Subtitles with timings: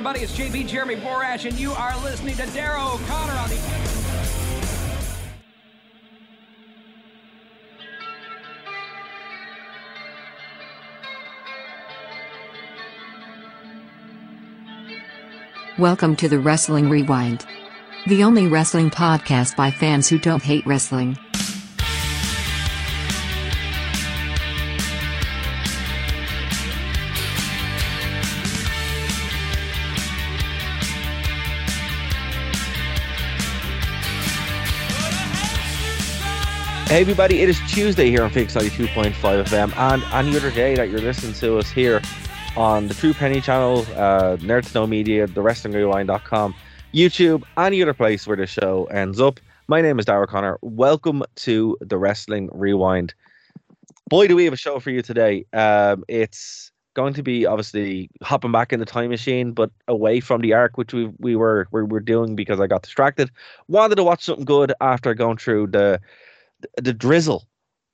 [0.00, 3.58] Everybody, it's JB Jeremy Borash, and you are listening to Darragh O'Connor on the.
[15.78, 17.44] Welcome to the Wrestling Rewind.
[18.06, 21.18] The only wrestling podcast by fans who don't hate wrestling.
[36.90, 40.90] Hey everybody, it is Tuesday here on Phoenix 92.5 FM and any other day that
[40.90, 42.02] you're listening to us here
[42.56, 46.52] on the True Penny channel, uh, Nerd Know Media, the Wrestling WrestlingRewind.com,
[46.92, 49.38] YouTube, any other place where the show ends up.
[49.68, 50.58] My name is Darragh Connor.
[50.62, 53.14] Welcome to the Wrestling Rewind.
[54.08, 55.46] Boy, do we have a show for you today.
[55.52, 60.40] Um, it's going to be obviously hopping back in the time machine, but away from
[60.40, 63.30] the arc, which we we were we were doing because I got distracted.
[63.68, 66.00] Wanted to watch something good after going through the
[66.76, 67.46] the drizzle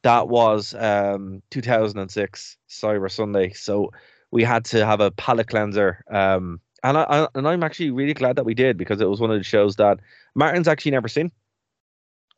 [0.02, 3.52] that was um 2006 Cyber Sunday.
[3.52, 3.92] So
[4.30, 6.04] we had to have a palate cleanser.
[6.10, 9.20] Um, and I, I and I'm actually really glad that we did because it was
[9.20, 9.98] one of the shows that
[10.34, 11.32] Martin's actually never seen.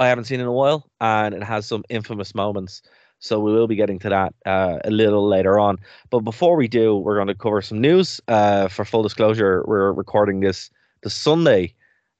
[0.00, 2.82] I haven't seen in a while, and it has some infamous moments.
[3.20, 5.78] So we will be getting to that uh, a little later on.
[6.10, 8.20] But before we do, we're going to cover some news.
[8.28, 10.70] Uh, for full disclosure, we're recording this
[11.02, 11.74] the Sunday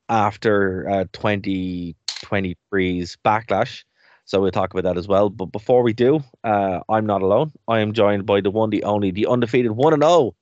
[0.09, 3.85] after uh, 2023's backlash.
[4.29, 5.31] So we'll talk about that as well.
[5.31, 7.51] But before we do, uh, I'm not alone.
[7.67, 10.35] I am joined by the one, the only, the undefeated one and oh,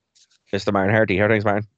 [0.52, 0.72] Mr.
[0.72, 1.16] Martin Herty.
[1.18, 1.68] How are things, Martin?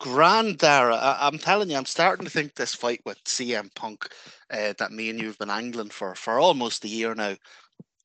[0.00, 4.08] Grand Darragh, I- am telling you, I'm starting to think this fight with CM Punk
[4.50, 7.36] uh, that me and you've been angling for for almost a year now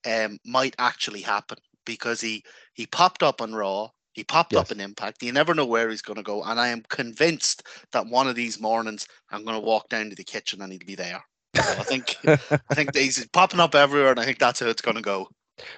[0.06, 2.44] um, might actually happen because he
[2.74, 4.62] he popped up on Raw, he popped Yes.
[4.62, 5.24] up in Impact.
[5.24, 8.36] You never know where he's going to go, and I am convinced that one of
[8.36, 11.24] these mornings I'm going to walk down to the kitchen and he'll be there.
[11.56, 14.81] So I think I think he's popping up everywhere, and I think that's how it's
[14.81, 15.29] going to go.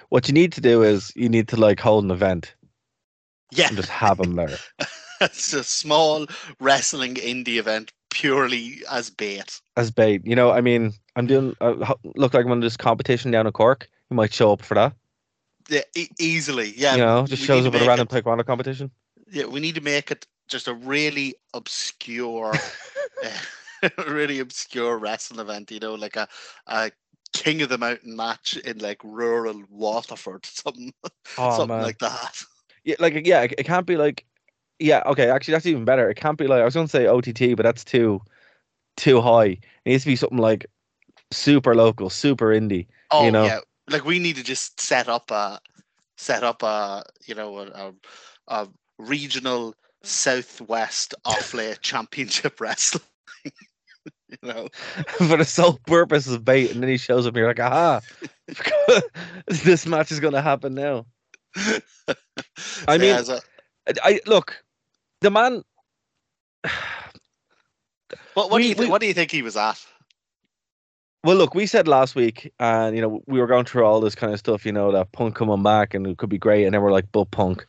[0.08, 2.54] what you need to do is you need to like hold an event
[3.50, 4.56] Yeah, and just have him there.
[5.20, 6.26] it's a small
[6.60, 9.60] wrestling indie event purely as bait.
[9.76, 10.22] as bait.
[10.24, 13.52] You know, I mean, I'm doing uh, look like I'm on this competition down in
[13.52, 13.88] Cork.
[14.10, 14.94] You might show up for that.
[15.68, 16.72] Yeah, e- easily.
[16.76, 18.90] Yeah, you know, just shows up at a random it- taekwondo competition.
[19.30, 22.52] Yeah, we need to make it just a really obscure,
[23.24, 23.28] uh,
[24.08, 25.70] really obscure wrestling event.
[25.70, 26.28] You know, like a
[26.66, 26.90] a
[27.32, 30.92] King of the Mountain match in like rural Waterford, something,
[31.38, 32.42] Oh something man, like that.
[32.84, 34.24] yeah, like yeah, it, it can't be like
[34.78, 36.10] yeah, okay, actually that's even better.
[36.10, 38.20] It can't be like I was gonna say OTT, but that's too
[38.96, 39.58] too high.
[39.84, 40.66] It needs to be something like
[41.30, 42.86] super local, super indie.
[43.10, 45.60] Oh you know, yeah, like we need to just set up a
[46.16, 47.94] set up a you know a, a,
[48.48, 48.68] a
[48.98, 53.02] regional Southwest Offaly Championship wrestling.
[54.42, 54.68] you know,
[55.18, 58.00] for the sole purpose of bait, and then he shows up you're like, aha,
[59.48, 61.06] this match is gonna happen now.
[62.88, 63.40] I mean, Yeah,
[64.02, 64.62] I look,
[65.20, 65.62] the man.
[68.34, 69.84] what, what do you thi- we- what do you think he was at?
[71.22, 74.14] Well, look, we said last week, and you know, we were going through all this
[74.14, 76.74] kind of stuff, you know, that Punk coming back and it could be great, and
[76.74, 77.66] then we're like, but Punk,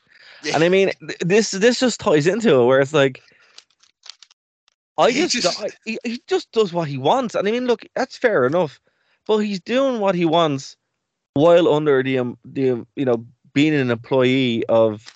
[0.53, 3.21] and I mean, this this just ties into it, where it's like,
[4.97, 7.65] I He just, just- I- he, he just does what he wants, and I mean,
[7.67, 8.79] look, that's fair enough,
[9.27, 10.77] but he's doing what he wants
[11.33, 15.11] while under the um, the um, you know being an employee of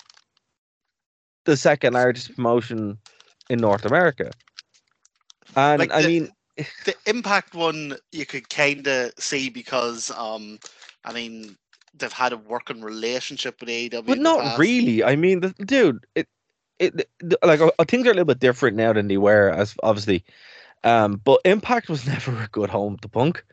[1.44, 2.98] the second largest promotion
[3.48, 4.30] in North America,
[5.56, 6.32] and Like I the- mean.
[6.84, 10.58] the impact one you could kind of see because um
[11.06, 11.56] i mean
[11.94, 15.02] they've had a working relationship with AEW But not really.
[15.02, 16.28] I mean, the, dude, it,
[16.80, 17.08] it,
[17.44, 20.24] like uh, things are a little bit different now than they were, as obviously.
[20.82, 23.44] Um, but Impact was never a good home to Punk.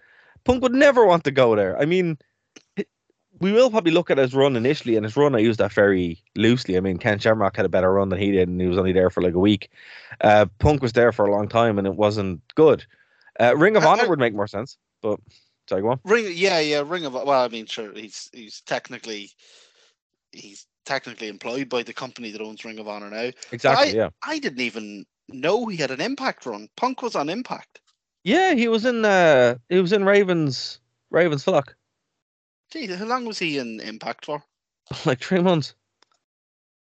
[0.45, 1.77] Punk would never want to go there.
[1.79, 2.17] I mean,
[3.39, 6.23] we will probably look at his run initially, and his run I use that very
[6.35, 6.77] loosely.
[6.77, 8.93] I mean, Ken Shamrock had a better run than he did, and he was only
[8.93, 9.69] there for like a week.
[10.21, 12.85] Uh, Punk was there for a long time, and it wasn't good.
[13.39, 15.19] Uh, Ring of I- Honor I- would make more sense, but
[15.69, 15.99] sorry, go on.
[16.05, 19.29] ring yeah yeah ring of well i mean sure he's he's technically
[20.31, 23.31] he's technically employed by the company that owns Ring of Honor now.
[23.51, 23.89] Exactly.
[23.89, 24.09] I, yeah.
[24.25, 26.69] I didn't even know he had an Impact run.
[26.77, 27.81] Punk was on Impact.
[28.23, 29.05] Yeah, he was in.
[29.05, 30.79] Uh, he was in Ravens.
[31.11, 31.75] Ravens flock.
[32.71, 34.43] Gee, how long was he in Impact for?
[35.05, 35.75] like three months.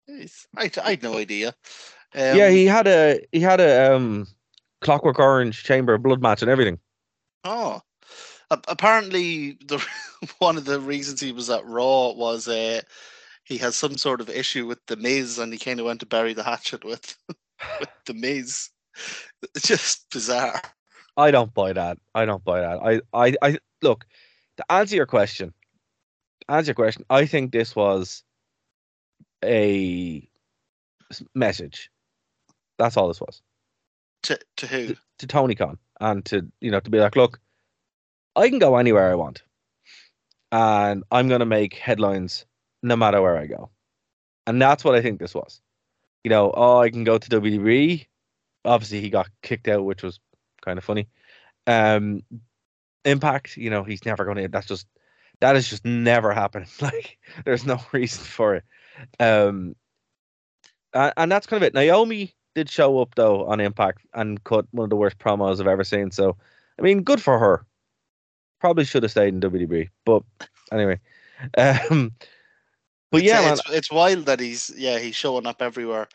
[0.09, 1.49] Jeez, I I had no idea.
[2.15, 4.27] Um, yeah, he had a he had a um,
[4.81, 6.79] Clockwork Orange Chamber blood match and everything.
[7.45, 7.81] Oh,
[8.51, 9.85] A- apparently the
[10.39, 12.81] one of the reasons he was at Raw was uh,
[13.49, 16.07] he has some sort of issue with the Miz, and he kind of went to
[16.07, 17.17] bury the hatchet with
[17.81, 18.69] with the Miz.
[19.55, 20.61] It's just bizarre.
[21.17, 21.99] I don't buy that.
[22.15, 22.79] I don't buy that.
[23.15, 24.05] I, I, I look
[24.59, 25.55] to answer your question.
[26.43, 27.05] to Answer your question.
[27.09, 28.23] I think this was
[29.45, 30.29] a
[31.35, 31.91] message.
[32.79, 33.41] That's all this was
[34.25, 34.95] To to who?
[35.19, 37.41] to Tony Khan and to you know to be like, look,
[38.37, 39.43] I can go anywhere I want,
[40.53, 42.45] and I'm gonna make headlines
[42.83, 43.71] no matter where I go,
[44.47, 45.61] and that's what I think this was.
[46.25, 48.07] You know, oh, I can go to WWE.
[48.65, 50.21] Obviously, he got kicked out, which was
[50.63, 51.09] kind of funny.
[51.67, 52.23] Um,
[53.05, 54.49] Impact, you know, he's never gonna.
[54.49, 54.87] That's just
[55.41, 56.69] that is just never happening.
[56.81, 58.65] Like, there's no reason for it.
[59.21, 59.77] Um,
[60.93, 61.75] and, and that's kind of it.
[61.75, 65.67] Naomi did show up though on Impact and cut one of the worst promos I've
[65.67, 66.11] ever seen.
[66.11, 66.37] So,
[66.79, 67.65] I mean, good for her.
[68.61, 70.23] Probably should have stayed in WWE, but
[70.73, 71.01] anyway.
[71.57, 72.11] Um,
[73.11, 76.09] but It's- yeah, it's, it's wild that he's yeah he's showing up everywhere,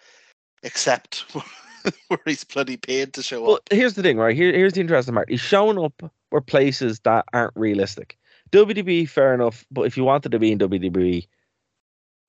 [0.64, 1.26] except
[2.08, 3.70] where he's bloody paid to show Well, up.
[3.72, 4.36] here's the thing, right?
[4.36, 5.30] Here, here's the interesting part.
[5.30, 8.18] He's showing up where places that aren't realistic.
[8.52, 11.28] WWE, fair enough, but if you wanted to be in WWE,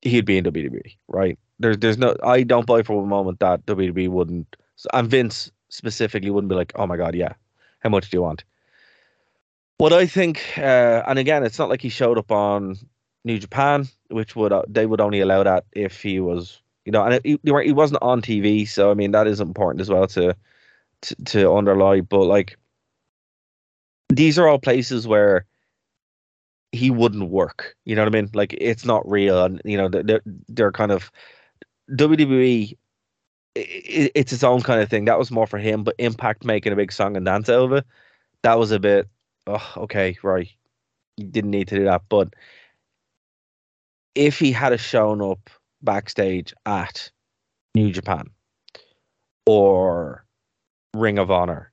[0.02, 1.38] he'd be in WWE, right?
[1.58, 2.16] There's, there's no.
[2.22, 4.56] I don't buy for a moment that WWE wouldn't,
[4.92, 7.34] and Vince specifically wouldn't be like, oh my god, yeah,
[7.80, 8.42] how much do you want?
[9.78, 12.76] What I think, uh, and again, it's not like he showed up on
[13.24, 17.04] New Japan, which would uh, they would only allow that if he was, you know,
[17.04, 20.06] and it, he, he wasn't on TV, so I mean that is important as well
[20.08, 20.36] to
[21.02, 22.00] to, to underlie.
[22.00, 22.58] But like,
[24.10, 25.46] these are all places where
[26.72, 27.76] he wouldn't work.
[27.84, 28.30] You know what I mean?
[28.34, 31.10] Like it's not real, and you know they're they're kind of
[31.90, 32.76] WWE.
[33.56, 35.04] It's its own kind of thing.
[35.04, 37.84] That was more for him, but Impact making a big song and dance it,
[38.42, 39.08] that was a bit.
[39.46, 40.50] Oh, okay, right.
[41.16, 42.34] You didn't need to do that, but
[44.14, 45.50] if he had a shown up
[45.82, 47.10] backstage at
[47.74, 48.30] New Japan
[49.46, 50.24] or
[50.94, 51.72] Ring of Honor,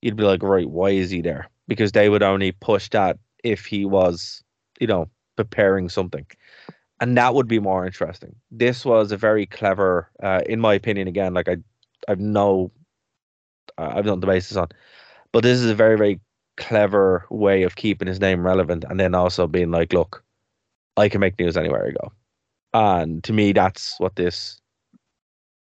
[0.00, 1.48] you'd be like, right, why is he there?
[1.68, 4.42] Because they would only push that if he was,
[4.80, 6.26] you know, preparing something.
[7.00, 8.34] And that would be more interesting.
[8.50, 11.56] This was a very clever, uh, in my opinion, again, like I,
[12.08, 12.70] I've no,
[13.76, 14.68] uh, I've done the basis on,
[15.32, 16.20] but this is a very, very
[16.56, 20.22] clever way of keeping his name relevant and then also being like, look,
[20.96, 22.12] I can make news anywhere I go.
[22.74, 24.60] And to me, that's what this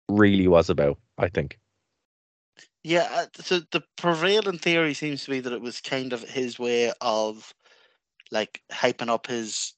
[0.09, 1.59] really was about, I think.
[2.85, 6.59] Yeah, uh, so the prevailing theory seems to be that it was kind of his
[6.59, 7.55] way of
[8.33, 9.75] like hyping up his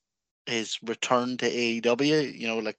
[0.47, 2.39] his return to AEW.
[2.39, 2.79] You know, like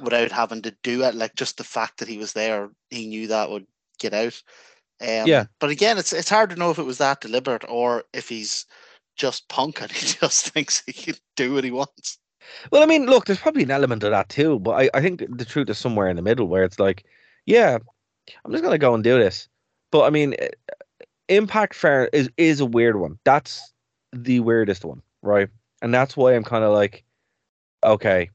[0.00, 3.26] without having to do it, like just the fact that he was there, he knew
[3.28, 3.66] that would
[3.98, 4.42] get out.
[5.00, 5.46] Um, Yeah.
[5.60, 8.66] But again, it's it's hard to know if it was that deliberate or if he's
[9.18, 12.18] just punk and he just thinks he can do what he wants.
[12.72, 15.24] Well, I mean, look, there's probably an element of that too, but I, I think
[15.28, 17.04] the truth is somewhere in the middle where it's like,
[17.44, 17.78] yeah,
[18.44, 19.48] I'm just gonna go and do this.
[19.90, 20.48] But I mean, eh,
[21.28, 23.18] Impact Fair is is a weird one.
[23.24, 23.72] That's
[24.12, 25.48] the weirdest one, right?
[25.82, 27.04] And that's why I'm kind of like,
[27.84, 28.30] okay,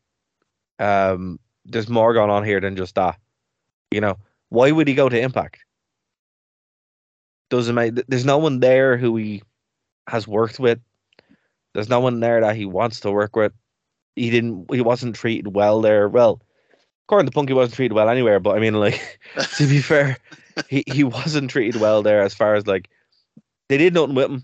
[0.79, 3.17] um, there's more going on here than just that.
[3.91, 4.17] You know,
[4.49, 5.65] why would he go to Impact?
[7.49, 7.95] Doesn't make.
[8.07, 9.43] There's no one there who he
[10.07, 10.79] has worked with.
[11.73, 13.53] There's no one there that he wants to work with
[14.15, 16.07] he didn't he wasn't treated well there.
[16.07, 16.41] Well,
[17.05, 18.39] according to Punk, he wasn't treated well anywhere.
[18.39, 19.19] But I mean, like
[19.57, 20.17] to be fair,
[20.69, 22.89] he, he wasn't treated well there as far as like
[23.69, 24.43] they did nothing with him.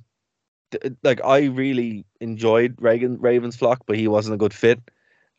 [1.04, 4.80] Like I really enjoyed Reagan Ravens flock, but he wasn't a good fit.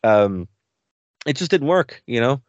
[0.03, 0.49] Um,
[1.27, 2.43] it just didn't work, you know.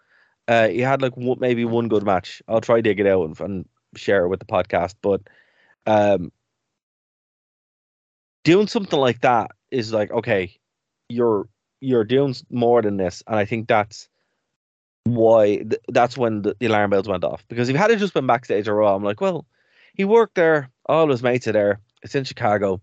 [0.48, 2.42] Uh, he had like one, maybe one good match.
[2.48, 5.22] I'll try to dig it out and, and share it with the podcast, but
[5.86, 6.32] um,
[8.44, 10.58] doing something like that is like okay,
[11.10, 11.48] you're
[11.80, 14.08] you're doing more than this, and I think that's
[15.04, 17.44] why th- that's when the, the alarm bells went off.
[17.48, 19.46] Because if he had it just been backstage or Raw, I'm like, well,
[19.96, 21.80] he worked there, all his mates are there.
[22.04, 22.82] It's in Chicago,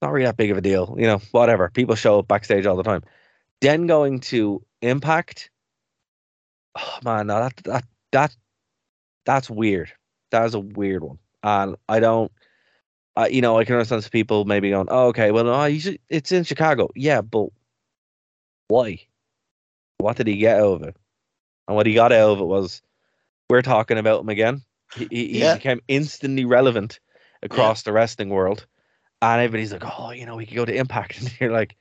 [0.00, 1.20] not really that big of a deal, you know.
[1.30, 3.02] Whatever, people show up backstage all the time.
[3.60, 5.48] Then going to Impact,
[6.76, 8.36] oh man, no, that that that
[9.24, 9.92] that's weird.
[10.32, 12.32] That is a weird one, and I don't.
[13.16, 15.98] Uh, you know, I can understand some people maybe going, "Oh, okay, well, no, should,
[16.08, 17.48] it's in Chicago." Yeah, but
[18.68, 19.00] Why?
[19.98, 20.96] What did he get out of it?
[21.68, 22.82] And what he got out of it was
[23.48, 24.62] we're talking about him again.
[24.96, 27.00] He, he, he became instantly relevant
[27.42, 28.66] across the wrestling world.
[29.20, 31.18] And everybody's like, oh, you know, we could go to Impact.
[31.20, 31.76] And you're like,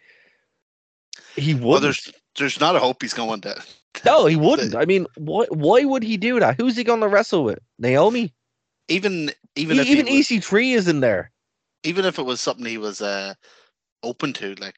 [1.36, 1.66] he wouldn't.
[1.66, 3.62] Well, there's there's not a hope he's going to.
[4.06, 4.76] no, he wouldn't.
[4.76, 6.56] I mean, why, why would he do that?
[6.60, 7.60] Who's he going to wrestle with?
[7.80, 8.34] Naomi?
[8.88, 11.32] Even even if even he was, EC3 is in there.
[11.84, 13.34] even if it was something he was uh,
[14.04, 14.76] open to, like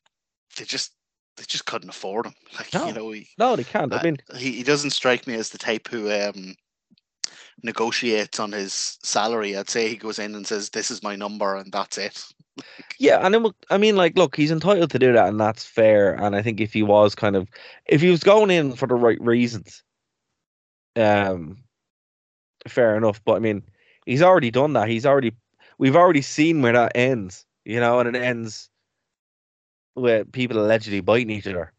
[0.58, 0.94] they just
[1.38, 2.34] they just couldn't afford him.
[2.58, 2.88] Like No.
[2.88, 3.94] you know, he, No, they can't.
[3.94, 6.56] I Uh, mean, he he doesn't strike me as the type who um
[7.64, 9.56] negotiates on his salary.
[9.58, 12.24] I'd say he goes in and says, "This is my number," and that's it.
[13.00, 16.14] Yeah, and then, I mean, like, look, he's entitled to do that, and that's fair.
[16.14, 17.50] And I think if he was kind of,
[17.88, 19.84] if he was going in for the right reasons,
[20.96, 21.64] um,
[22.68, 23.24] fair enough.
[23.26, 23.64] But I mean,
[24.06, 24.88] he's already done that.
[24.88, 25.34] He's already,
[25.78, 28.70] we've already seen where that ends, you know, and it ends
[29.96, 31.72] with people allegedly biting each other,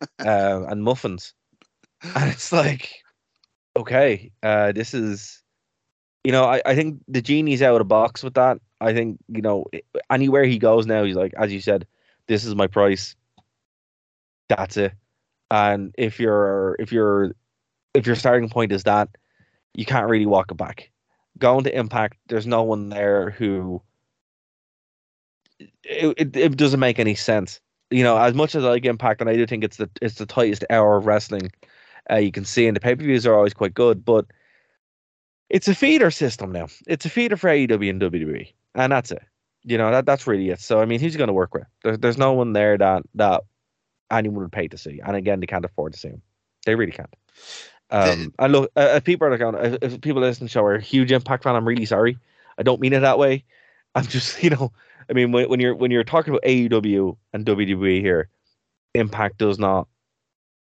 [0.24, 1.34] uh, and muffins,
[2.02, 2.90] and it's like,
[3.76, 5.42] okay, uh, this is,
[6.24, 8.58] you know, I, I think the genie's out of the box with that.
[8.80, 9.64] I think you know
[10.10, 11.86] anywhere he goes now, he's like, as you said,
[12.28, 13.16] this is my price.
[14.48, 14.92] That's it.
[15.50, 17.32] And if you're if you're
[17.94, 19.08] if your starting point is that,
[19.74, 20.90] you can't really walk it back.
[21.38, 23.82] Going to Impact, there's no one there who.
[25.58, 27.60] It, it, it doesn't make any sense.
[27.90, 30.16] You know, as much as I like Impact, and I do think it's the it's
[30.16, 31.50] the tightest hour of wrestling
[32.10, 34.26] uh, you can see, and the pay per views are always quite good, but
[35.50, 36.66] it's a feeder system now.
[36.86, 39.22] It's a feeder for AEW and WWE, and that's it.
[39.64, 40.60] You know that that's really it.
[40.60, 41.64] So I mean, who's going to work with?
[41.82, 43.42] There's there's no one there that that
[44.10, 46.22] anyone would pay to see, and again, they can't afford to see him.
[46.64, 47.14] They really can't.
[47.90, 50.64] Um, and look, uh, if people are going, if, if people listening to the show
[50.64, 52.18] are a huge Impact fan, I'm really sorry.
[52.58, 53.44] I don't mean it that way.
[53.94, 54.72] I'm just, you know,
[55.08, 58.28] I mean, when, when you're when you're talking about AEW and WWE here,
[58.94, 59.88] Impact does not.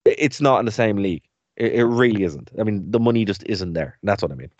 [0.05, 1.25] It's not in the same league.
[1.57, 2.50] It, it really isn't.
[2.59, 3.99] I mean, the money just isn't there.
[4.02, 4.50] And that's what I mean.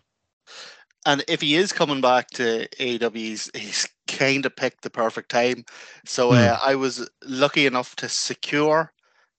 [1.07, 5.31] And if he is coming back to AEW, he's, he's kind of picked the perfect
[5.31, 5.65] time.
[6.07, 6.35] So Hmm.
[6.35, 8.93] uh, I was lucky enough to secure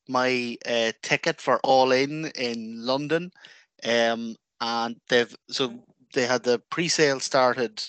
[0.08, 3.32] my uh, ticket for All In in London,
[3.86, 5.84] um, and they've so
[6.14, 7.84] they had the pre-sale started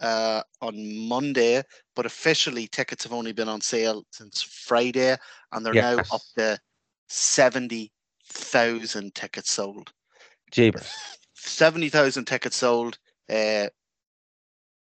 [0.00, 1.62] uh, on Monday,
[1.96, 5.16] but officially tickets have only been on sale since Friday,
[5.52, 6.58] and they're now up to
[7.08, 7.92] seventy
[8.26, 9.92] thousand tickets sold.
[10.50, 10.90] Jeebers.
[11.34, 13.68] 70,000 tickets sold, uh,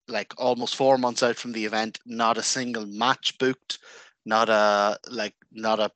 [0.09, 3.79] like almost four months out from the event, not a single match booked,
[4.27, 5.91] not a, like, not a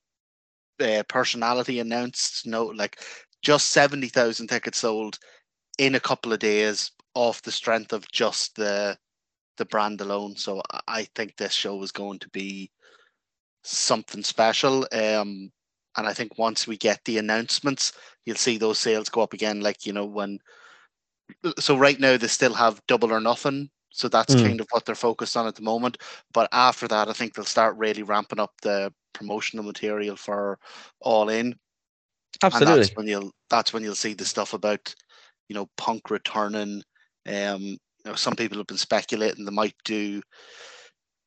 [0.80, 3.00] uh, personality announced, no, like,
[3.42, 5.18] just 70,000 tickets sold
[5.78, 8.96] in a couple of days off the strength of just the
[9.56, 10.36] the brand alone.
[10.36, 12.70] So I think this show is going to be
[13.62, 14.86] something special.
[14.92, 15.52] Um,
[15.96, 17.92] and I think once we get the announcements,
[18.24, 19.60] you'll see those sales go up again.
[19.60, 20.38] Like you know when.
[21.58, 23.70] So right now they still have double or nothing.
[23.94, 24.36] So that's Mm.
[24.36, 25.98] kind of what they're focused on at the moment.
[26.34, 30.58] But after that, I think they'll start really ramping up the promotional material for
[31.00, 31.54] All In
[32.52, 32.66] and Absolutely.
[32.66, 34.94] that's when you'll that's when you'll see the stuff about
[35.48, 36.82] you know punk returning
[37.28, 40.22] um you know some people have been speculating they might do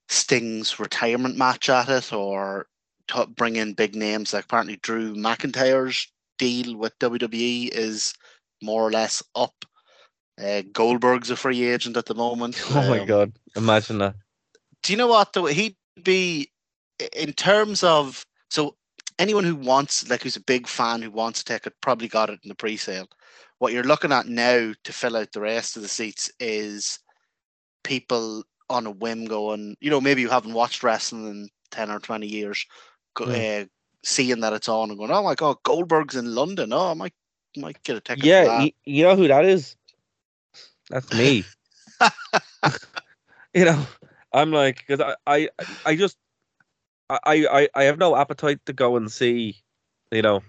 [0.10, 2.68] sting's retirement match at it or
[3.08, 8.14] t- bring in big names like apparently drew mcintyre's deal with wwe is
[8.62, 9.66] more or less up
[10.42, 13.34] uh, goldberg's a free agent at the moment Oh my Um, god!
[13.56, 14.16] Imagine that.
[14.84, 16.52] do you know what though he'd be
[17.16, 18.76] in terms of so
[19.20, 22.40] anyone who wants like who's a big fan who wants a ticket probably got it
[22.44, 23.08] in the pre-sale
[23.60, 27.00] what you're looking at now to fill out the rest of the seats is
[27.84, 32.00] people on a whim going you know maybe you haven't watched wrestling in 10 or
[32.00, 32.66] 20 years
[33.16, 33.66] go, uh,
[34.04, 37.14] seeing that it's on and going oh my god goldberg's in london oh i might
[37.56, 39.76] might get a ticket for Yeah, you know who that is?
[40.90, 41.44] That's me.
[43.54, 43.86] you know,
[44.34, 46.18] I'm like, because I, I, I just,
[47.10, 49.58] I, I, I have no appetite to go and see,
[50.12, 50.42] you know,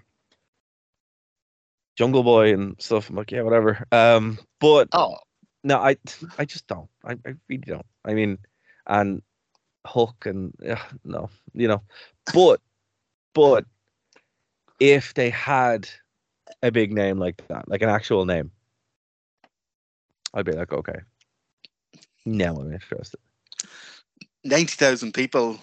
[1.97, 3.09] Jungle Boy and stuff.
[3.09, 3.85] I'm like, yeah, whatever.
[3.91, 5.17] Um, but oh
[5.63, 5.97] no, I,
[6.37, 6.89] I just don't.
[7.03, 7.85] I, I really don't.
[8.05, 8.37] I mean,
[8.87, 9.21] and
[9.85, 11.81] Hook and yeah, no, you know,
[12.33, 12.61] but,
[13.33, 13.65] but
[14.79, 15.89] if they had
[16.63, 18.51] a big name like that, like an actual name,
[20.33, 20.99] I'd be like, okay,
[22.25, 23.19] now I'm interested.
[24.43, 25.59] 90,000 people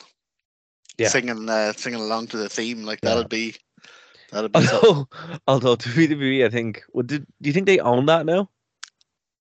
[0.99, 1.09] Yeah.
[1.09, 3.11] singing uh, singing along to the theme like Yeah.
[3.15, 3.57] that'd be
[4.33, 4.91] that'd be something.
[4.91, 5.09] Although,
[5.47, 8.51] although to WWE, I think, well, did, do you think they own that now?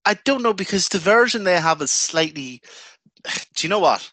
[0.06, 2.62] I don't know because the version they have is slightly.
[3.56, 4.12] Do you know what?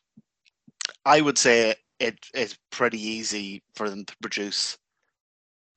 [1.05, 4.79] I would say it is pretty easy for them to produce.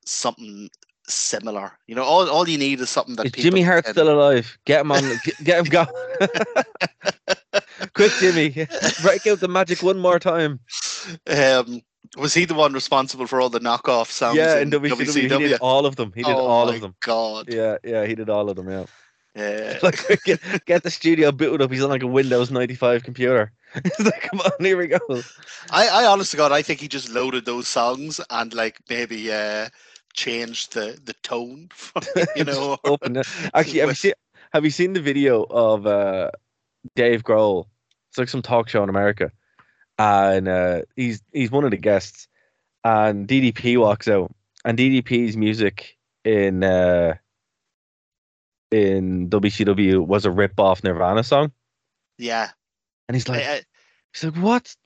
[0.06, 0.70] something
[1.08, 1.72] similar.
[1.88, 4.58] You know, all, all you need is something that Is people Jimmy Hart still alive?
[4.66, 5.04] Get him on.
[5.24, 5.88] Get, get him going.
[7.94, 8.50] Quick, Jimmy.
[9.02, 10.60] Break out the magic one more time.
[11.28, 11.82] Um,
[12.18, 14.38] was he the one responsible for all the knockoff sounds?
[14.38, 16.12] yeah, in in WCW, he did all of them.
[16.16, 16.96] He did oh all of them.
[17.02, 17.48] God.
[17.50, 18.70] Yeah, yeah, he did all of them.
[18.70, 18.86] Yeah.
[19.36, 19.80] Yeah.
[19.84, 21.72] Like get, get the studio booted up.
[21.72, 23.52] He's on like a Windows 95 computer.
[23.84, 25.00] It's like, come on, here we go.
[25.70, 29.68] I, I honestly God, I think he just loaded those songs and like maybe uh
[30.16, 31.70] changed the the tone.
[31.74, 32.04] From,
[32.36, 33.28] you know, open it.
[33.54, 34.14] Actually, have you seen
[34.54, 36.32] have you seen the video of uh
[36.96, 37.66] Dave Grohl?
[38.10, 39.32] It's like some talk show in America,
[40.00, 42.28] and uh, he's he's one of the guests,
[42.84, 47.16] and DDP walks out, and DDP's music in uh
[48.72, 51.52] in WCW was a rip off Nirvana song,
[52.18, 52.50] yeah.
[53.08, 53.62] and he's like, I- I-
[54.14, 54.78] he's like, what's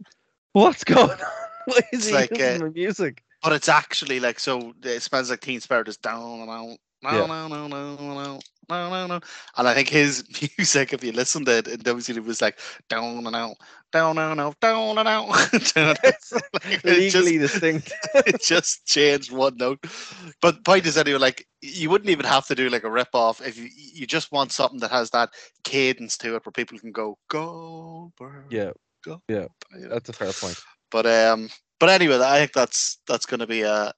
[0.54, 1.18] what's going on?
[1.66, 3.24] Why is It's he like, using uh, my music?
[3.42, 6.78] But it's actually like so it smells like Teen Spirit is down and out.
[7.02, 7.26] No, Yeah.
[7.28, 9.20] no, no, no, no, no, no, no.
[9.58, 10.26] And I think his
[10.58, 13.56] music, if you listen to it in WCW, was like down and out,
[13.94, 15.28] down and out, down and out.
[15.54, 15.74] It's
[16.34, 17.94] Like, it just- legally distinct.
[18.16, 19.80] it just changed one note.
[20.42, 23.40] But point is anyway, like you wouldn't even have to do like a rip off
[23.46, 25.30] if you you just want something that has that
[25.64, 28.46] cadence to it where people can go Goldberg.
[28.52, 28.72] Yeah,
[29.06, 29.22] Go.
[29.30, 30.60] yeah, that's a fair point.
[30.92, 33.94] But um but anyway, I think that's that's gonna be a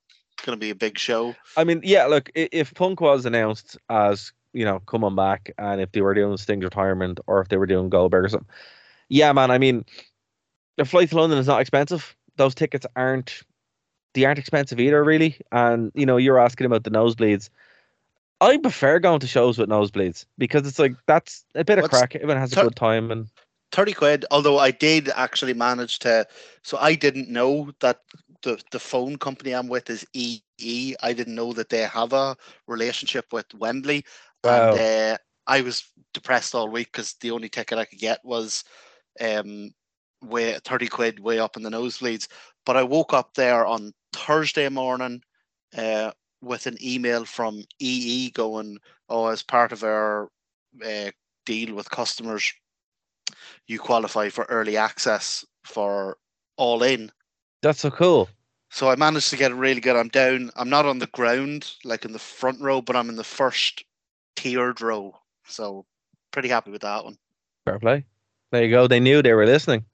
[0.46, 1.36] gonna be a big show.
[1.58, 5.92] I mean, yeah, look, if Punk was announced as, you know, coming back and if
[5.92, 8.50] they were doing Sting's retirement or if they were doing Goldberg or something,
[9.10, 9.86] yeah, man, I mean,
[10.78, 12.16] the flight to London is not expensive.
[12.38, 13.44] Those tickets aren't,
[14.14, 15.38] they aren't expensive either, really.
[15.52, 17.50] And, you know, you're asking about the nosebleeds.
[18.40, 22.16] I prefer going to shows with nosebleeds because it's like, that's a bit of crack.
[22.16, 23.12] Everyone has a good time.
[23.12, 23.28] And
[23.72, 26.26] 30 quid, although I did actually manage to
[26.64, 28.00] so I didn't know that
[28.44, 30.96] the, the phone company I'm with is EE.
[31.02, 32.36] I didn't know that they have a
[32.68, 34.04] relationship with Wembley.
[34.44, 34.72] Wow.
[34.72, 38.64] And uh, I was depressed all week because the only ticket I could get was
[39.20, 39.72] um
[40.24, 42.28] way 30 quid way up in the nosebleeds.
[42.66, 45.22] But I woke up there on Thursday morning
[45.76, 48.78] uh, with an email from EE going,
[49.10, 50.30] oh, as part of our
[50.86, 51.12] uh,
[51.46, 52.54] deal with customers,
[53.68, 56.18] you qualify for early access for
[56.58, 57.12] all in.
[57.62, 58.30] that's so cool.
[58.70, 59.98] So I managed to get really good.
[59.98, 60.50] I'm down.
[60.56, 63.84] I'm not on the ground like in the front row, but I'm in the first
[64.38, 65.14] tiered row.
[65.46, 65.86] So
[66.32, 67.18] pretty happy with that one.
[67.66, 68.06] Fair play.
[68.52, 68.88] There you go.
[68.88, 69.86] They knew they were listening.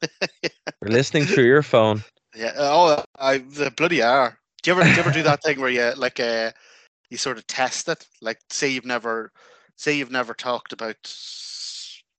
[0.00, 2.04] They're listening through your phone.
[2.34, 2.52] Yeah.
[2.56, 4.38] Oh, I the bloody are.
[4.62, 6.52] Do you ever do you ever do that thing where you like uh
[7.10, 8.06] you sort of test it?
[8.20, 9.32] Like say you've never
[9.76, 10.96] say you've never talked about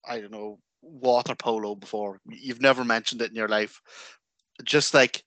[0.06, 2.20] I don't know water polo before.
[2.28, 3.82] You've never mentioned it in your life.
[4.64, 5.24] Just like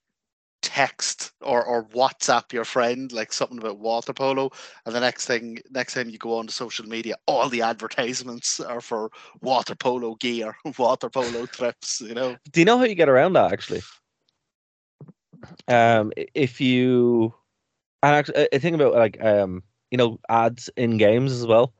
[0.63, 4.51] text or or WhatsApp your friend like something about water polo,
[4.87, 8.61] and the next thing next time you go on to social media, all the advertisements
[8.61, 9.11] are for
[9.43, 12.01] water polo gear, water polo trips.
[12.01, 12.37] You know.
[12.51, 13.83] Do you know how you get around that actually?
[15.69, 17.35] Um, if you,
[18.03, 21.75] and actually, I think about like um, you know, ads in games as well.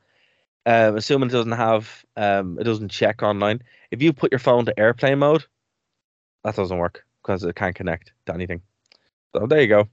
[0.67, 3.63] Um, assuming it doesn't have um, it doesn't check online.
[3.91, 5.45] If you put your phone to airplane mode,
[6.43, 8.63] that doesn't work because it can't connect to anything.
[9.35, 9.89] So there you go.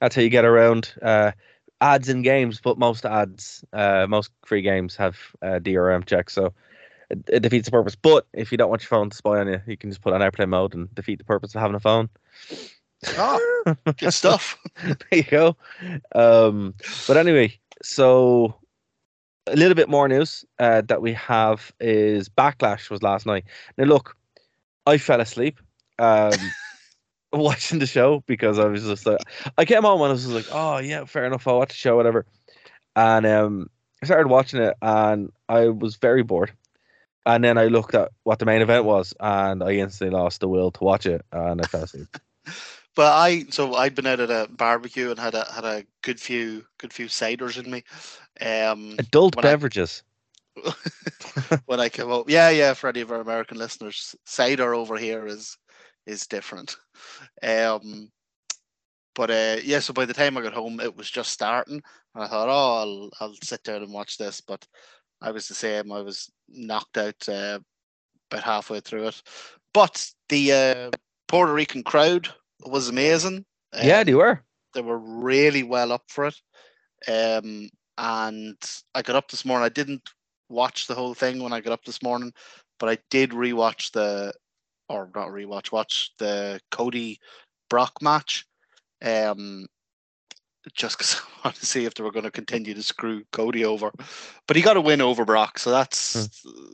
[0.00, 1.32] That's how you get around uh,
[1.80, 2.60] ads in games.
[2.60, 6.52] But most ads, uh, most free games have uh, DRM checks, so
[7.10, 7.94] it, it defeats the purpose.
[7.94, 10.12] But if you don't want your phone to spy on you, you can just put
[10.12, 12.08] on airplane mode and defeat the purpose of having a phone.
[13.16, 14.58] Oh, good stuff.
[14.84, 15.56] there you go.
[16.14, 16.74] Um,
[17.06, 18.59] but anyway, so
[19.46, 23.44] a little bit more news uh, that we have is Backlash was last night.
[23.76, 24.16] Now, look,
[24.86, 25.60] I fell asleep
[25.98, 26.32] um,
[27.32, 29.18] watching the show because I was just like,
[29.58, 31.96] I came on when I was like, oh, yeah, fair enough, I'll watch the show,
[31.96, 32.26] whatever.
[32.96, 33.70] And um,
[34.02, 36.52] I started watching it and I was very bored.
[37.26, 40.48] And then I looked at what the main event was and I instantly lost the
[40.48, 42.16] will to watch it and I fell asleep.
[42.96, 46.20] But I so I'd been out at a barbecue and had a had a good
[46.20, 47.84] few good few ciders in me.
[48.40, 50.02] Um, Adult When I- beverages.
[51.66, 55.26] when I came up, yeah, yeah, for any of our American listeners, cider over here
[55.26, 55.56] is
[56.06, 56.76] is different.
[57.42, 58.10] Um,
[59.14, 61.80] but uh, yeah, so by the time I got home, it was just starting.
[62.14, 64.40] And I thought, oh, I'll I'll sit down and watch this.
[64.40, 64.66] But
[65.22, 65.92] I was the same.
[65.92, 67.60] I was knocked out uh,
[68.30, 69.22] about halfway through it.
[69.72, 70.90] But the uh,
[71.28, 72.28] Puerto Rican crowd
[72.66, 73.44] was amazing.
[73.74, 74.42] Yeah, Um, they were.
[74.74, 76.40] they were really well up for it.
[77.08, 77.68] Um,
[77.98, 78.56] and
[78.94, 79.64] I got up this morning.
[79.64, 80.08] I didn't
[80.48, 82.32] watch the whole thing when I got up this morning,
[82.78, 84.32] but I did rewatch the,
[84.88, 87.18] or not rewatch, watch the Cody
[87.68, 88.46] Brock match.
[89.02, 89.66] Um,
[90.74, 93.64] just because I want to see if they were going to continue to screw Cody
[93.64, 93.92] over.
[94.46, 96.28] But he got a win over Brock, so that's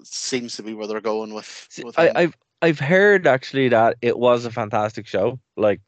[0.04, 1.68] seems to be where they're going with.
[1.84, 2.34] With I, him.
[2.62, 5.80] I've heard actually that it was a fantastic show, like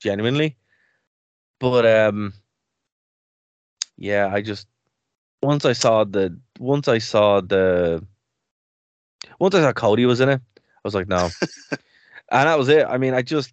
[0.00, 0.56] genuinely.
[1.60, 2.32] But um,
[3.96, 4.66] yeah, I just
[5.42, 8.04] once I saw the once I saw the
[9.38, 11.30] once I saw Cody was in it, I was like, no,
[11.70, 12.86] and that was it.
[12.86, 13.52] I mean, I just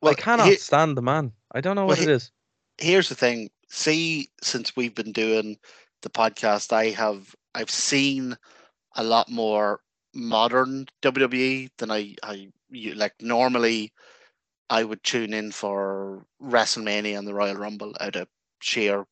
[0.00, 1.32] Well, I cannot he- stand the man.
[1.52, 2.30] I don't know well, what he- it is.
[2.78, 3.50] here's the thing.
[3.68, 5.58] See, since we've been doing
[6.02, 8.36] the podcast, I have I've seen
[8.96, 9.80] a lot more
[10.14, 13.92] modern WWE than I I you- like normally.
[14.70, 18.26] I would tune in for WrestleMania and the Royal Rumble out of
[18.62, 19.04] sheer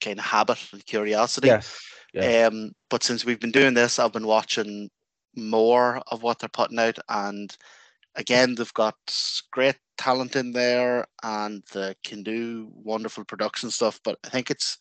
[0.00, 1.48] kind of habit and curiosity.
[1.48, 1.80] Yes,
[2.14, 2.46] yeah.
[2.46, 4.88] Um, but since we've been doing this, I've been watching
[5.34, 7.56] more of what they're putting out, and
[8.14, 8.94] again, they've got
[9.50, 13.98] great talent in there, and they can do wonderful production stuff.
[14.04, 14.78] But I think it's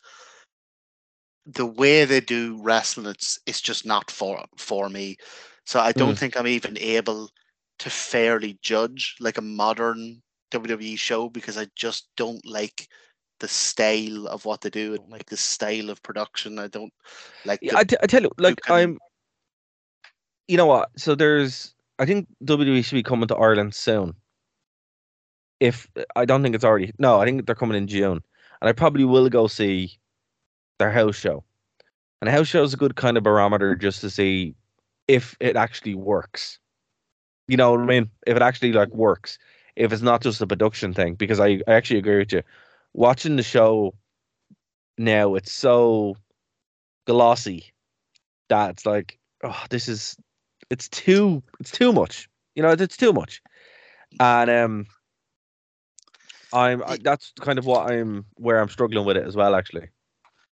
[1.48, 3.08] the way they do wrestling.
[3.08, 5.18] It's it's just not for for me.
[5.68, 6.18] So I don't Mm.
[6.18, 7.30] think I'm even able
[7.80, 12.88] to fairly judge like a modern WWE show because I just don't like
[13.40, 16.58] the style of what they do and like the style of production.
[16.58, 16.94] I don't
[17.46, 17.60] like.
[17.62, 18.98] Yeah, the- I, t- I tell you, like I'm.
[20.48, 20.90] You know what?
[20.98, 24.16] So there's, I think WWE should be coming to Ireland soon.
[25.60, 28.24] If I don't think it's already, no, I think they're coming in June,
[28.62, 30.00] and I probably will go see
[30.80, 31.44] their house show.
[32.22, 34.56] And a house show is a good kind of barometer just to see
[35.08, 36.60] if it actually works.
[37.48, 38.10] You know what I mean?
[38.26, 39.38] If it actually like works,
[39.76, 41.16] if it's not just a production thing.
[41.16, 42.44] Because I, I actually agree with you.
[42.94, 43.94] Watching the show
[44.98, 46.18] now, it's so
[47.06, 47.72] glossy
[48.50, 50.18] that it's like, oh, this is
[50.70, 52.30] it's too it's too much.
[52.56, 53.42] You know, it's too much.
[54.20, 54.88] And um
[56.54, 59.90] I'm I, that's kind of what I'm where I'm struggling with it as well actually.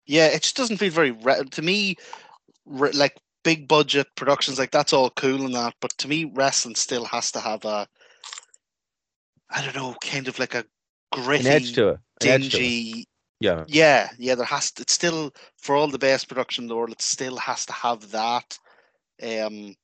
[0.06, 1.96] Yeah, it just doesn't feel very re- to me.
[2.64, 6.74] Re- like big budget productions, like that's all cool and that, but to me, wrestling
[6.74, 7.86] still has to have a,
[9.50, 10.64] I don't know, kind of like a
[11.12, 11.98] gritty, An edge to it.
[12.22, 12.60] An edge to it.
[12.60, 13.04] dingy.
[13.40, 13.64] Yeah.
[13.66, 14.36] Yeah, yeah.
[14.36, 14.82] There has to.
[14.82, 16.92] It's still for all the best production in the world.
[16.92, 18.56] It still has to have that.
[19.20, 19.74] Um,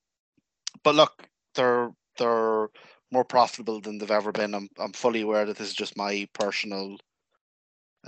[0.84, 1.24] but look,
[1.56, 2.68] they're they're
[3.10, 4.54] more profitable than they've ever been.
[4.54, 6.98] I'm I'm fully aware that this is just my personal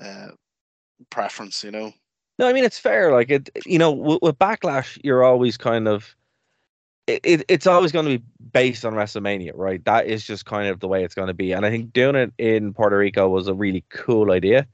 [0.00, 0.28] uh
[1.10, 1.64] preference.
[1.64, 1.92] You know.
[2.40, 3.12] No, I mean it's fair.
[3.12, 6.16] Like it, you know, with, with backlash, you're always kind of,
[7.06, 9.84] it, it, it's always going to be based on WrestleMania, right?
[9.84, 11.52] That is just kind of the way it's going to be.
[11.52, 14.66] And I think doing it in Puerto Rico was a really cool idea.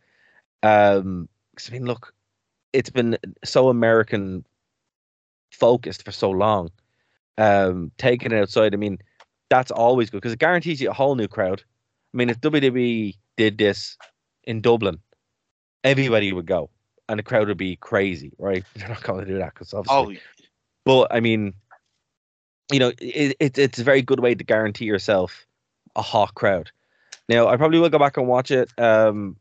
[0.62, 2.14] Um, I mean, look,
[2.72, 4.46] it's been so American
[5.50, 6.70] focused for so long.
[7.36, 8.98] Um, taking it outside, I mean,
[9.50, 11.64] that's always good because it guarantees you a whole new crowd.
[12.14, 13.98] I mean, if WWE did this
[14.44, 15.00] in Dublin,
[15.82, 16.70] everybody would go
[17.08, 18.64] and the crowd would be crazy, right?
[18.74, 20.18] They're not going to do that because obviously.
[20.18, 20.40] Oh,
[20.84, 21.54] But I mean,
[22.72, 25.46] you know, it, it, it's a very good way to guarantee yourself
[25.94, 26.70] a hot crowd.
[27.28, 28.70] Now, I probably will go back and watch it.
[28.78, 29.36] Um,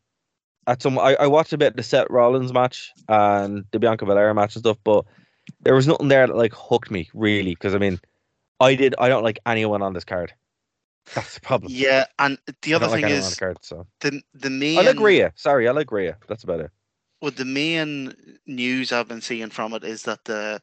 [0.68, 4.06] at some, I, I watched a bit of the Seth Rollins match and the Bianca
[4.06, 5.06] Belair match and stuff, but
[5.62, 7.52] there was nothing there that like hooked me really.
[7.52, 8.00] Because I mean,
[8.60, 8.96] I did.
[8.98, 10.34] I don't like anyone on this card.
[11.14, 11.72] That's the problem.
[11.72, 12.06] yeah.
[12.18, 14.80] And the other like thing the is the the main.
[14.80, 15.34] I like Rhea.
[15.36, 16.18] Sorry, I like Rhea.
[16.28, 16.72] That's about it.
[17.22, 20.62] Well, the main news I've been seeing from it is that the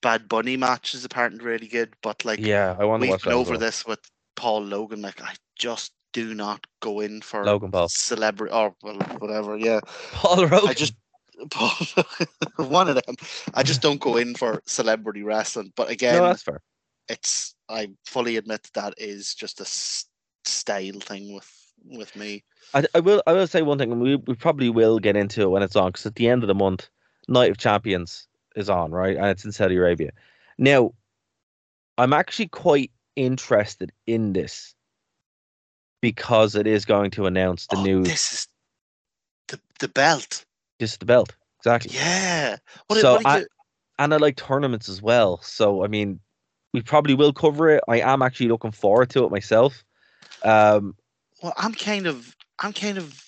[0.00, 3.24] Bad Bunny match is apparently really good, but like Yeah, I want to we've watch
[3.24, 3.60] been over well.
[3.60, 4.00] this with
[4.34, 5.02] Paul Logan.
[5.02, 7.88] Like I just do not go in for Logan Paul.
[7.88, 9.56] celebrity or well, whatever.
[9.56, 9.80] Yeah,
[10.12, 10.68] Paul Rogan.
[10.68, 10.94] I just
[11.50, 11.70] Paul
[12.56, 13.14] one of them.
[13.54, 15.72] I just don't go in for celebrity wrestling.
[15.76, 16.60] But again, no, that's fair.
[17.08, 19.66] it's I fully admit that is just a
[20.44, 21.48] style thing with
[21.84, 22.44] with me.
[22.74, 25.42] I, I will I will say one thing, and we, we probably will get into
[25.42, 26.88] it when it's on, because at the end of the month,
[27.28, 29.16] Night of Champions is on, right?
[29.16, 30.10] And it's in Saudi Arabia.
[30.58, 30.92] Now,
[31.98, 34.74] I'm actually quite interested in this
[36.00, 38.48] because it is going to announce the Oh, new This is
[39.48, 40.44] the the belt.
[40.78, 41.34] This is the belt.
[41.60, 41.92] Exactly.
[41.94, 42.56] Yeah.
[42.88, 43.46] What, So what I- you-
[43.98, 45.40] And I like tournaments as well.
[45.42, 46.18] So I mean,
[46.72, 47.84] we probably will cover it.
[47.88, 49.84] I am actually looking forward to it myself.
[50.42, 50.96] Um
[51.42, 53.24] well, I'm kind of I'm kind of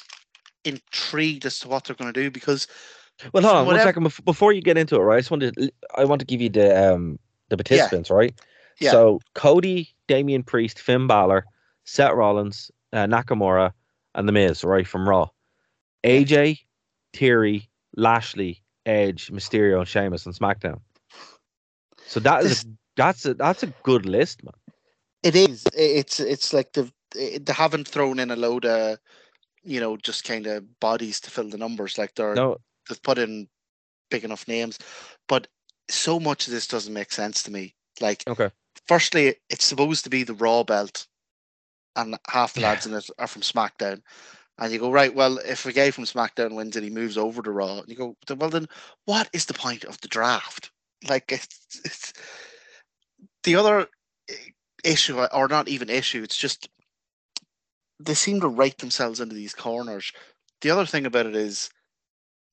[0.65, 2.67] intrigued as to what they're going to do because
[3.33, 5.17] Well, hold on one Whatever- second bef- before you get into it, right?
[5.17, 7.19] I just wanted to, I want to give you the um
[7.51, 8.35] the participants, right?
[8.81, 8.91] Yeah.
[8.91, 11.45] So Cody, Damian Priest, Finn Balor,
[11.85, 13.73] Seth Rollins, uh, Nakamura,
[14.15, 15.29] and The Miz, right from Raw.
[16.05, 16.61] AJ,
[17.13, 20.81] Theory, Lashley, Edge, Mysterio, and Sheamus on SmackDown.
[22.07, 24.53] So that is This- a, that's a that's a good list, man.
[25.23, 28.99] it is it's it's like the they haven't thrown in a load of
[29.65, 31.99] you know, just kind of bodies to fill the numbers.
[31.99, 33.49] Like they're No, they've put in
[34.11, 34.79] big enough names,
[35.27, 35.49] but
[35.89, 37.75] so much of this doesn't make sense to me.
[38.01, 38.51] Like, Okay.
[38.87, 41.07] firstly, it's supposed to be the Raw belt,
[41.97, 44.03] and half the lads in it are from SmackDown.
[44.59, 47.43] And you go, right, well, if a guy from SmackDown wins and he moves over
[47.43, 48.69] to Raw, and you go, well, then
[49.05, 50.71] what is the point of the draft?
[51.09, 52.13] Like, it's, it's
[53.43, 53.89] the other
[54.85, 56.69] issue, or not even issue, it's just
[58.01, 60.13] they seem to write themselves into these corners.
[60.61, 61.71] The other thing about it is,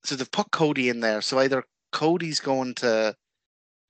[0.03, 1.21] so they've put Cody in there.
[1.21, 3.15] So either Cody's going to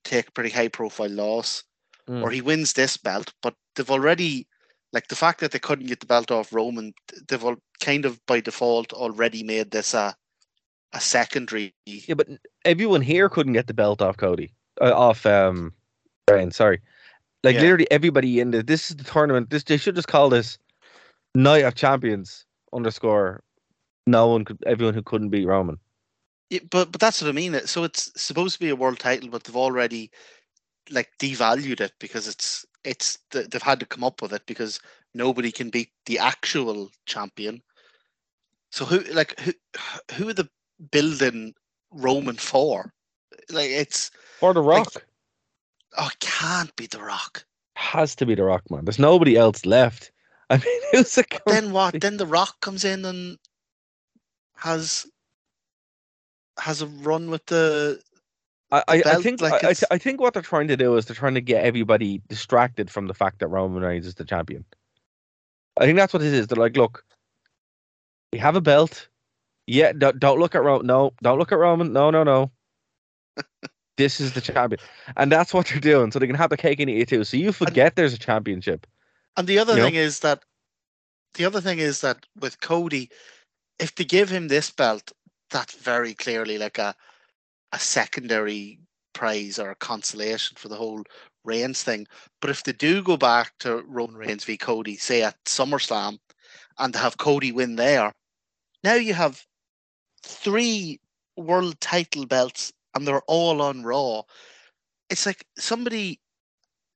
[0.03, 1.63] take a pretty high profile loss,
[2.09, 2.23] Mm.
[2.23, 3.31] or he wins this belt.
[3.43, 4.47] But they've already,
[4.91, 8.05] like the fact that they couldn't get the belt off Roman, th- they've all kind
[8.05, 10.15] of by default already made this a
[10.93, 11.73] a secondary.
[11.85, 12.27] Yeah, but
[12.65, 15.73] everyone here couldn't get the belt off Cody, uh, off um,
[16.27, 16.51] Brian.
[16.51, 16.81] Sorry,
[17.43, 17.61] like Yeah.
[17.61, 19.51] literally everybody in the this is the tournament.
[19.51, 20.57] This they should just call this
[21.35, 23.43] Night of Champions underscore.
[24.07, 25.77] No one could, everyone who couldn't beat Roman.
[26.49, 27.59] Yeah, but but that's what I mean.
[27.65, 30.11] So it's supposed to be a world title, but they've already
[30.89, 34.79] like devalued it because it's it's they've had to come up with it because
[35.13, 37.61] nobody can beat the actual champion.
[38.71, 39.53] So who like who
[40.13, 40.49] who are the
[40.91, 41.53] building
[41.91, 42.91] Roman for?
[43.49, 45.05] Like it's for the Like- Rock
[45.97, 47.45] oh it can't be the Rock.
[47.75, 48.83] has to be the Rock, man.
[48.85, 50.11] There's nobody else left.
[50.51, 51.27] I mean, who's it?
[51.29, 51.99] But then what?
[51.99, 53.37] Then the Rock comes in and
[54.55, 55.05] has
[56.59, 58.01] has a run with the
[58.71, 61.05] I, I, I think like I, I, I think what they're trying to do is
[61.05, 64.65] they're trying to get everybody distracted from the fact that Roman Reigns is the champion.
[65.77, 66.47] I think that's what it is.
[66.47, 67.03] They're like, look,
[68.33, 69.07] we have a belt.
[69.67, 70.85] Yeah, don't, don't look at Roman.
[70.87, 71.93] No, don't look at Roman.
[71.93, 72.51] No, no, no.
[73.97, 74.79] this is the champion,
[75.17, 76.11] and that's what they're doing.
[76.11, 77.23] So they can have the cake and eat it too.
[77.23, 78.85] So you forget there's a championship.
[79.37, 79.85] And the other know?
[79.85, 80.43] thing is that
[81.35, 83.09] the other thing is that with Cody,
[83.79, 85.11] if they give him this belt,
[85.49, 86.95] that's very clearly like a
[87.73, 88.79] a secondary
[89.13, 91.03] prize or a consolation for the whole
[91.43, 92.05] Reigns thing.
[92.39, 96.19] But if they do go back to Roman Reigns v Cody, say at SummerSlam,
[96.77, 98.13] and have Cody win there,
[98.83, 99.45] now you have
[100.23, 100.99] three
[101.35, 104.23] world title belts and they're all on Raw.
[105.09, 106.19] It's like somebody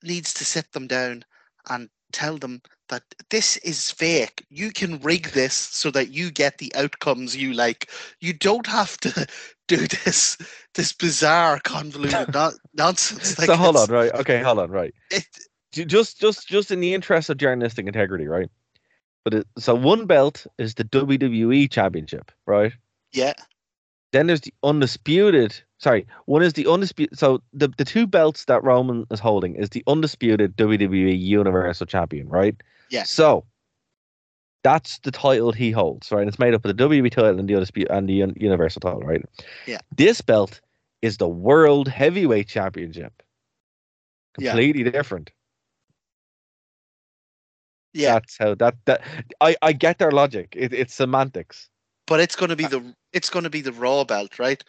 [0.04, 1.24] needs to sit them down
[1.70, 4.46] and tell them that this is fake.
[4.50, 7.90] You can rig this so that you get the outcomes you like.
[8.22, 9.28] You don't have to
[9.68, 10.38] do this
[10.76, 13.38] this bizarre convoluted no- nonsense.
[13.38, 14.12] Like so hold on, right?
[14.14, 14.94] Okay, hold on, right.
[15.12, 15.26] It,
[15.74, 18.50] Just, just, just in the interest of journalistic integrity, right?
[19.26, 22.72] But it, so one belt is the WWE Championship, right?
[23.12, 23.34] yeah,
[24.16, 25.54] Then there's the undisputed.
[25.78, 27.20] Sorry, one is the undisputed.
[27.20, 32.30] So the the two belts that Roman is holding is the undisputed WWE Universal Champion,
[32.30, 32.56] right?
[32.90, 33.04] Yeah.
[33.04, 33.44] So
[34.64, 36.22] that's the title he holds, right?
[36.22, 38.80] And It's made up of the WWE title and the undisputed and the un- Universal
[38.80, 39.22] title, right?
[39.68, 39.80] Yeah.
[39.98, 40.62] This belt
[41.02, 43.22] is the World Heavyweight Championship.
[44.40, 44.52] Yeah.
[44.52, 45.30] Completely different.
[47.94, 48.14] yeah.
[48.14, 49.02] That's how that that
[49.42, 50.54] I I get their logic.
[50.56, 51.70] It, it's semantics.
[52.08, 54.64] But it's going to be the it's going to be the Raw belt, right?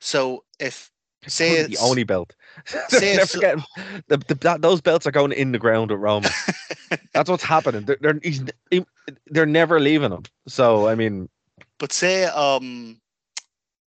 [0.00, 0.90] So if
[1.22, 2.34] It's Say probably the only belt.
[2.88, 3.64] say they're forgetting
[4.08, 6.30] the, the, that, those belts are going in the ground at Roman.
[7.14, 7.84] That's what's happening.
[7.84, 8.86] They're they're, he's, he-
[9.26, 10.22] they're never leaving him.
[10.48, 11.28] So I mean,
[11.78, 13.00] But say um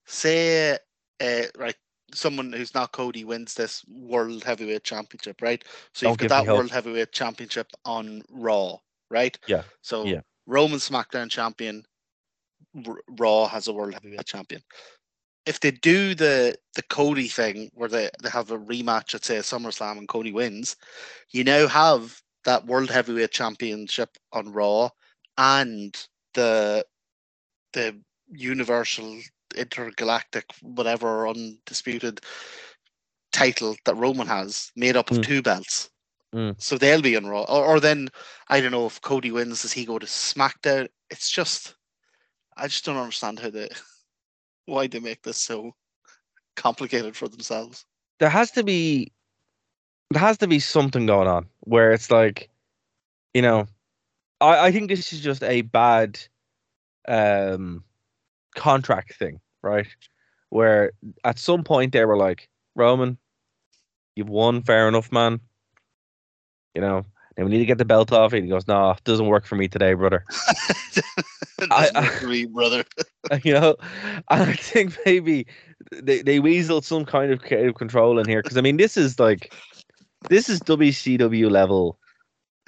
[0.06, 0.78] say
[1.20, 1.76] uh right
[2.14, 5.64] someone who's not Cody wins this world heavyweight championship, right?
[5.94, 8.78] So you've got that world heavyweight championship on Raw,
[9.10, 9.38] right?
[9.48, 10.22] Yeah, So yeah.
[10.48, 11.86] Roman SmackDown champion,
[13.18, 14.62] Raw has a world heavyweight champion.
[15.46, 19.38] If they do the the Cody thing where they, they have a rematch at say
[19.38, 20.76] SummerSlam and Cody wins,
[21.32, 24.90] you now have that world heavyweight championship on Raw
[25.38, 25.96] and
[26.34, 26.86] the
[27.74, 28.00] the
[28.32, 29.20] universal
[29.56, 32.22] intergalactic whatever undisputed
[33.32, 35.24] title that Roman has made up of Mm.
[35.24, 35.90] two belts.
[36.34, 36.62] Mm.
[36.62, 37.44] So they'll be on Raw.
[37.44, 38.10] Or, or then
[38.50, 40.88] I don't know if Cody wins, does he go to SmackDown?
[41.10, 41.75] It's just
[42.58, 43.70] I just don't understand how they
[44.66, 45.76] why they make this so
[46.56, 47.86] complicated for themselves.
[48.20, 49.12] there has to be
[50.12, 52.50] there has to be something going on where it's like,
[53.34, 53.68] you know,
[54.42, 56.20] I I think this is just a bad
[57.08, 57.84] um
[58.56, 59.88] contract thing, right?
[60.50, 60.92] Where
[61.24, 63.18] at some point they were like, Roman,
[64.16, 65.40] you've won, fair enough, man.
[66.76, 67.06] You know,
[67.38, 68.34] and we need to get the belt off.
[68.34, 70.26] And he goes, No, it doesn't work for me today, brother.
[71.72, 72.84] I- work for me, brother.
[73.44, 73.76] you know,
[74.30, 75.48] I think maybe
[75.92, 79.20] they they weaseled some kind of creative control in here because I mean this is
[79.20, 79.54] like
[80.30, 82.00] this is WCW level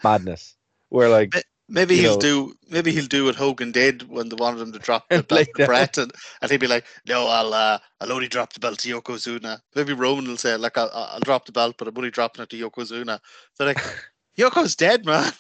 [0.04, 0.56] madness
[0.90, 2.54] where like But- Maybe you he'll know- do.
[2.70, 5.66] Maybe he'll do what Hogan did when they wanted him to drop the belt to.
[5.66, 8.90] Bret, and, and he'd be like, "No, I'll uh, I'll only drop the belt to
[8.90, 12.44] Yokozuna." Maybe Roman will say, "Like I'll, I'll drop the belt, but I'm only dropping
[12.44, 13.20] it to Yokozuna."
[13.58, 13.82] They're like,
[14.38, 15.32] "Yoko's dead, man."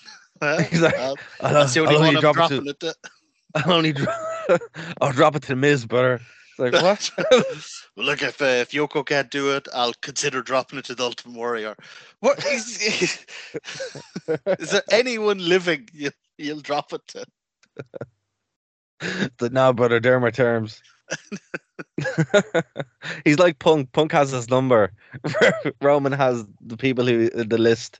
[0.69, 2.95] He's like, well, I'll, that's the only I'll one only I'm drop it to.
[3.55, 4.13] I'll only dro-
[5.01, 6.21] I'll drop it to the Miz, brother.
[6.59, 7.11] It's like what?
[7.95, 11.03] well, look, if uh, if Yoko can't do it, I'll consider dropping it to the
[11.03, 11.75] Ultimate Warrior.
[12.19, 13.25] What is,
[14.59, 17.25] is there anyone living you, you'll drop it to?
[19.01, 20.81] It's like, no, brother, they're my terms.
[23.23, 23.91] He's like Punk.
[23.91, 24.91] Punk has his number.
[25.81, 27.99] Roman has the people who the list.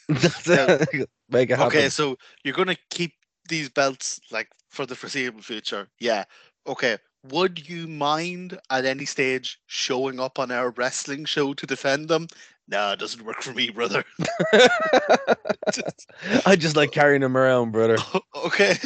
[0.08, 1.66] Make it happen.
[1.66, 3.12] Okay, so you're gonna keep
[3.48, 5.88] these belts like for the foreseeable future.
[5.98, 6.24] Yeah.
[6.66, 6.98] Okay.
[7.30, 12.26] Would you mind at any stage showing up on our wrestling show to defend them?
[12.68, 14.04] Nah, it doesn't work for me, brother.
[16.46, 17.96] I just like carrying them around, brother.
[18.44, 18.76] okay.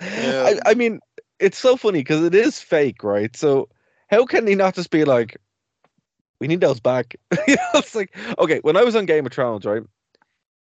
[0.00, 1.00] I, I um, mean,
[1.38, 3.34] it's so funny because it is fake, right?
[3.36, 3.68] So
[4.08, 5.36] how can he not just be like,
[6.40, 7.16] we need those back?
[7.48, 8.60] you know, it's like okay.
[8.60, 9.82] When I was on Game of Thrones, right,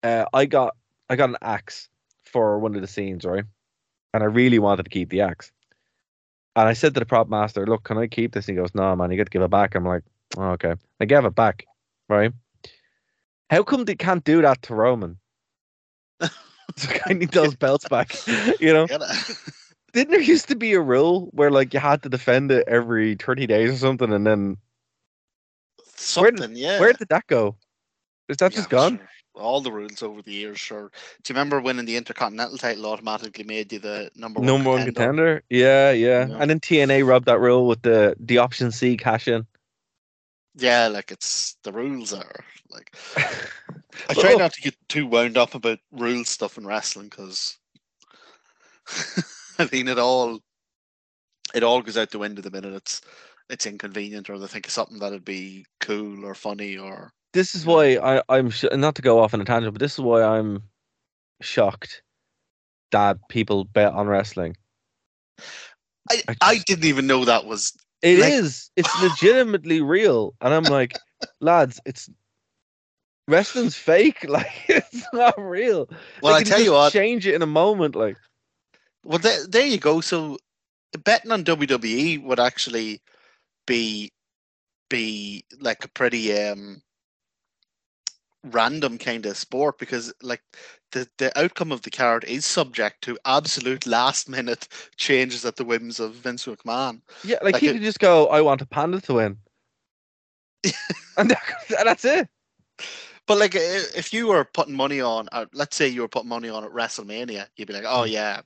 [0.03, 0.75] uh, I got
[1.09, 1.89] I got an axe
[2.25, 3.45] for one of the scenes, right,
[4.13, 5.51] and I really wanted to keep the axe.
[6.55, 8.75] And I said to the prop master, "Look, can I keep this?" And he goes,
[8.75, 10.03] "No, man, you got to give it back." I'm like,
[10.38, 11.65] oh, "Okay." I gave it back,
[12.09, 12.31] right?
[13.49, 15.17] How come they can't do that to Roman?
[17.05, 18.15] I need those belts back,
[18.59, 18.88] you know
[19.93, 23.15] didn't there used to be a rule where like you had to defend it every
[23.15, 24.57] 30 days or something and then
[26.03, 26.79] Something, yeah.
[26.79, 27.55] where did that go
[28.29, 29.09] is that Yeah, just gone sure.
[29.35, 30.91] All the rules over the years, sure.
[31.23, 34.83] Do you remember winning the Intercontinental title automatically made you the number one number one
[34.85, 35.41] contender?
[35.41, 36.37] contender yeah, yeah Yeah.
[36.39, 39.47] and then tna rubbed that rule with the the option c cash in
[40.55, 42.95] Yeah, like it's the rules are like.
[44.09, 44.37] I try oh.
[44.37, 47.57] not to get too wound up about rule stuff in wrestling because
[49.59, 50.39] I mean it all
[51.53, 53.01] it all goes out the window the minute it's
[53.49, 57.65] it's inconvenient or they think of something that'd be cool or funny or this is
[57.65, 60.23] why I, i'm sh- not to go off on a tangent but this is why
[60.23, 60.63] i'm
[61.41, 62.01] shocked
[62.91, 64.56] that people bet on wrestling
[66.10, 68.69] I, I I didn't even know that was It is.
[68.77, 70.34] Like- It's legitimately real.
[70.41, 70.97] And I'm like,
[71.39, 72.10] lads, it's
[73.27, 74.25] wrestling's fake.
[74.29, 75.88] Like it's not real.
[76.21, 77.95] well I tell you what change it in a moment.
[77.95, 78.17] Like
[79.06, 80.38] well there, there you go so
[81.03, 83.01] betting on WWE would actually
[83.65, 84.12] be
[84.89, 86.82] be like a pretty um
[88.43, 90.41] random kind of sport because like
[90.91, 95.63] the the outcome of the card is subject to absolute last minute changes at the
[95.65, 97.02] whims of Vince McMahon.
[97.23, 99.38] yeah, like, Like he it- could just go, I want a panda to win.
[101.17, 101.41] and, that,
[101.78, 102.28] and that's it.
[103.28, 106.49] But like if you were putting money on uh, let's say you were putting money
[106.49, 108.41] on at WrestleMania, you'd be like, Oh yeah,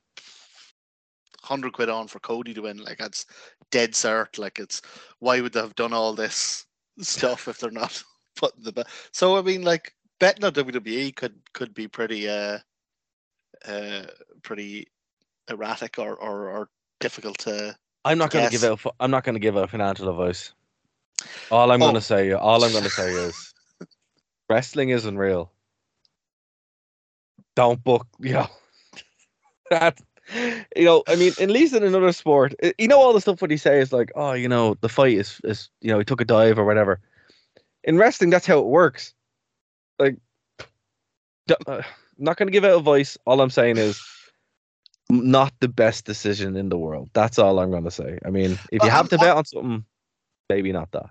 [1.48, 2.78] hundred quid on for Cody to win.
[2.78, 3.26] Like that's
[3.70, 4.38] dead cert.
[4.38, 4.82] Like it's
[5.20, 6.66] why would they have done all this
[7.00, 8.02] stuff if they're not
[8.36, 8.88] putting the bet?
[9.12, 12.58] So I mean like betting on WWE could could be pretty uh
[13.66, 14.06] uh
[14.42, 14.88] pretty
[15.50, 18.64] erratic or or, or difficult to I'm not gonna give Yes.
[18.64, 20.52] out I'm not gonna give out financial advice.
[21.50, 21.84] All I'm Oh.
[21.84, 23.54] gonna say all I'm gonna say is
[24.48, 25.52] wrestling isn't real.
[27.54, 28.48] Don't book, you know.
[29.70, 30.00] that
[30.34, 33.50] you know, I mean, at least in another sport, you know, all the stuff what
[33.50, 36.24] he says, like, oh, you know, the fight is, is, you know, he took a
[36.24, 37.00] dive or whatever.
[37.84, 39.14] In wrestling, that's how it works.
[39.98, 40.16] Like,
[41.50, 41.84] uh, I'm
[42.18, 43.16] not going to give out advice.
[43.24, 44.00] All I'm saying is,
[45.10, 47.08] not the best decision in the world.
[47.14, 48.18] That's all I'm going to say.
[48.26, 49.84] I mean, if you Well, have I'm- to bet on something,
[50.50, 51.10] maybe not that.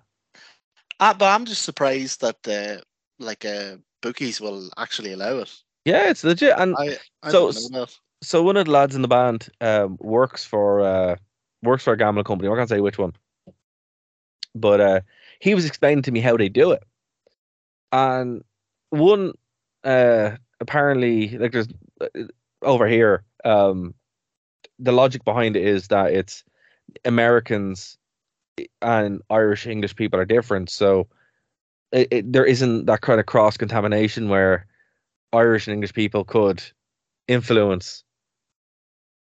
[0.99, 2.81] uh, but I'm just surprised that uh
[3.19, 5.51] like uh bookies will actually allow it.
[5.85, 6.53] Yeah, it's legit.
[6.57, 7.97] And I, I So don't know that.
[8.21, 11.15] So one of the lads in the band um, works for uh,
[11.61, 12.49] works for a gambling company.
[12.49, 13.13] I can't say which one,
[14.55, 15.01] but uh,
[15.39, 16.83] he was explaining to me how they do it.
[17.91, 18.43] And
[18.89, 19.33] one
[19.83, 21.67] uh, apparently, like there's
[22.01, 22.07] uh,
[22.61, 23.93] over here, um,
[24.79, 26.43] the logic behind it is that it's
[27.05, 27.97] Americans
[28.81, 31.07] and Irish English people are different, so
[31.91, 34.65] it, it, there isn't that kind of cross contamination where
[35.33, 36.63] Irish and English people could
[37.27, 38.03] influence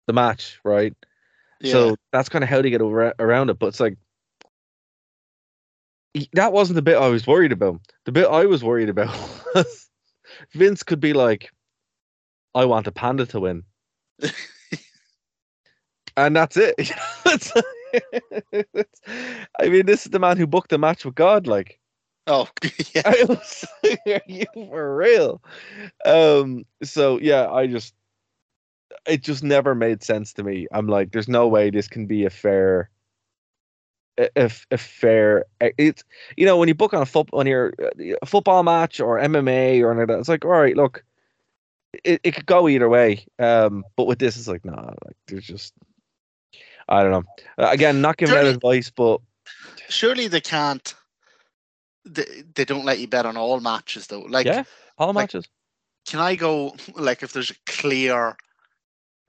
[0.08, 0.94] the match, right?
[1.62, 1.72] Yeah.
[1.72, 3.60] So that's kind of how they get over, around it.
[3.60, 3.98] But it's like
[6.34, 7.82] that wasn't the bit I was worried about.
[8.06, 9.16] The bit I was worried about
[9.54, 9.90] was
[10.54, 11.52] Vince could be like,
[12.54, 13.64] "I want a panda to win,"
[16.18, 16.76] and that's it.
[19.60, 21.48] I mean, this is the man who booked the match with God.
[21.48, 21.80] Like,
[22.28, 22.48] Oh,
[22.94, 23.04] yeah.
[23.06, 23.66] I was
[24.08, 25.42] are you for real?
[26.06, 27.94] Um, so yeah, I just
[29.08, 30.68] it just never made sense to me.
[30.72, 32.90] I'm like, there's no way this can be a fair
[34.18, 36.04] a, a, a fair it's
[36.38, 39.20] you know when you book on a football when you're uh, a football match or
[39.20, 41.04] MMA or anything it's like all right look
[42.06, 45.46] it, it could go either way um but with this it's like nah like there's
[45.46, 45.74] just
[46.88, 47.24] I don't know
[47.58, 49.20] Uh, again not giving out advice but
[49.90, 50.96] Surely they can't.
[52.06, 54.22] They, they don't let you bet on all matches though.
[54.22, 54.64] Like, yeah
[54.98, 55.48] all like- matches
[56.06, 58.38] can I go like if there's a clear,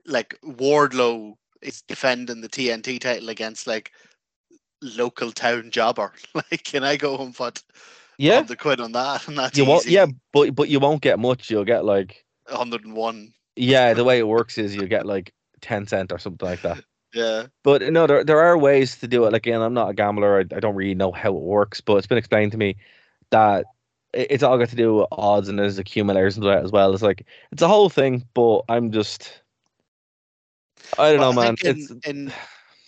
[0.07, 3.91] like Wardlow is defending the TNT title against like
[4.81, 6.13] local town jobber?
[6.35, 7.63] Like, can I go and put
[8.17, 9.27] yeah the quid on that?
[9.27, 9.93] And that's you won't easy.
[9.93, 13.33] yeah but but you won't get much you'll get like 101.
[13.55, 16.83] Yeah, the way it works is you get like 10 cent or something like that.
[17.13, 17.47] Yeah.
[17.63, 19.31] But no, there, there are ways to do it.
[19.33, 20.39] Like, again, I'm not a gambler.
[20.39, 22.75] I, I don't really know how it works, but it's been explained to me
[23.31, 23.65] that
[24.13, 26.93] it- it's all got to do with odds and there's accumulators and that as well.
[26.93, 29.41] It's like, it's a whole thing, but I'm just,
[30.97, 31.55] I don't Well, know, I man.
[31.63, 32.33] in, in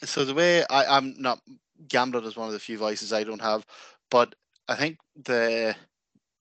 [0.04, 1.40] so the way I, I'm not
[1.88, 3.66] gambling is one of the few vices I don't have,
[4.10, 4.34] but
[4.68, 5.76] I think the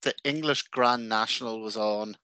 [0.02, 2.16] the English Grand National was on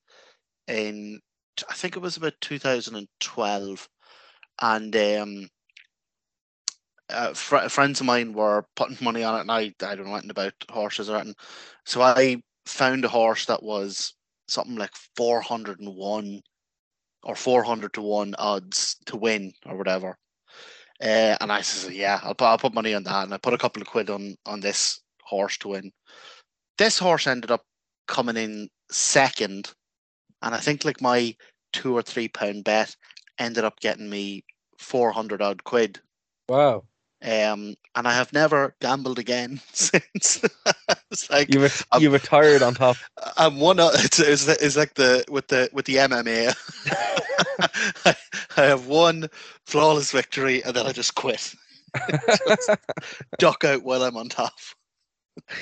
[0.69, 1.21] in
[1.69, 3.89] I think it was about 2012,
[4.63, 5.49] and um,
[7.11, 10.13] uh, fr- friends of mine were putting money on it, and I I don't know
[10.15, 11.37] anything about horses or anything,
[11.85, 14.15] so I found a horse that was
[14.49, 16.41] something like 401
[17.25, 20.17] or 400 to 1 odds to win or whatever.
[21.03, 23.25] Uh, and I said, yeah, I'll put, I'll put money on that.
[23.25, 25.91] And I put a couple of quid on, on this horse to win.
[26.79, 27.63] This horse ended up
[28.07, 29.73] coming in second.
[30.43, 31.35] And I think like my
[31.73, 32.95] two or three pound bet
[33.39, 34.45] ended up getting me
[34.79, 36.01] 400 odd quid.
[36.49, 36.85] wow.
[37.23, 40.45] Um, and I have never gambled again since.
[41.15, 41.63] It's like You,
[41.93, 42.97] I'm- you retired on top.
[43.39, 43.81] I'm one.
[43.81, 46.55] Of, it's, it's, it's like the with the with the MMA.
[48.05, 48.15] I,
[48.57, 49.29] I have one
[49.67, 51.55] flawless victory, and then I just quit.
[53.39, 54.53] Duck out while I'm on top.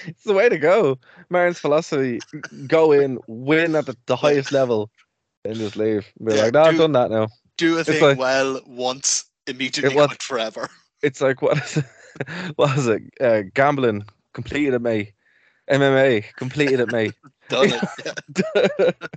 [0.06, 0.98] it's the way to go.
[1.30, 2.20] Martin's philosophy
[2.66, 4.90] go in, win at the, the highest level,
[5.44, 6.10] and just leave.
[6.24, 7.28] Be Yeah, like, no, I've do- done that now.
[7.58, 10.68] Do a thing like- well once, immediately It was- forever.
[11.02, 11.84] it's like what is it?
[12.56, 13.02] What is it?
[13.22, 15.12] Uh, gambling completed at May.
[15.70, 17.12] MMA completed at me.
[17.48, 17.72] Done
[18.54, 18.96] it.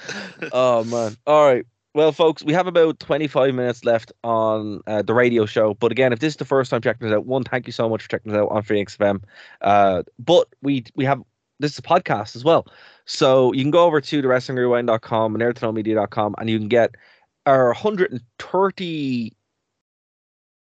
[0.52, 1.16] oh man.
[1.26, 1.66] All right.
[1.94, 5.74] Well, folks, we have about 25 minutes left on uh, the radio show.
[5.74, 7.86] But again, if this is the first time checking us out, one, thank you so
[7.86, 9.22] much for checking us out on Phoenix FM.
[9.60, 11.22] Uh, but we we have
[11.60, 12.66] this is a podcast as well.
[13.04, 16.94] So you can go over to the wrestlingrewind.com and nerdtoknowmedia.com and you can get
[17.46, 19.30] our 132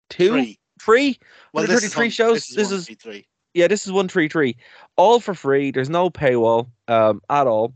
[0.10, 0.60] Three.
[0.80, 1.20] free
[1.54, 2.48] Well, this is shows.
[2.48, 3.28] This is, This is- three, three.
[3.54, 4.56] Yeah, this is one three three,
[4.96, 5.72] all for free.
[5.72, 7.74] There's no paywall um at all,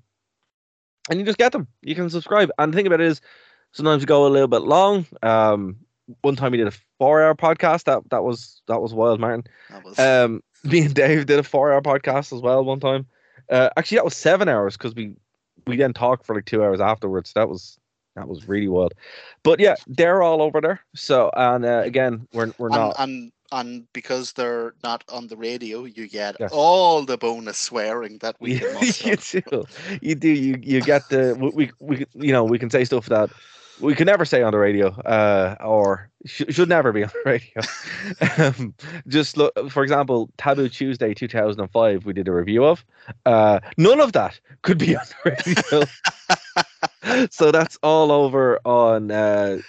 [1.10, 1.68] and you just get them.
[1.82, 2.50] You can subscribe.
[2.58, 3.22] And the thing about it is,
[3.72, 5.06] sometimes we go a little bit long.
[5.24, 5.78] Um,
[6.22, 7.84] one time we did a four-hour podcast.
[7.86, 9.44] That that was that was wild, Martin.
[9.70, 13.06] That was, Um, me and Dave did a four-hour podcast as well one time.
[13.50, 15.16] Uh, actually, that was seven hours because we
[15.66, 17.34] we then talked for like two hours afterwards.
[17.34, 17.78] That was
[18.16, 18.94] that was really wild.
[19.44, 20.82] But yeah, they're all over there.
[20.96, 22.96] So and uh, again, we're we're and, not.
[23.00, 26.52] and and because they're not on the radio, you get Yes.
[26.54, 29.10] all the bonus swearing that we muster.
[29.10, 29.66] you do.
[30.02, 30.30] You do.
[30.30, 33.30] You you get the we, we you know we can say stuff that
[33.80, 37.30] we can never say on the radio, uh, or sh- should never be on the
[37.30, 37.62] radio.
[38.38, 38.74] um,
[39.08, 42.84] just look, for example, Taboo Tuesday 2005, we did a review of.
[43.26, 45.86] Uh, none of that could be on the
[47.12, 47.28] radio.
[47.32, 49.12] so that's all over on.
[49.12, 49.60] Uh,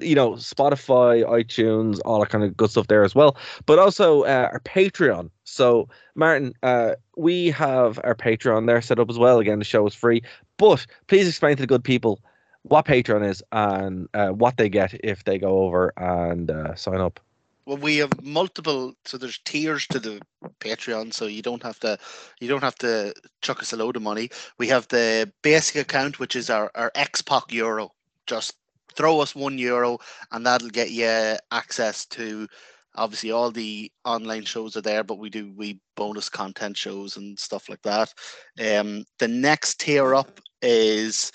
[0.00, 3.36] you know, Spotify, iTunes, all that kind of good stuff there as well.
[3.66, 5.30] But also uh, our Patreon.
[5.44, 9.38] So, Martin, uh, we have our Patreon there set up as well.
[9.38, 10.22] Again, the show is free.
[10.56, 12.20] But please explain to the good people
[12.62, 17.00] what Patreon is and uh, what they get if they go over and uh, sign
[17.00, 17.20] up.
[17.64, 20.20] Well, we have multiple, so there's tiers to the
[20.58, 21.96] Patreon, so you don't have to,
[22.40, 24.30] you don't have to chuck us a load of money.
[24.58, 27.92] We have the basic account, which is our our Xpac Euro.
[28.26, 28.56] Just
[28.92, 29.98] throw us one euro,
[30.30, 32.46] and that'll get you access to.
[32.94, 37.38] Obviously, all the online shows are there, but we do we bonus content shows and
[37.38, 38.12] stuff like that.
[38.60, 41.32] Um, the next tier up is,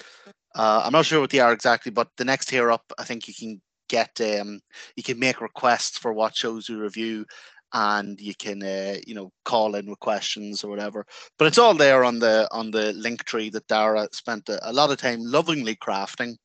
[0.56, 3.28] uh, I'm not sure what they are exactly, but the next tier up, I think
[3.28, 4.60] you can get um
[4.96, 7.26] you can make requests for what shows we review
[7.74, 11.06] and you can uh, you know call in with questions or whatever
[11.38, 14.74] but it's all there on the on the link tree that Darragh spent a, a
[14.74, 16.36] lot of time lovingly crafting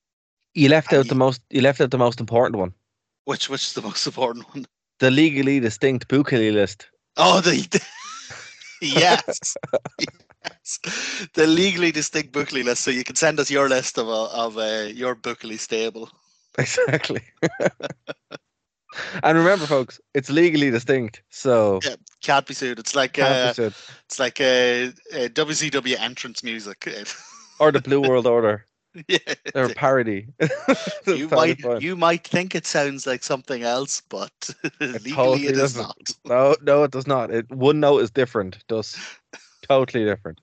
[0.54, 1.42] You left out the most.
[1.50, 2.74] You left out the most important one.
[3.24, 4.66] which which is the most important one
[4.98, 6.90] The legally distinct Bukali list.
[7.16, 7.54] oh the
[8.80, 9.56] yes.
[9.98, 10.78] yes.
[11.34, 12.82] The legally distinct Bookley list.
[12.82, 16.10] So you can send us your list of uh, of uh, your Bookley stable.
[16.58, 17.22] Exactly.
[19.22, 22.78] and remember, folks, it's legally distinct, so Yeah, can't be sued.
[22.78, 23.54] It's like uh,
[24.04, 26.86] it's like uh, uh, WCW entrance music.
[27.58, 28.66] or the Blue World Order
[29.08, 29.18] yeah.
[29.54, 30.28] or parody.
[31.06, 35.74] You might you might think it sounds like something else, but legally totally it is
[35.74, 35.82] doesn't.
[35.82, 36.10] not.
[36.24, 37.30] No, no, it does not.
[37.30, 38.64] It one note is different.
[38.68, 38.96] Does
[39.62, 40.40] totally different.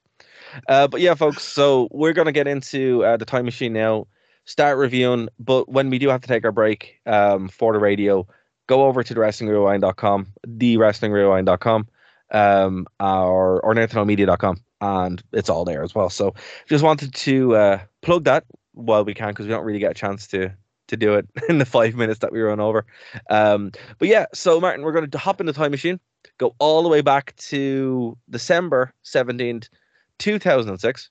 [0.68, 1.43] Uh, but yeah, folks.
[1.43, 4.08] So we're gonna get into uh, the time machine now.
[4.45, 8.28] Start reviewing, but when we do have to take our break um, for the radio,
[8.68, 11.88] go over to the wrestlingrewind.com, thewrestlingrewind.com,
[12.32, 16.09] um, or or nerdtoknowmedia.com, and it's all there as well.
[16.09, 16.34] So
[16.67, 19.95] just wanted to uh, plug that while we can because we don't really get a
[19.95, 20.51] chance to
[20.88, 22.86] to do it in the five minutes that we run over.
[23.30, 25.99] Um, but yeah, so Martin, we're going to hop in the time machine,
[26.38, 29.69] go all the way back to December 17th,
[30.17, 31.09] 2006,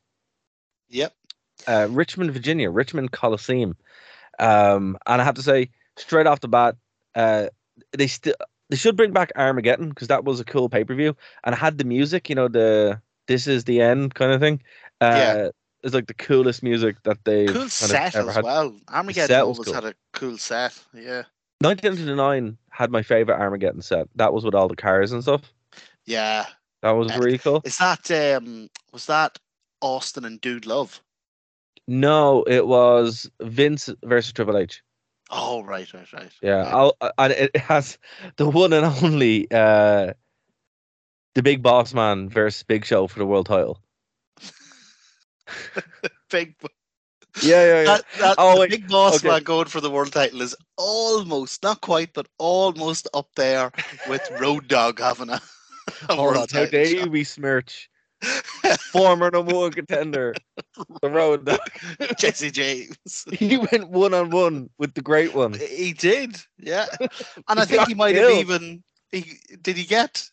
[0.88, 1.14] Yep.
[1.68, 3.76] uh, Richmond, Virginia, Richmond Coliseum.
[4.38, 6.76] Um, and I have to say, straight off the bat,
[7.14, 7.48] uh,
[7.96, 8.34] they still
[8.70, 11.58] they should bring back Armageddon because that was a cool pay per view and it
[11.58, 14.60] had the music, you know, the "This is the end" kind of thing.
[15.00, 15.48] Uh, Yeah.
[15.84, 18.76] It's like the coolest music that they Cool set as well.
[18.88, 19.74] Armageddon always cool.
[19.74, 20.76] had a cool set.
[20.92, 21.22] Yeah.
[21.60, 24.08] 1999 had my favorite Armageddon set.
[24.16, 25.42] That was with all the cars and stuff.
[26.04, 26.46] Yeah.
[26.82, 27.62] That was really cool.
[27.64, 29.38] Is that um was that
[29.80, 31.00] Austin and Dude Love?
[31.86, 34.82] No, it was Vince versus Triple H.
[35.30, 36.32] Oh right, right, right.
[36.42, 37.98] Yeah, I'll, and it has
[38.36, 40.14] the one and only uh,
[41.38, 43.80] the Big Boss Man versus Big Show for the world title.
[46.30, 46.56] Big
[47.42, 47.84] Yeah, yeah, yeah.
[47.84, 49.28] that, that Oh, the wait, big boss okay.
[49.28, 53.70] man going for the world title is almost not quite, but almost up there
[54.08, 55.40] with Road Dogg having a,
[56.08, 56.66] a Hold on, world how title.
[56.66, 57.04] dare shot.
[57.04, 57.88] you besmirch
[58.92, 60.34] former number one contender,
[61.02, 61.60] the Road Dogg.
[62.18, 63.26] Jesse James.
[63.30, 65.54] He went one on one with the great one.
[65.54, 66.86] He did, yeah.
[67.48, 68.82] And I think he might have even.
[69.12, 70.28] He did he get?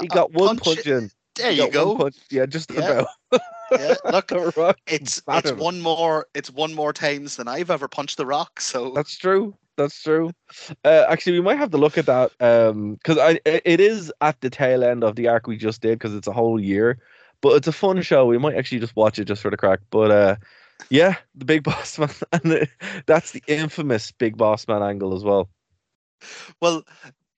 [0.00, 1.10] He a got one punch- punch in.
[1.36, 1.96] There you go.
[1.96, 2.16] punch.
[2.30, 3.04] Yeah, just Yeah.
[3.30, 3.40] about.
[3.70, 8.16] Yeah, look, Rock it's it's one more it's one more times than I've ever punched
[8.16, 8.60] the rock.
[8.60, 9.56] So That's true.
[9.76, 10.32] That's true.
[10.84, 14.40] Uh, actually, we might have to look at that because I it it is at
[14.40, 16.98] the tail end of the arc we just did because it's a whole year,
[17.40, 18.26] but it's a fun show.
[18.26, 19.80] We might actually just watch it just for the crack.
[19.90, 20.36] But uh,
[20.90, 22.68] yeah, the Big Boss Man, and the,
[23.06, 25.48] that's the infamous Big Boss Man angle as well.
[26.60, 26.82] well,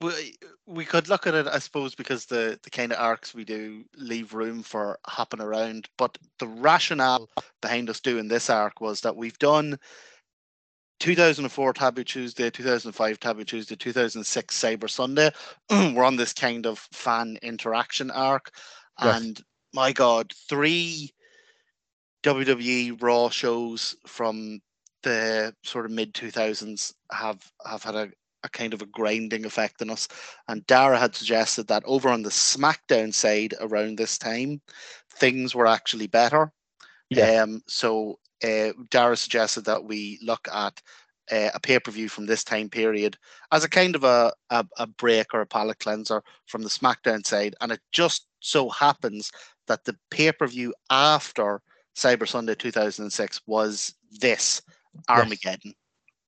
[0.02, 0.34] we
[0.66, 3.84] we could look at it, I suppose, because the the kind of arcs we do
[3.96, 5.88] leave room for hopping around.
[5.98, 7.28] But the rationale
[7.60, 9.78] behind us doing this arc was that we've done
[11.00, 15.30] 2004 Taboo Tuesday, 2005 Taboo Tuesday, 2006 Cyber Sunday.
[15.70, 18.50] We're on this kind of fan interaction arc,
[19.02, 19.22] Yes.
[19.22, 19.40] and
[19.74, 21.10] my God, three
[22.22, 24.60] WWE Raw shows from
[25.02, 28.10] the sort of mid 2000s have have had a,
[28.44, 30.08] a kind of a grinding effect on us.
[30.48, 34.60] And Darragh had suggested that over on the SmackDown side around this time,
[35.14, 36.52] things were actually better.
[37.10, 37.42] Yeah.
[37.42, 40.80] Um, so uh, Darragh suggested that we look at
[41.30, 43.16] uh, a pay per view from this time period
[43.52, 47.24] as a kind of a, a, a break or a palate cleanser from the SmackDown
[47.24, 47.54] side.
[47.60, 49.30] And it just so happens
[49.68, 51.62] that the pay per view after
[51.96, 54.62] Cyber Sunday 2006 was this
[55.08, 55.74] Armageddon.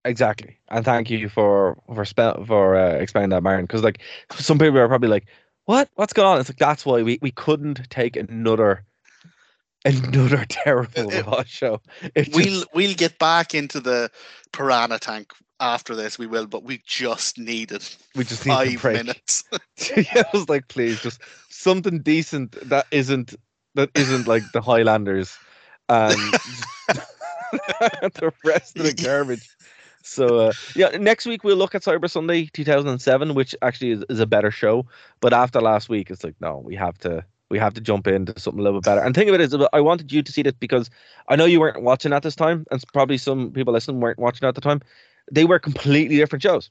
[0.04, 3.64] Exactly, and thank you for for spe- for uh, explaining that, Martin.
[3.64, 4.00] Because like
[4.32, 5.24] some people are probably like,
[5.64, 5.88] "What?
[5.94, 8.84] What's going on?" It's like that's why we, we couldn't take another
[9.84, 11.80] another terrible it- Raw show.
[12.14, 14.10] It just- We'll we'll get back into the
[14.52, 16.18] piranha tank after this.
[16.18, 17.82] We will, but we just needed
[18.14, 19.44] we just need five minutes.
[19.96, 23.34] yeah, I was like, please, just something decent that isn't
[23.74, 25.34] that isn't like the Highlanders
[25.88, 26.12] and
[26.88, 29.48] the rest of the garbage.
[30.04, 34.20] So uh, yeah, next week we'll look at Cyber Sunday 2007, which actually is, is
[34.20, 34.86] a better show.
[35.20, 38.38] But after last week, it's like no, we have to we have to jump into
[38.38, 39.00] something a little bit better.
[39.00, 40.90] And think of it is, I wanted you to see this because
[41.28, 44.46] I know you weren't watching at this time, and probably some people listening weren't watching
[44.46, 44.80] at the time.
[45.32, 46.70] They were completely different shows,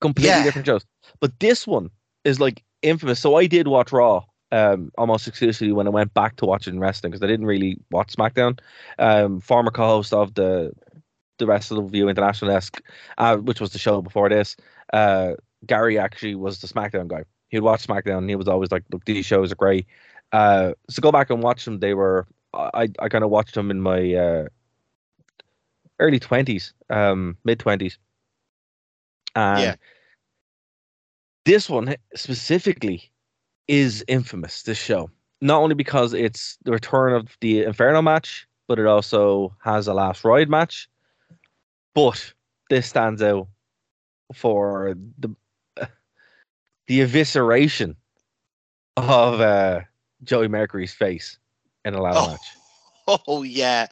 [0.00, 0.42] completely Yeah.
[0.42, 0.84] different shows.
[1.20, 1.90] But this one
[2.24, 3.20] is like infamous.
[3.20, 7.10] So I did watch Raw um, almost exclusively when I went back to watching wrestling
[7.10, 8.58] because I didn't really watch SmackDown.
[8.98, 10.72] Um, former co-host of the
[11.42, 12.80] the Wrestle View International Desk,
[13.18, 14.56] uh, which was the show before this,
[14.92, 15.32] uh,
[15.66, 17.24] Gary actually was the SmackDown guy.
[17.48, 19.86] He'd watch SmackDown and he was always like, "Look, these shows are great."
[20.32, 21.80] Uh, so go back and watch them.
[21.80, 24.46] They were I I kind of watched them in my uh,
[25.98, 27.98] early twenties, um, mid twenties,
[29.34, 29.74] and Yeah.
[31.44, 33.10] this one specifically
[33.68, 34.62] is infamous.
[34.62, 39.54] This show, not only because it's the return of the Inferno match, but it also
[39.62, 40.88] has a last ride match.
[41.94, 42.32] But
[42.70, 43.48] this stands out
[44.34, 45.34] for the
[46.86, 47.96] the evisceration
[48.96, 49.80] of uh,
[50.22, 51.38] Joey Mercury's face
[51.84, 52.30] in a ladder Oh.
[52.30, 53.20] match.
[53.26, 53.88] Oh yeah.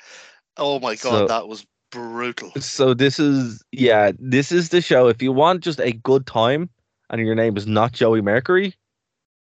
[0.56, 2.52] Oh my god, So- that was brutal.
[2.60, 5.08] So this is yeah, this is the show.
[5.08, 6.70] If you want just a good time
[7.10, 8.74] and your name is not Joey Mercury,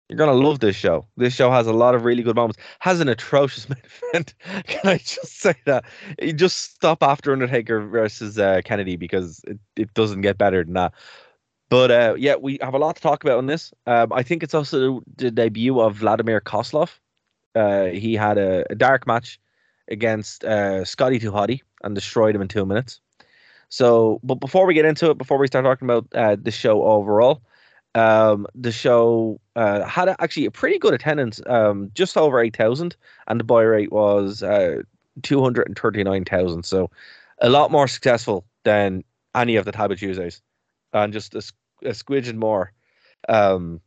[0.10, 1.08] you're gonna love this show.
[1.18, 2.60] This show has a lot of really good moments.
[2.80, 3.82] Has an atrocious main
[4.12, 4.36] event.
[4.68, 5.84] Can I just say that?
[6.22, 10.74] You just stop after Undertaker versus uh, Kennedy because it, it doesn't get better than
[10.74, 10.94] that.
[11.70, 13.74] But uh, yeah, we have a lot to talk about on this.
[13.88, 17.00] Um, I think it's also the debut of Vladimir Kozlov.
[17.56, 19.40] Uh, he had a, a dark match
[19.88, 23.00] against uh, Scotty Hottie and destroyed him in two minutes.
[23.70, 26.84] So, but before we get into it, before we start talking about uh, the show
[26.84, 27.42] overall,
[27.96, 32.96] um, the show uh, had a, actually a pretty good attendance, um, just over 8,000,
[33.28, 34.82] and the buy rate was uh,
[35.24, 36.64] 239,000.
[36.64, 36.92] So,
[37.42, 40.42] a lot more successful than any of the Taboo Tuesdays,
[40.94, 41.40] and just a,
[41.84, 42.72] a squidgen more
[43.30, 43.82] um,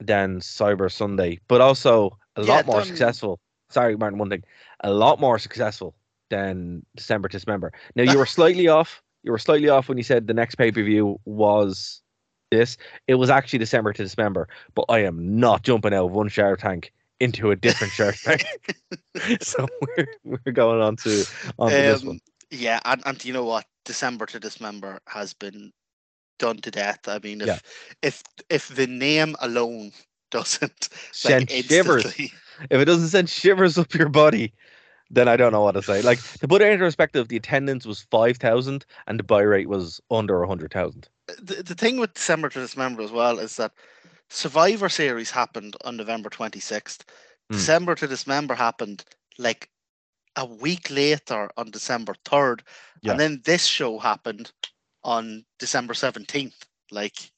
[0.00, 3.40] than Cyber Sunday, but also a Yeah, lot more done- successful.
[3.70, 4.44] Sorry, Martin, one thing,
[4.84, 5.94] a lot more successful
[6.30, 7.72] than December to Dismember.
[7.96, 9.02] Now, you were slightly off.
[9.22, 12.02] You were slightly off when you said the next pay per view was
[12.50, 12.76] this.
[13.06, 16.60] It was actually December to Dismember, but I am not jumping out of one Shark
[16.60, 18.44] Tank into a different Shark Tank.
[19.40, 21.24] so we're we're going on to
[21.58, 22.16] on to this one.
[22.16, 22.20] Um,
[22.50, 23.64] yeah, and, and you know what?
[23.84, 25.72] December to Dismember has been
[26.38, 27.00] done to death.
[27.06, 27.58] I mean, if Yeah.
[28.02, 29.92] if if the name alone
[30.30, 32.04] doesn't Send like, shivers.
[32.06, 34.52] If it doesn't send shivers up your body,
[35.10, 36.02] then I don't know what to say.
[36.02, 39.68] Like to put it into perspective, the attendance was five thousand and the buy rate
[39.68, 41.08] was under a hundred thousand.
[41.42, 43.72] the, the thing with December to Dismember as well is that
[44.30, 47.02] Survivor Series happened on November 26th.
[47.50, 47.56] Hmm.
[47.56, 49.04] December to Dismember happened
[49.38, 49.68] like
[50.36, 52.60] a week later on December 3rd.
[53.02, 53.12] Yeah.
[53.12, 54.50] And then this show happened
[55.04, 56.54] on December 17th.
[56.90, 57.30] Like,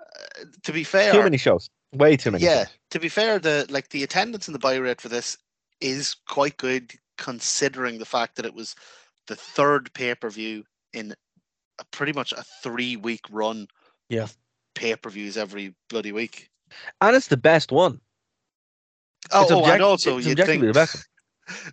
[0.00, 1.70] uh, to be fair, Too many shows.
[1.92, 2.44] Way too many.
[2.44, 2.74] yeah, shows.
[2.90, 5.38] to be fair, the like the attendance and the buy rate for this
[5.80, 8.74] is quite good considering the fact that it was
[9.26, 11.14] the third pay per view in
[11.78, 13.68] a, pretty much a three week run.
[14.08, 14.28] Yeah.
[14.74, 16.48] pay per views every bloody week.
[17.00, 18.00] And it's the best one.
[19.32, 21.06] Oh, It's oh object- and also you think the best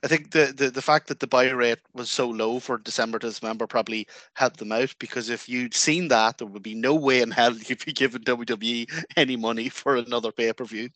[0.04, 3.20] I think the, the the fact that the buy rate was so low for December
[3.20, 6.96] to Dismember probably helped them out because if you'd seen that, there would be no
[6.96, 10.90] way in hell you'd be giving WWE any money for another pay per view.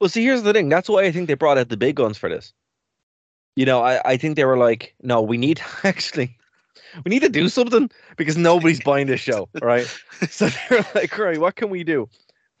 [0.00, 0.68] Well, see, here's the thing.
[0.68, 2.52] That's why I think they brought out the big guns for this.
[3.56, 6.36] You know, I, I think they were like, no, we need actually,
[7.04, 9.86] we need to do something because nobody's buying this show, right?
[10.30, 12.08] so they're like, right, what can we do?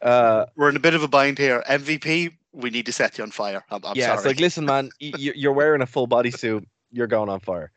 [0.02, 1.62] Uh, We're in a bit of a bind here.
[1.68, 3.64] MVP, we need to set you on fire.
[3.70, 4.16] I'm, I'm yeah, sorry.
[4.18, 6.66] it's like, listen, man, you're wearing a full body suit.
[6.92, 7.72] you're going on fire.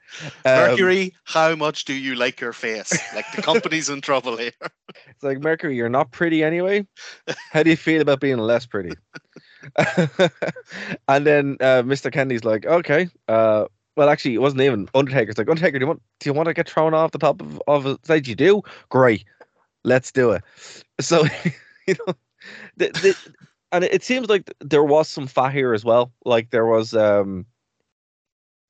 [0.45, 2.91] Um, Mercury, how much do you like your face?
[3.15, 4.51] Like the company's in trouble here.
[5.07, 6.87] It's like Mercury, you're not pretty anyway.
[7.51, 8.95] How do you feel about being less pretty?
[11.07, 12.11] and then uh, Mr.
[12.11, 13.09] Kennedy's like, okay.
[13.27, 13.65] Uh,
[13.95, 16.53] well, actually, it wasn't even Undertaker's like, Undertaker, do you want do you want to
[16.53, 18.27] get thrown off the top of, of a stage?
[18.27, 18.61] You do?
[18.89, 19.25] Great.
[19.83, 20.43] Let's do it.
[20.99, 21.25] So,
[21.87, 22.13] you know,
[22.77, 23.17] the, the,
[23.71, 26.11] and it seems like there was some fat here as well.
[26.23, 27.45] Like there was, um,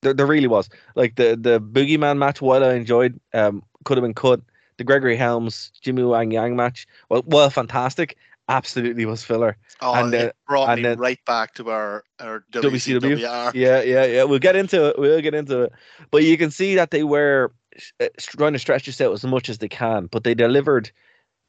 [0.02, 0.68] there, there really was.
[0.94, 4.40] Like the the Boogeyman match, while I enjoyed, um, could have been cut
[4.78, 8.16] the Gregory Helms Jimmy Wang Yang match, well, well, fantastic.
[8.48, 9.56] Absolutely was filler.
[9.80, 13.16] Oh, And, uh, it brought and me then- right back to our, our WCW?
[13.18, 13.52] WCWR.
[13.54, 14.22] Yeah, yeah, yeah.
[14.22, 14.98] We'll get into it.
[14.98, 15.72] We'll get into it.
[16.12, 17.52] But you can see that they were
[18.00, 20.90] uh, trying to stretch this out as much as they can, but they delivered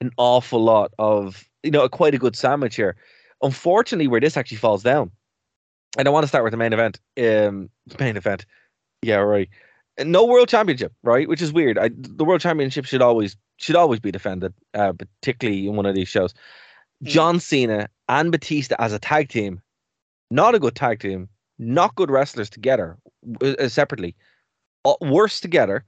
[0.01, 2.95] an awful lot of, you know, quite a good sandwich here.
[3.41, 5.11] Unfortunately, where this actually falls down,
[5.97, 6.99] and I want to start with the main event.
[7.17, 7.69] Um,
[7.99, 8.45] main event.
[9.01, 9.49] Yeah, right.
[9.99, 11.27] No world championship, right?
[11.27, 11.77] Which is weird.
[11.77, 15.95] I, the world championship should always should always be defended, uh, particularly in one of
[15.95, 16.33] these shows.
[17.03, 17.07] Mm.
[17.07, 19.61] John Cena and Batista as a tag team,
[20.29, 21.29] not a good tag team,
[21.59, 22.97] not good wrestlers together,
[23.41, 24.15] uh, separately,
[24.85, 25.83] uh, worse together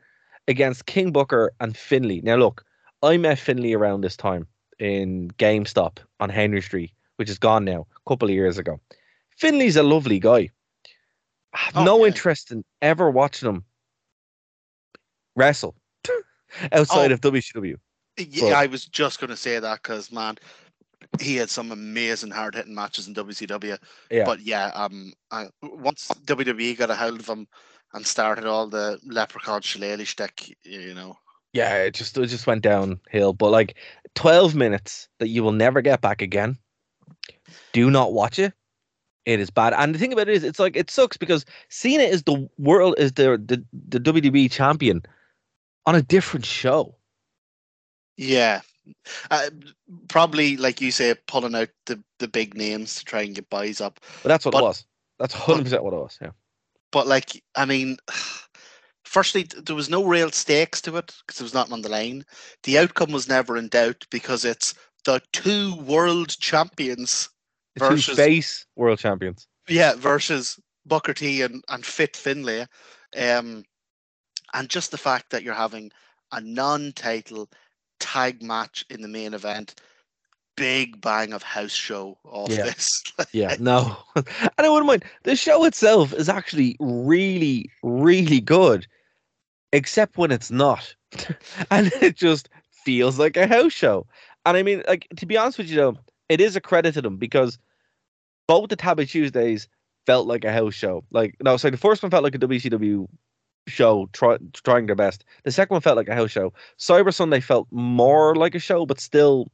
[0.47, 2.21] against King Booker and Finlay.
[2.21, 2.65] Now, look,
[3.03, 4.47] I met Finlay around this time
[4.79, 8.79] in GameStop on Henry Street, which is gone now, a couple of years ago.
[9.37, 10.49] Finlay's a lovely guy.
[11.53, 12.07] I have Oh, no yeah.
[12.07, 13.65] interest in ever watching him
[15.35, 15.75] wrestle
[16.71, 17.15] outside Oh.
[17.15, 17.75] of WCW.
[18.17, 20.37] Yeah, But- I was just going to say that because, man,
[21.19, 23.77] he had some amazing hard hitting matches in WCW.
[24.09, 24.23] Yeah.
[24.25, 27.47] But yeah, um, I, once WWE got a hold of him
[27.93, 31.17] and started all the leprechaun shillelagh shtick, you know.
[31.51, 33.33] Yeah, it just it just went downhill.
[33.33, 33.75] But like
[34.13, 36.57] twelve minutes that you will never get back again
[37.73, 38.53] Do not watch it.
[39.25, 39.73] It is bad.
[39.73, 42.95] And the thing about it is, it's like it sucks because Cena is the world
[42.97, 45.03] is the the, the WWE champion
[45.85, 46.95] on a different show.
[48.17, 48.61] Yeah.
[49.29, 49.49] Uh,
[50.07, 53.81] probably, like you say, pulling out the, the big names to try and get buys
[53.81, 53.99] up.
[54.23, 54.85] But that's what But- it was.
[55.19, 56.17] That's hundred percent what it was.
[56.21, 56.31] Yeah.
[56.91, 57.97] But, like, I mean,
[59.03, 62.25] firstly, there was no real stakes to it because it was not on the line.
[62.63, 64.73] The outcome was never in doubt because it's
[65.05, 67.29] the two world champions
[67.77, 69.47] Two Versus- face world champions.
[69.67, 72.65] Yeah, versus Booker T and, and Fit Finlay.
[73.15, 73.63] Um,
[74.53, 75.91] and just the fact that you're having
[76.31, 77.49] a non title
[77.99, 79.75] tag match in the main event,
[80.57, 82.63] big bang of house show off Yeah.
[82.65, 83.03] this.
[83.31, 83.95] Yeah, no.
[84.15, 84.25] and
[84.57, 85.05] I wouldn't mind.
[85.23, 88.87] The show itself is actually really, really good,
[89.73, 90.95] except when it's not.
[91.71, 94.07] and it just feels like a house show.
[94.45, 95.97] And I mean, like, to be honest with you, though,
[96.29, 97.57] it is a credit to them because
[98.47, 99.67] both the Taboo Tuesdays
[100.05, 101.03] felt like a house show.
[101.11, 103.07] Like, no, sorry, the first one felt like a WCW
[103.67, 105.25] show try, trying their best.
[105.43, 106.53] The second one felt like a house show.
[106.77, 109.47] Cyber Sunday felt more like a show, but still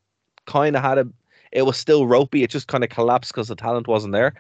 [0.45, 1.07] kind of had a
[1.51, 2.43] it was still ropey.
[2.43, 4.33] It just kind of collapsed because the talent wasn't there.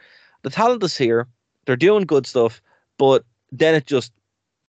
[0.43, 1.27] The talent is here.
[1.65, 2.61] They're doing good stuff,
[2.97, 4.11] but then it just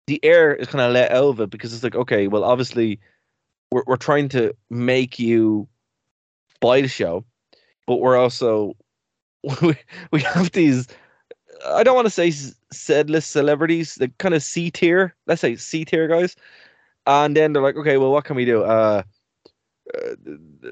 [0.07, 3.01] the air is kind of let out of it because it's like, okay, well, obviously
[3.71, 5.67] we're we're trying to make you
[6.61, 7.25] buy the show,
[7.87, 8.77] but we're also
[9.63, 9.77] we,
[10.11, 10.89] we have these.
[11.65, 15.57] I don't want to say s- saidless celebrities, the kind of C tier, let's say
[15.57, 16.37] C tier guys,
[17.07, 18.63] and then they're like, okay, well, what can we do?
[18.63, 19.03] Uh,
[19.95, 20.71] uh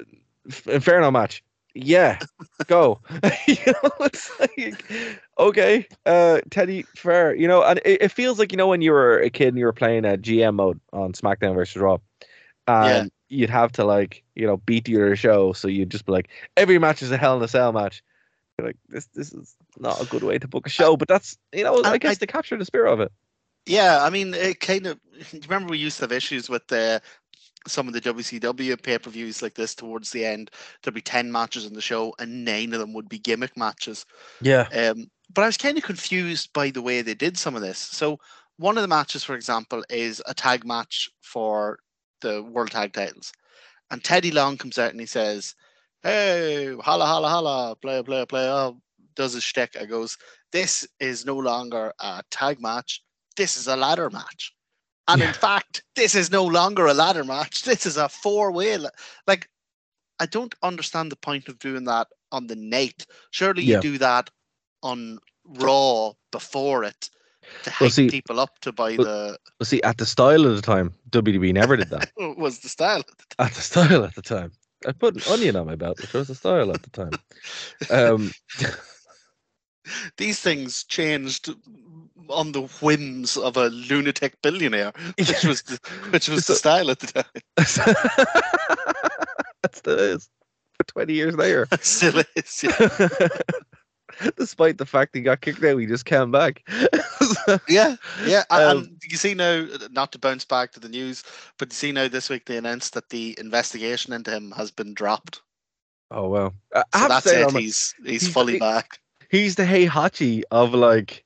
[0.67, 1.43] Inferno match.
[1.73, 2.19] Yeah,
[2.67, 3.01] go.
[3.47, 4.83] you know, it's like
[5.39, 7.35] okay, uh, Teddy Fair.
[7.35, 9.57] You know, and it, it feels like you know when you were a kid and
[9.57, 11.97] you were playing a GM mode on SmackDown versus Raw,
[12.67, 16.29] and you'd have to like you know beat your show, so you'd just be like
[16.57, 18.03] every match is a Hell in a Cell match.
[18.57, 21.37] You're like this, this is not a good way to book a show, but that's
[21.53, 23.11] you know I, I- guess I- they capture the spirit of it.
[23.65, 24.99] Yeah, I mean, it kind of.
[25.47, 27.01] Remember, we used to have issues with the
[27.67, 30.51] some of the WCW pay per views like this towards the end.
[30.83, 34.05] There'd be ten matches in the show, and nine of them would be gimmick matches.
[34.41, 37.61] Yeah, Um, but I was kind of confused by the way they did some of
[37.61, 37.79] this.
[37.79, 38.19] So
[38.57, 41.79] one of the matches, for example, is a tag match for
[42.25, 43.31] the World Tag Titles,
[43.91, 45.55] and Teddy Long comes out and he says,
[46.03, 48.81] "Hey, holla, holla, holla, play, play, play." Oh,
[49.15, 49.75] does his shtick.
[49.79, 50.17] I goes,
[50.51, 53.03] "This is no longer a tag match.
[53.37, 54.53] This is a ladder match."
[55.07, 57.61] And in fact, this is no longer a ladder match.
[57.63, 58.77] This is a four-way.
[58.77, 58.89] la-
[59.27, 59.49] Like,
[60.19, 63.05] I don't understand the point of doing that on the night.
[63.31, 63.75] Surely Yeah.
[63.75, 64.29] you do that
[64.81, 67.09] on Raw before it
[67.63, 70.45] to Well, hype see- people up to buy well- the well, see, at the style
[70.45, 72.11] of the time, WWE never did that.
[72.37, 72.99] was the style.
[72.99, 73.45] at the time.
[73.47, 74.51] at the style at the time.
[74.87, 77.11] I put an onion on my belt, which was the style at the time.
[77.89, 78.31] Um,
[80.17, 81.53] These things changed
[82.29, 85.79] on the whims of a lunatic billionaire, which was the,
[86.09, 87.25] which was the style at the time.
[89.63, 90.29] that still is.
[90.87, 92.63] Twenty years later, Still is.
[92.63, 93.27] yeah.
[94.37, 96.67] despite the fact he got kicked out, he just came back.
[97.67, 97.95] Yeah,
[98.25, 98.43] yeah.
[98.51, 101.23] Um, and you see now, not to bounce back to the news,
[101.57, 104.93] but you see now this week they announced that the investigation into him has been
[104.93, 105.41] dropped.
[106.11, 107.51] oh well, So that's it.
[107.53, 108.99] man, He's he's he's- fully he- back.
[109.29, 111.23] he's the Heihachi of like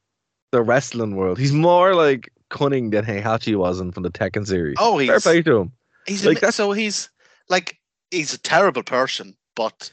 [0.52, 1.38] the wrestling world.
[1.38, 4.78] He's more like cunning than Heihachi was in from the Tekken series.
[4.80, 5.72] Oh, Fair he's play to him.
[6.08, 7.10] he's like, that's- so he's
[7.50, 7.78] like
[8.12, 9.92] he's a terrible person, but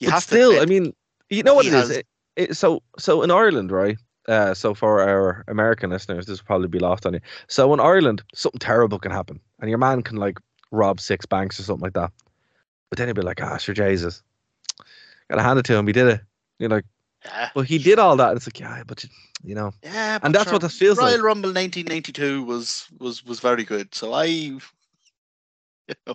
[0.00, 0.60] you but have still, to.
[0.60, 0.94] I mean,
[1.30, 1.88] you know what it is.
[1.88, 2.06] has- It,
[2.36, 3.98] it, so, so in Ireland, right?
[4.28, 7.20] Uh, so for our American listeners, this will probably be lost on you.
[7.48, 10.38] So in Ireland, something terrible can happen, and your man can like
[10.70, 12.12] rob six banks or something like that.
[12.90, 14.22] But then he'd be like, "Ah, sure, Jesus,
[15.28, 15.86] gotta hand it to him.
[15.86, 16.20] He did it."
[16.58, 16.84] You're like,
[17.24, 19.10] yeah, "Well, he did all that." And it's like, "Yeah, but you-
[19.42, 21.22] you know." yeah, And that's sure, what this feels Royal like.
[21.22, 23.94] Royal Rumble 1992 was was was very good.
[23.94, 24.60] So I, you
[26.06, 26.14] know,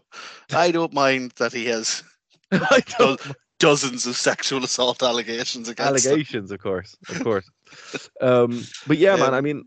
[0.54, 2.04] I don't mind that he has
[2.52, 3.20] I don't
[3.60, 7.50] dozens of sexual assault allegations against allegations, of course, of course.
[8.22, 9.30] um, but yeah, man.
[9.30, 9.64] Um, I mean,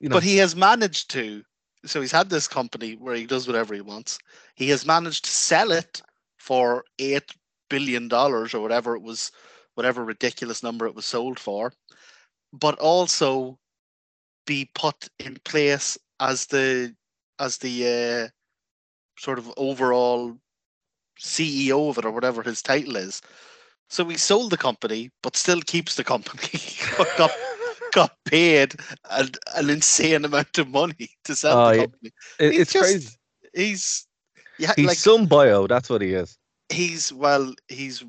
[0.00, 1.42] you know, But he has managed to.
[1.84, 4.18] So he's had this company where he does whatever he wants.
[4.54, 6.02] He has managed to sell it
[6.38, 7.34] for eight
[7.68, 9.30] billion dollars or whatever it was,
[9.74, 11.72] whatever ridiculous number it was sold for,
[12.52, 13.58] but also
[14.46, 16.94] be put in place as the
[17.38, 18.28] as the uh,
[19.18, 20.36] sort of overall
[21.20, 23.20] CEO of it or whatever his title is.
[23.88, 26.60] So he sold the company, but still keeps the company.
[27.18, 27.30] got
[27.92, 28.74] got paid
[29.10, 32.10] an, an insane amount of money to sell Oh, the ah, company.
[32.40, 33.16] it- he's it's just- crazy.
[33.54, 34.06] He's
[34.58, 35.66] yeah, He's like some bio.
[35.66, 36.36] That's what he is.
[36.70, 38.04] he's well, he's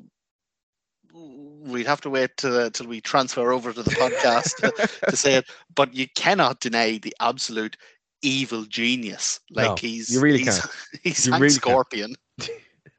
[1.12, 5.16] we'd have to wait till, uh, till we transfer over to the podcast to, to
[5.16, 5.46] say it.
[5.74, 7.76] But you cannot deny the absolute
[8.22, 9.40] evil genius.
[9.50, 10.72] Like No, he's you really he's, can't.
[11.02, 11.48] he's You really.
[11.50, 12.14] Scorpion.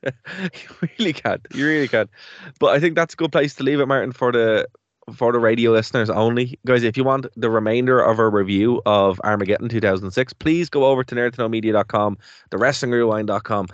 [0.06, 1.46] you really can't.
[1.54, 2.10] You really can't.
[2.60, 4.68] But I think that's a good place to leave it, Martin, for the
[5.16, 6.60] for the radio listeners only.
[6.66, 11.04] Guys, if you want the remainder of our review of Armageddon 2006, please go over
[11.04, 12.18] to nerdtoknowmedia.com,
[12.52, 13.68] thewrestlingrewind.com.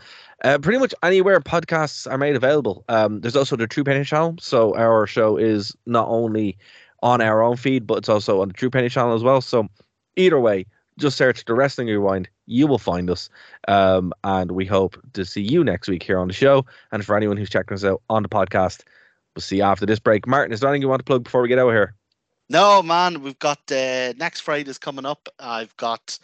[0.44, 2.84] Uh, pretty much anywhere podcasts are made available.
[2.90, 4.36] Um, there's also the True Penny channel.
[4.40, 6.58] So our show is not only
[7.02, 9.42] on our own feed, but it's also on the True Penny channel as well.
[9.42, 9.68] So
[10.16, 10.66] either way,
[10.98, 12.30] just search the Wrestling Rewind.
[12.46, 13.30] You will find us.
[13.68, 16.66] Um, and we hope to see you next week here on the show.
[16.91, 18.84] And for anyone who's checking us out on the podcast,
[19.36, 20.28] we'll see you after this break.
[20.28, 21.96] Martin, is there anything you want to plug before we get out of here?
[22.50, 25.28] No, man, we've got uh, next Friday's coming up.
[25.39, 26.20] I've got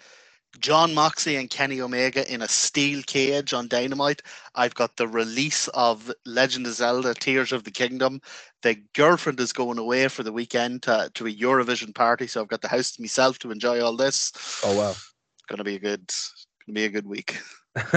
[0.59, 4.21] Jon Moxley and Kenny Omega in a steel cage on Dynamite.
[4.55, 8.21] I've got the release of Legend of Zelda Tears of the Kingdom.
[8.61, 12.47] The girlfriend is going away for the weekend to, to a Eurovision party, so I've
[12.47, 14.31] got the house to myself to enjoy all this.
[14.63, 14.93] Oh, wow.
[15.47, 16.11] Gonna be a good
[16.65, 17.37] gonna be a good week.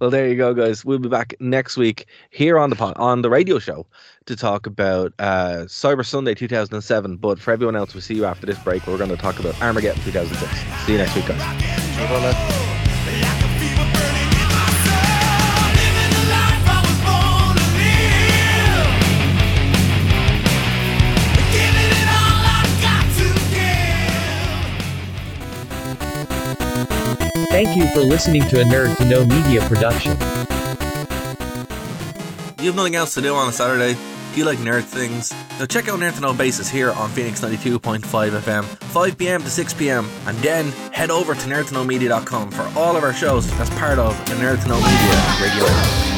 [0.00, 0.84] well, there you go, guys.
[0.84, 3.86] We'll be back next week here on the pod, on the radio show
[4.26, 7.16] to talk about uh, Cyber Sunday 2007.
[7.16, 8.86] But for everyone else, we'll see you after this break.
[8.86, 10.84] We're going to talk about Armageddon 2006.
[10.86, 12.69] See you next week, guys.
[27.62, 30.12] Thank you for listening to a Nerd to Know Media production.
[32.58, 34.00] You have nothing else to do on a Saturday?
[34.32, 35.30] Do you like nerd things?
[35.58, 40.08] Now check out Nerd to Know Basis here on Phoenix 92.5 FM, 5pm to 6pm,
[40.26, 44.36] and then head over to nerdtoknowmedia.com for all of our shows as part of the
[44.36, 46.09] Nerd to Know Media radio.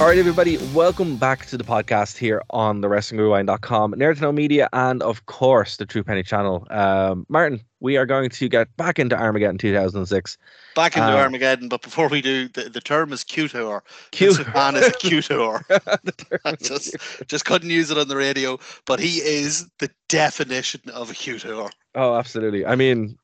[0.00, 4.32] All right, everybody, welcome back to the podcast here on the WrestlingRewind.com, Nerd to Know
[4.32, 6.66] Media, and of course the True Penny channel.
[6.70, 10.38] Um, Martin, we are going to get back into Armageddon 2006.
[10.74, 13.82] Back into Uh, Armageddon, but before we do, the, the term is cutor.
[14.10, 14.38] Cute.
[14.38, 15.66] Vince McMahon is a cutor.
[16.02, 16.96] The term I is just
[17.26, 21.70] just couldn't use it on the radio, but he is the definition of a cutor.
[21.94, 22.64] Oh, absolutely.
[22.64, 23.18] I mean,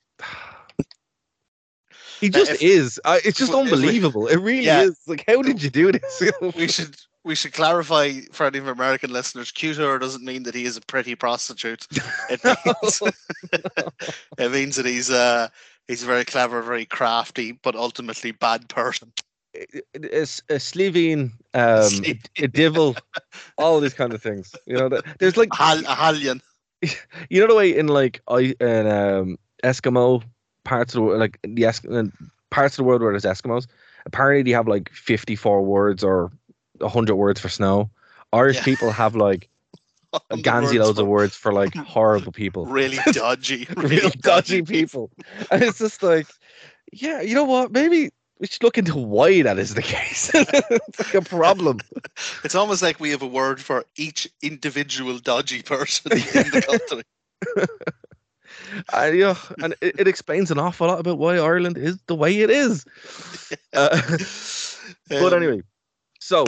[2.21, 3.01] he just if- is.
[3.05, 4.27] Uh, it's just if we- unbelievable.
[4.27, 4.83] It really Yeah.
[4.83, 4.99] is.
[5.07, 6.23] Like, how did you do this?
[6.57, 10.65] We should we should clarify for any of American listeners, cutor doesn't mean that he
[10.65, 11.87] is a pretty prostitute.
[12.31, 13.03] It means,
[14.39, 15.49] it means that he's uh
[15.89, 19.13] he's very clever, very crafty, but ultimately bad person.
[19.95, 22.21] It's a Slovene, um, Slovene.
[22.39, 22.95] a devil,
[23.57, 24.55] all these kind of things.
[24.67, 26.41] You know, there's like A, hal- a Hallion.
[27.31, 30.23] you know the way in like I in um Eskimo
[30.67, 32.05] parts of the world, like the Esk- uh,
[32.51, 33.67] parts of the world where there's Eskimos.
[34.05, 36.31] Apparently, they have like 54 words or
[36.79, 37.89] 100 words for snow.
[38.33, 38.65] Irish Yeah.
[38.65, 39.49] people have like
[40.33, 43.67] gansy loads of words for like horrible people, Really dodgy.
[43.77, 45.11] really dodgy people,
[45.51, 46.27] and it's just like,
[46.93, 47.73] yeah, you know what?
[47.73, 50.31] Maybe we should look into why that is the case.
[50.35, 51.81] it's like a problem.
[52.45, 57.03] It's almost like we have a word for each individual dodgy person in the country.
[58.93, 62.15] I, you know, and it, it explains an awful lot about why Ireland is the
[62.15, 62.85] way it is.
[63.73, 64.01] Uh,
[65.09, 65.61] but Um, anyway,
[66.21, 66.47] so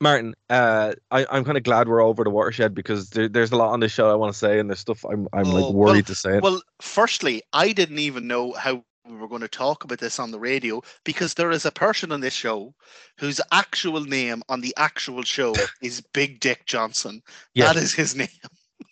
[0.00, 3.56] Martin, uh, I, I'm kind of glad we're over the watershed because there, there's a
[3.56, 5.62] lot on this show I want to say, and there's stuff I'm I'm Oh, like
[5.62, 6.42] well- worried to say it.
[6.42, 10.30] Well, firstly, I didn't even know how we were going to talk about this on
[10.30, 12.74] the radio because there is a person on this show
[13.18, 17.22] whose actual name on the actual show is Big Dick Johnson.
[17.54, 17.72] Yeah.
[17.72, 18.28] That is his name.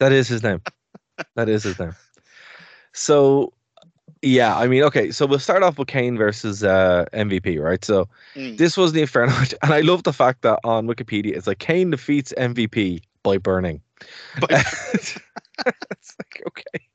[0.00, 0.60] That is his name.
[1.34, 1.94] That is his name.
[2.92, 3.52] So,
[4.20, 7.84] yeah, I mean, okay, so we'll start off with Kane versus uh, MVP, right?
[7.84, 8.56] So Mm.
[8.56, 11.58] this was the Inferno match, and I love the fact that on Wikipedia it's like
[11.58, 13.80] Kane defeats MVP by burning.
[14.40, 14.62] By-
[14.94, 15.18] it's
[16.18, 16.86] like okay.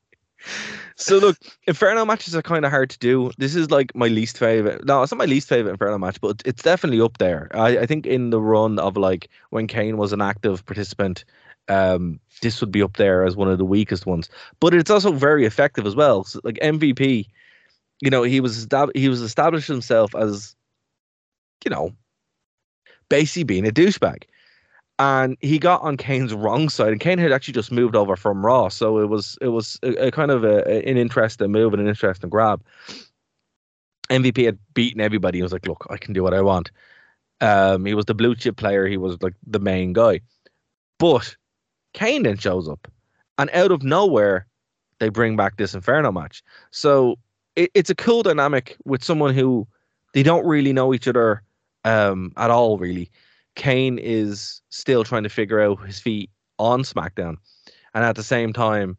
[0.96, 3.30] So look, Inferno matches are kind of hard to do.
[3.38, 4.84] This is like my least favorite.
[4.84, 7.48] No, it's not my least favorite Inferno match, but it's definitely up there.
[7.54, 11.24] I, I think in the run of like when Kane was an active participant,
[11.68, 14.28] um, this would be up there as one of the weakest ones.
[14.60, 16.24] But it's also very effective as well.
[16.24, 17.26] So, like MVP,
[18.00, 20.54] you know, he was he was established himself as,
[21.64, 21.92] you know,
[23.08, 24.24] basically being a douchebag
[24.98, 28.44] and he got on Kane's wrong side, and Kane had actually just moved over from
[28.44, 31.72] Raw, so it was it was a, a kind of a, a- an interesting move
[31.72, 32.62] and an interesting grab.
[34.10, 35.38] MVP had beaten everybody.
[35.38, 36.70] He was like, "Look, I can do what I want."
[37.40, 38.86] Um, he was the blue chip player.
[38.86, 40.20] He was like the main guy,
[40.98, 41.36] but
[41.92, 42.88] Kane then shows up,
[43.38, 44.46] and out of nowhere,
[44.98, 46.42] they bring back this Inferno match.
[46.70, 47.18] So
[47.56, 49.66] it, it's a cool dynamic with someone who
[50.14, 51.42] they don't really know each other
[51.84, 52.78] um, at all.
[52.78, 53.10] Really,
[53.54, 57.36] Kane is still trying to figure out his feet on SmackDown,
[57.94, 58.96] and at the same time,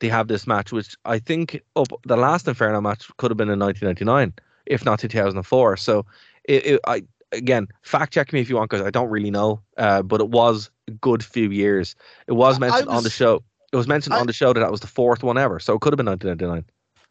[0.00, 3.50] they have this match, which I think up the last Inferno match could have been
[3.50, 4.32] in 1999,
[4.66, 5.76] if not 2004.
[5.76, 6.06] So
[6.44, 7.02] it, it I
[7.32, 10.28] again fact check me if you want because I don't really know, uh, but it
[10.28, 11.94] was good few years.
[12.26, 13.42] It was mentioned was, on the show.
[13.72, 15.74] It was mentioned I, on the show that that was the fourth one ever, so
[15.74, 16.64] it could have been 1999.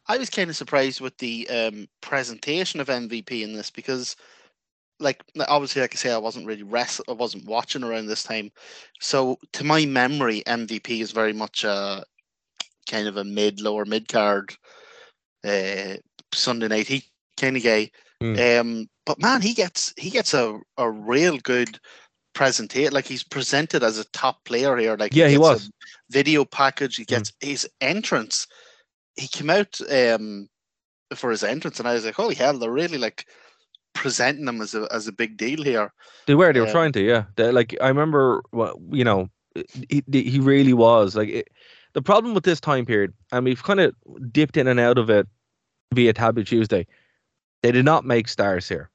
[0.06, 4.16] I was kind of surprised with the um, presentation of MVP in this because,
[4.98, 8.50] like, obviously, like I say, I wasn't really rest, I wasn't watching around this time.
[9.00, 12.04] So, to my memory, MVP is very much a
[12.90, 14.56] kind of a mid, lower mid card
[15.44, 15.96] uh,
[16.32, 17.04] Sunday night heat
[17.38, 17.90] kind of guy.
[18.22, 18.60] Mm.
[18.60, 21.78] Um, but man, he gets he gets a, a real good
[22.40, 22.92] presentation.
[22.92, 24.96] Like he's presented as a top player here.
[24.96, 25.70] Like yeah, he, he was
[26.10, 26.96] video package.
[26.96, 27.14] He hmm.
[27.14, 27.48] gets mm.
[27.48, 28.46] his entrance
[29.16, 30.48] he came out um,
[31.14, 33.26] for his entrance, and I was like, "Holy hell!" They're really like
[33.94, 35.92] presenting him as a as a big deal here.
[36.26, 36.52] They were.
[36.52, 37.02] They were um, trying to.
[37.02, 37.24] Yeah.
[37.36, 39.28] They, like I remember, well, you know,
[39.88, 41.28] he he really was like.
[41.28, 41.48] It,
[41.92, 43.94] the problem with this time period, and we've kind of
[44.30, 45.26] dipped in and out of it
[45.92, 46.86] via Taboo Tuesday.
[47.62, 48.90] They did not make stars here.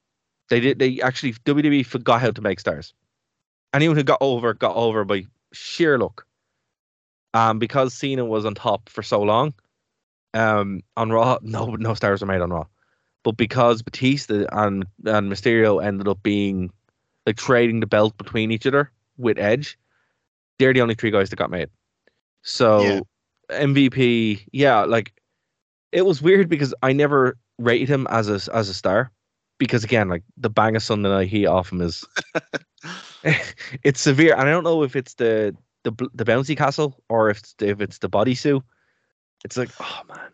[0.50, 0.80] They did.
[0.80, 2.94] They actually WWE forgot how to make stars.
[3.76, 6.26] Anyone who got over got over by sheer luck.
[7.34, 9.54] Um, because Cena was on top for so long,
[10.34, 12.66] um, on Raw, no, no stars were made on Raw,
[13.24, 16.72] but because Batista and and Mysterio ended up being
[17.26, 19.78] like trading the belt between each other with Edge,
[20.60, 21.70] they're the only three guys that got made.
[22.44, 23.00] So yeah.
[23.52, 25.12] MVP, yeah, like
[25.92, 29.12] it was weird because I never rated him as a as a star
[29.58, 32.06] because again, like the bang of Sunday Night Heat off him is
[33.84, 37.40] it's severe, and I don't know if it's the the the bouncy castle or if
[37.40, 38.62] it's, if it's the bodysuit
[39.46, 40.32] it's like, oh man.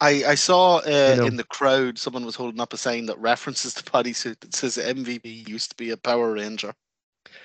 [0.00, 3.04] I, I saw uh, you know, in the crowd someone was holding up a sign
[3.06, 6.72] that references the bodysuit that says MVP used to be a Power Ranger.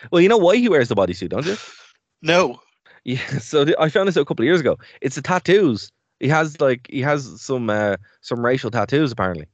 [0.09, 1.57] Well, you know why he wears the bodysuit, don't you?
[2.21, 2.61] no.
[3.03, 4.79] Yeah, so I found this out a couple of years ago.
[5.01, 5.91] It's the tattoos.
[6.21, 9.47] He has like he has some uh, some racial tattoos apparently.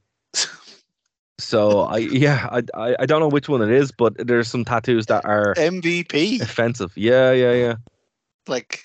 [1.41, 4.63] So I yeah I, I I don't know which one it is, but there's some
[4.63, 6.91] tattoos that are MVP offensive.
[6.95, 7.75] Yeah, yeah, yeah.
[8.47, 8.83] Like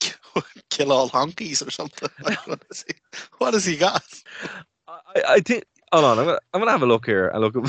[0.70, 2.08] kill all honkies or something.
[2.24, 2.94] Like, what, is he,
[3.38, 4.04] what has he got?
[4.88, 5.64] I, I think.
[5.92, 7.54] Hold on, I'm gonna I'm gonna have a look here I look.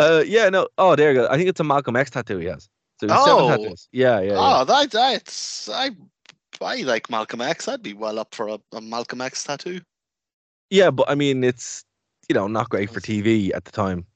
[0.00, 0.68] uh, yeah, no.
[0.78, 1.26] Oh, there you go.
[1.28, 2.68] I think it's a Malcolm X tattoo he has.
[3.00, 3.88] So oh, seven tattoos.
[3.90, 4.34] Yeah, yeah.
[4.36, 4.64] Oh, yeah.
[4.64, 5.90] that that's I
[6.60, 7.66] I like Malcolm X.
[7.66, 9.80] I'd be well up for a, a Malcolm X tattoo.
[10.70, 11.84] Yeah, but I mean, it's
[12.28, 14.06] you know not great for TV at the time.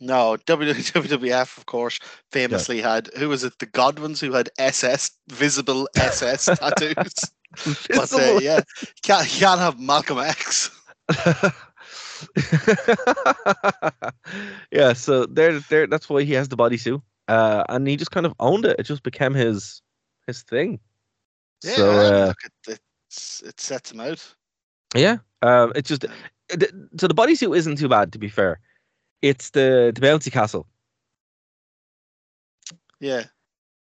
[0.00, 1.98] No, WWF, of course,
[2.32, 2.94] famously yeah.
[2.94, 3.58] had who was it?
[3.58, 7.14] The Godwins who had SS visible SS tattoos.
[7.88, 10.70] but uh, yeah, you can't, you can't have Malcolm X.
[14.72, 15.86] yeah, so there, there.
[15.86, 18.76] That's why he has the bodysuit, uh, and he just kind of owned it.
[18.78, 19.80] It just became his
[20.26, 20.80] his thing.
[21.62, 22.80] Yeah, so, uh, look, it,
[23.46, 24.34] it sets him out.
[24.94, 26.06] Yeah, um, it's just
[26.50, 28.60] so the bodysuit isn't too bad, to be fair.
[29.22, 30.66] It's the the bouncy castle.
[33.00, 33.24] Yeah.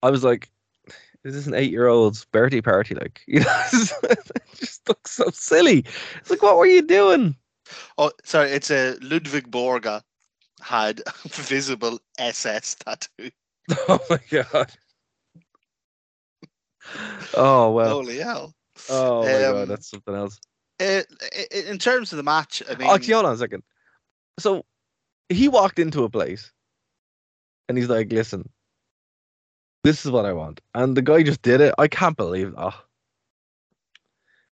[0.03, 0.51] I was like,
[1.23, 2.95] this is an eight year old's birthday party.
[2.95, 3.63] Like, you know,
[4.03, 4.19] it
[4.57, 5.85] just looks so silly.
[6.17, 7.37] It's like, what were you doing?
[7.99, 8.51] Oh, sorry.
[8.51, 10.03] It's a Ludwig Borga
[10.61, 13.31] had visible SS tattoo.
[13.89, 14.73] Oh my god.
[17.35, 17.89] Oh well.
[17.89, 18.55] Holy hell.
[18.91, 20.41] Oh my um, god, that's something else.
[20.83, 21.03] Uh,
[21.53, 23.63] in terms of the match, I mean, actually, hold on a second.
[24.39, 24.65] So
[25.29, 26.53] he walked into a place
[27.69, 28.49] and he's like, listen,
[29.85, 30.61] this is what I want.
[30.75, 31.75] And the guy just did it.
[31.79, 32.75] I can't believe that.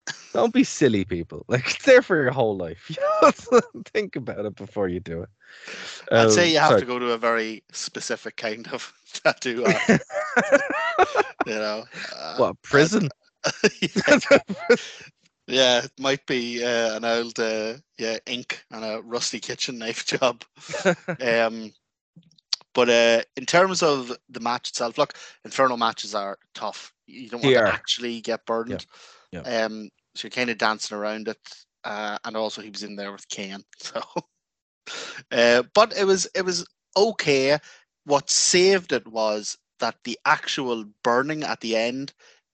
[0.33, 1.45] Don't be silly, people.
[1.47, 2.89] Like it's there for your whole life.
[3.21, 3.61] You know,
[3.93, 5.29] think about it before you do it.
[6.11, 6.81] I'd say um, you have sorry.
[6.81, 9.65] to go to a very specific kind of tattoo.
[9.65, 9.97] Uh,
[11.45, 11.83] you know,
[12.15, 13.09] uh, what prison?
[13.81, 14.19] yeah.
[15.47, 20.05] Yeah, it might be uh, an old uh, yeah ink and a rusty kitchen knife
[20.19, 20.43] job.
[21.21, 21.73] um,
[22.73, 25.13] but uh, in terms of the match itself, look,
[25.45, 26.93] Inferno matches are tough.
[27.07, 28.85] You don't want to actually get burned.
[29.31, 29.41] Yeah.
[29.45, 29.63] yeah.
[29.65, 31.39] Um, so you're kind of dancing around it,
[31.85, 33.63] uh, and also he was in there with Kane.
[33.79, 34.01] So,
[35.31, 37.57] uh, but it was it was okay.
[38.05, 42.13] What saved it was that the actual burning at the end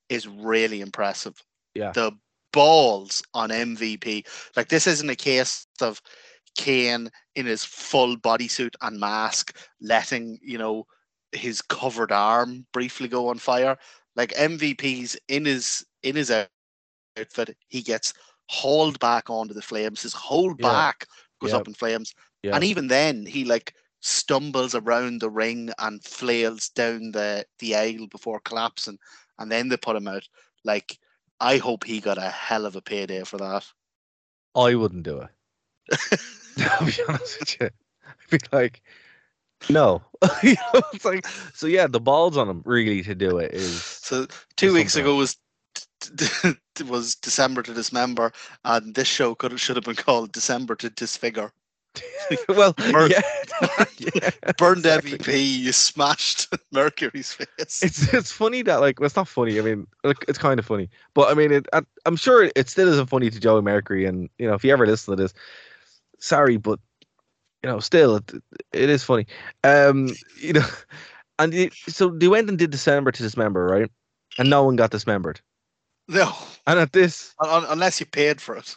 [0.10, 1.44] is really impressive.
[1.76, 1.92] Yeah.
[1.92, 2.14] The
[2.54, 4.26] balls on MVP.
[4.56, 6.02] Like this isn't a case of
[6.58, 10.86] Kane in his full bodysuit and mask letting, you know,
[11.34, 13.78] his covered arm briefly go on fire.
[14.16, 18.14] Like MVP's in his in his outfit, he gets
[18.50, 20.04] hauled back onto the flames.
[20.04, 20.70] His whole Yeah.
[20.70, 21.08] back
[21.42, 21.58] goes Yeah.
[21.58, 22.56] up in flames, Yeah.
[22.56, 28.08] and even then, he like stumbles around the ring and flails down the the aisle
[28.08, 29.00] before collapsing,
[29.40, 30.28] and then they put him out.
[30.64, 31.00] Like,
[31.40, 33.66] I hope he got a hell of a payday for that.
[34.56, 36.20] I wouldn't do it.
[36.60, 37.70] I'll be honest with you.
[38.08, 38.82] I'd be like,
[39.70, 40.02] no.
[40.44, 43.82] you know, it's like, so yeah, the balls on him really to do it is.
[43.82, 45.38] So two weeks ago was
[46.86, 48.32] was December to Dismember,
[48.66, 51.52] and this show could should have been called December to Disfigure.
[52.50, 52.76] well,
[53.06, 53.22] yeah,
[53.98, 55.20] yeah, Burned exactly.
[55.20, 57.84] MVP, you smashed Mercury's face.
[57.84, 59.60] It's it's funny that like well, it's not funny.
[59.60, 62.70] I mean, like, it's kind of funny, but I mean, it, I, I'm sure it
[62.70, 64.06] still isn't funny to Joey Mercury.
[64.06, 65.34] And you know, if you ever listen to this,
[66.20, 66.80] sorry, but
[67.64, 68.32] you know, still it,
[68.74, 69.28] it is funny.
[69.64, 70.68] Um, you know,
[71.40, 73.92] and it, so they went and did December to dismember, right?
[74.38, 75.42] And no one got dismembered.
[76.08, 76.34] no,
[76.68, 78.76] And at this, un- un- unless you paid for it,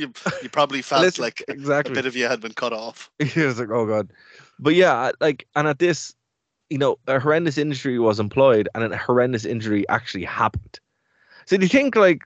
[0.00, 3.10] you you probably felt Unless- like a bit of you had been cut off.
[3.18, 4.10] it was like, oh god.
[4.58, 6.14] But yeah, like, and at this,
[6.68, 10.78] you know, a horrendous injury was employed, and a horrendous injury actually happened.
[11.46, 12.22] So do you think like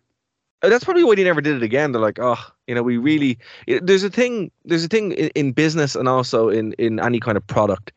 [0.62, 1.92] that's probably why they never did it again?
[1.92, 3.38] They're like, oh, you know, we really.
[3.66, 4.50] it- There's a thing.
[4.64, 7.92] There's a thing in, in business and also in in any kind of product.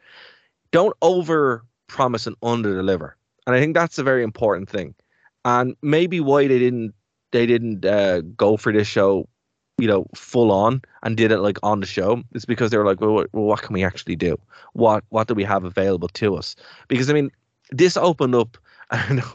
[0.71, 3.15] Don't over promise and under deliver,
[3.45, 4.93] and I think that's a very important thing.
[5.45, 6.93] And maybe why they didn't
[7.31, 9.27] they didn't uh, go for this show
[9.77, 12.85] you know, full on and did it like on the show, it's because they were
[12.85, 14.37] like, well, what, well, what can we actually do?
[14.73, 16.55] What what do we have available to us?
[16.87, 17.31] Because I mean,
[17.71, 18.57] this opened up.
[18.91, 19.29] I know.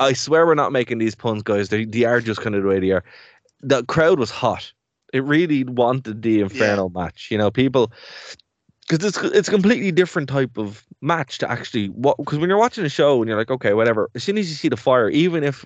[0.00, 1.68] I swear we're not making these puns, guys.
[1.68, 3.04] They, they are just kind of the way they are.
[3.60, 4.72] The crowd was hot.
[5.12, 7.30] It really wanted the Inferno match.
[7.30, 7.92] You know, people
[8.88, 12.58] because it's it's a completely different type of match to actually what because when you're
[12.58, 14.10] watching a show and you're like, okay, whatever.
[14.14, 15.64] As soon as you see the fire, even if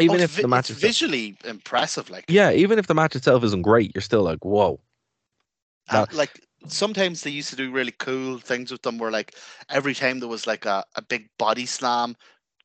[0.00, 3.16] even Oh, if vi- the match itself, visually impressive, like yeah, even if the match
[3.16, 4.80] itself isn't great, you're still like, whoa.
[5.88, 9.34] Uh, like sometimes they used to do really cool things with them where like
[9.70, 12.16] every time there was like a, a big body slam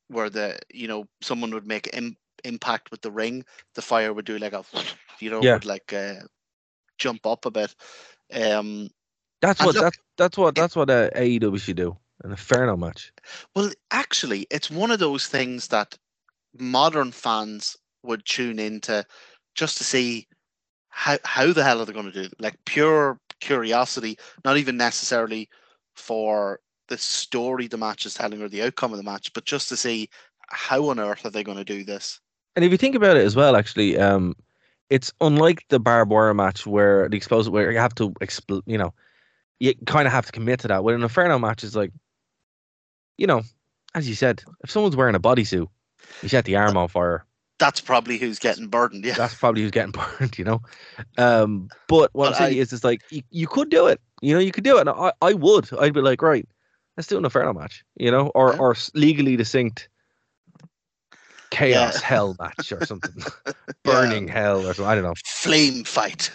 [0.08, 3.44] where the you know someone would make Im- impact with the ring
[3.76, 4.64] the fire would do like a
[5.20, 5.54] you know Yeah.
[5.54, 6.16] would like uh,
[6.98, 7.76] jump up a bit
[8.34, 8.90] um
[9.42, 11.98] That's what look, that's that's what that's what uh, AEW should do.
[12.24, 13.14] in An Inferno match.
[13.56, 15.98] well actually it's one of those things that
[16.58, 19.06] modern fans would tune into
[19.56, 20.28] just to see
[20.90, 22.34] how how the hell are they going to do it?
[22.40, 25.50] like pure curiosity not even necessarily
[25.96, 29.70] for the story the match is telling or the outcome of the match but just
[29.70, 30.10] to see
[30.50, 32.20] how on earth are they going to do this
[32.56, 34.36] And if you think about it as well, actually, um,
[34.90, 38.78] it's unlike the barbed wire match where the explosive where you have to expl- you
[38.78, 38.94] know,
[39.60, 40.84] you kind of have to commit to that.
[40.84, 41.92] When an Inferno match is like,
[43.18, 43.44] you know,
[43.96, 45.68] as you said, if someone's wearing a bodysuit,
[46.22, 47.26] you set the arm on fire.
[47.60, 50.62] that's probably who's getting burdened yeah That's probably who's getting burned, you know.
[51.18, 54.00] Um, but what I'm saying I- is, it's like you, you could do it.
[54.22, 54.82] You know, you could do it.
[54.82, 55.70] And I, I would.
[55.80, 56.48] I'd be like, right,
[56.98, 57.84] let's do an Inferno match.
[57.98, 58.60] You know, or Yeah.
[58.60, 59.90] or legally distinct
[61.52, 62.06] chaos Yeah.
[62.08, 63.24] hell match or something,
[63.84, 64.86] burning hell or something.
[64.86, 65.14] I don't know.
[65.26, 66.32] flame fight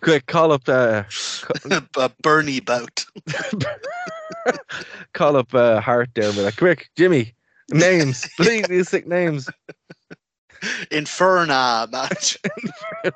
[0.00, 1.02] Quick, call up uh,
[1.96, 3.04] a bernie bout
[5.14, 6.26] call up uh, Hart there.
[6.26, 7.34] and Be like, quick, Jimmy,
[7.70, 9.48] names, please, these sick names.
[10.90, 12.38] inferna match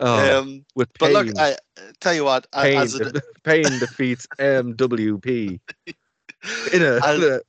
[0.00, 1.54] Oh, um With but look i
[2.00, 3.12] tell you what Kane, as a,
[3.44, 5.60] Kane defeats MVP
[6.72, 7.40] in a, in a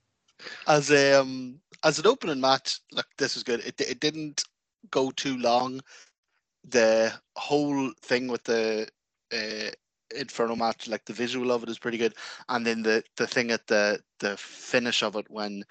[0.68, 3.60] as a um as an opening match, look, this was good.
[3.66, 4.44] It it didn't
[4.90, 5.82] go too long.
[6.68, 8.88] The whole thing with the
[9.32, 9.72] uh,
[10.16, 12.16] Inferno match, like the visual of it, is pretty good.
[12.50, 15.64] And then the the thing at the the finish of it when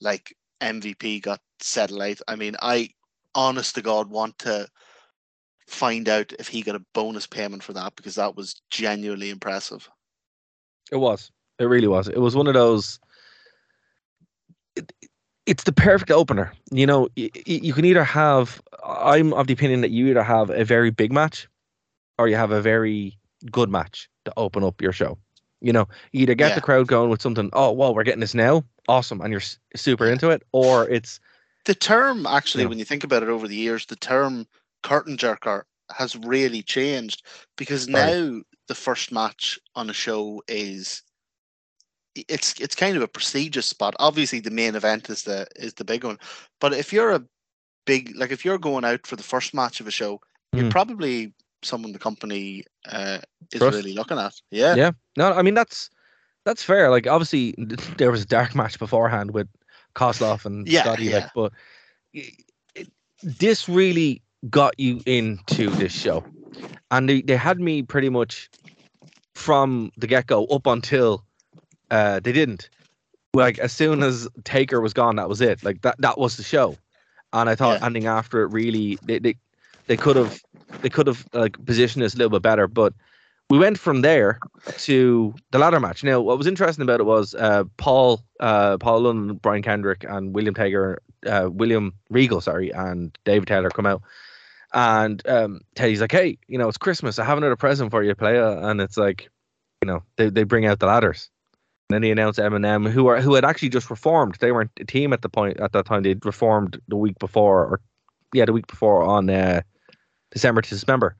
[0.00, 2.20] like MVP got satellite.
[2.28, 2.90] I mean, I
[3.34, 4.68] honest to God want to
[5.66, 9.88] find out if he got a bonus payment for that because that was genuinely impressive.
[10.90, 11.30] It was.
[11.58, 12.08] It really was.
[12.08, 12.98] It was one of those.
[14.76, 14.92] It,
[15.46, 16.52] it's the perfect opener.
[16.70, 18.62] You know, y- y- you can either have.
[18.84, 21.48] I'm of the opinion that you either have a very big match,
[22.18, 23.18] or you have a very
[23.50, 25.18] good match to open up your show.
[25.60, 26.54] You know, either get Yeah.
[26.56, 27.50] the crowd going with something.
[27.52, 28.64] Oh, well, we're getting this now.
[28.88, 29.42] Awesome, and you're
[29.76, 31.20] super into it, or it's
[31.64, 32.68] the term actually Yeah.
[32.70, 34.46] when you think about it over the years the term
[34.82, 35.62] curtain jerker
[35.94, 37.22] has really changed
[37.56, 38.06] because Right.
[38.06, 41.02] now the first match on a show is
[42.16, 45.84] it's it's kind of a prestigious spot obviously the main event is the is the
[45.84, 46.18] big one
[46.60, 47.24] but if you're a
[47.86, 50.20] big like if you're going out for the first match of a show
[50.52, 50.70] you're Mm.
[50.70, 51.32] probably
[51.62, 53.18] someone the company uh,
[53.52, 53.76] is Trust.
[53.76, 54.90] really looking at yeah yeah.
[55.16, 55.90] No, I mean that's
[56.44, 56.90] That's fair.
[56.90, 57.54] Like obviously
[57.98, 59.48] there was a dark match beforehand with
[59.94, 61.16] Kozlov and Yeah, Scotty, yeah.
[61.16, 61.52] like, but
[62.12, 62.88] it,
[63.22, 66.24] this really got you into this show,
[66.90, 68.50] and they, they had me pretty much
[69.34, 71.22] from the get go up until
[71.90, 72.68] uh, they didn't.
[73.34, 75.62] Like as soon as Taker was gone, that was it.
[75.62, 76.76] Like that that was the show,
[77.32, 77.86] and I thought Yeah.
[77.86, 79.36] ending after it really they they,
[79.86, 80.42] they could have
[80.80, 82.94] they could have like positioned us a little bit better, but
[83.50, 84.40] we went from there
[84.78, 86.02] to the ladder match.
[86.02, 90.34] Now, what was interesting about it was uh, Paul, uh, Paul London, Brian Kendrick, and
[90.34, 90.96] William Tager,
[91.26, 94.02] uh, William Regal, sorry, and David Taylor come out,
[94.72, 97.18] and um, Teddy's like, "Hey, you know, it's Christmas.
[97.18, 99.28] I have another present for you, player." And it's like,
[99.82, 101.28] you know, they they bring out the ladders.
[101.90, 104.36] And then he announced MNM, who are who had actually just reformed.
[104.40, 106.02] They weren't a team at the point at that time.
[106.02, 107.80] They'd reformed the week before, or
[108.32, 109.60] yeah, the week before on uh,
[110.32, 111.16] December to Dismember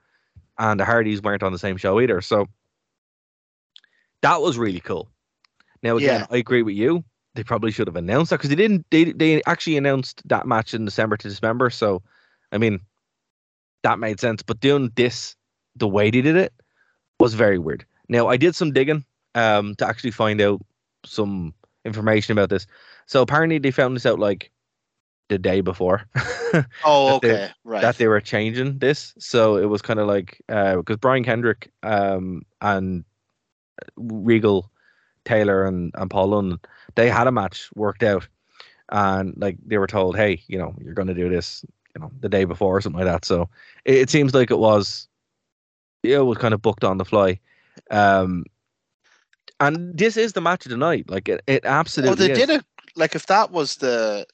[0.59, 2.20] and the Hardys weren't on the same show either.
[2.20, 2.48] So
[4.22, 5.09] that was really cool.
[5.82, 6.26] Now again, Yeah.
[6.30, 7.05] I agree with you.
[7.34, 8.86] They probably should have announced that because they didn't.
[8.90, 11.70] They they actually announced that match in December to Dismember.
[11.70, 12.02] So,
[12.52, 12.80] I mean,
[13.82, 14.43] that made sense.
[14.43, 15.34] But doing this
[15.76, 16.52] the way they did it
[17.18, 17.86] was very weird.
[18.09, 20.60] Now I did some digging um to actually find out
[21.06, 22.66] some information about this.
[23.06, 24.51] So apparently they found this out like
[25.28, 26.07] the day before.
[26.85, 27.81] Oh, that they- okay, right.
[27.81, 29.15] that they were changing this.
[29.19, 33.05] So it was kind of like because Brian Kendrick um, and
[33.97, 34.70] Regal
[35.24, 36.61] Taylor and, and Paul London
[36.94, 38.28] they had a match worked out,
[38.90, 42.11] and like they were told, hey, you know, you're going to do this, you know,
[42.20, 43.24] the day before or something like that.
[43.24, 43.49] So
[43.85, 45.09] it, it seems like it was,
[46.03, 47.40] it was kind of booked on the fly.
[47.90, 48.44] Um,
[49.61, 51.09] and this is the match of the night.
[51.09, 52.12] Like it, it absolutely.
[52.12, 52.39] Oh, they is.
[52.39, 52.65] did it.
[52.94, 54.27] Like if that was the,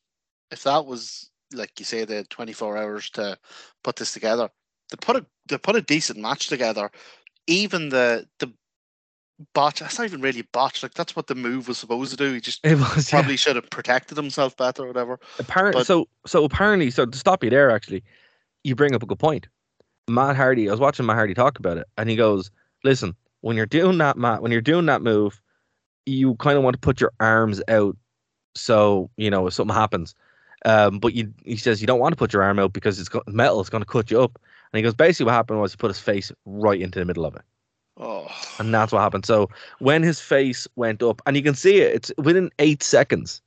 [0.51, 3.39] if that was like you say, they had 24 hours to
[3.83, 4.51] put this together.
[4.91, 6.91] They put a they put a decent match together.
[7.47, 8.53] Even the the
[9.55, 9.81] botch.
[9.81, 10.83] That's not even really botch.
[10.83, 12.33] Like that's what the move was supposed to do.
[12.33, 13.21] He just It was yeah.
[13.21, 15.19] probably should have protected himself better or whatever.
[15.39, 18.03] Apparently, so so apparently, so to stop you there, actually,
[18.65, 19.49] you bring up a good point.
[20.09, 22.51] Matt Hardy, I was watching Matt Hardy talk about it, and he goes,
[22.83, 25.41] "Listen, when you're doing that, Matt, when you're doing that move,
[26.07, 27.97] you kind of want to put your arms out,
[28.55, 30.15] so you know if something happens.
[30.65, 33.09] Um, but you, he says you don't want to put your arm out because it's
[33.09, 34.39] got metal, it's going to cut you up.
[34.73, 37.25] And he goes, basically, what happened was he put his face right into the middle
[37.25, 37.43] of it.
[37.97, 39.27] Oh, And that's what happened.
[39.27, 39.49] So
[39.79, 43.41] when his face went up, and you can see it, it's within eight seconds,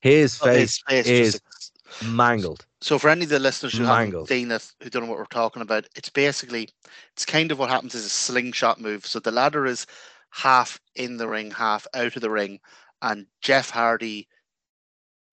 [0.00, 1.72] his oh, his face face is just
[2.04, 2.64] mangled.
[2.80, 4.28] So for any of the listeners who Mangled.
[4.28, 6.68] haven't seen it, who don't know what we're talking about, it's basically
[7.12, 9.06] it's kind of what happens is a slingshot move.
[9.06, 9.86] So the ladder is
[10.30, 12.60] half in the ring, half out of the ring,
[13.02, 14.28] and Jeff Hardy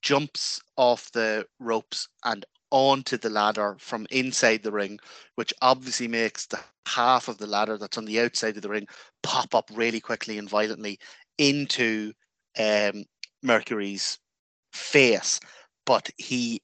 [0.03, 4.99] jumps off the ropes and onto the ladder from inside the ring,
[5.35, 8.85] which obviously makes the half of the ladder that's on the outside of the ring
[9.23, 10.99] pop up really quickly and violently
[11.37, 12.11] into
[12.59, 13.05] um,
[13.41, 14.19] Mercury's
[14.73, 15.39] face.
[15.85, 16.61] But he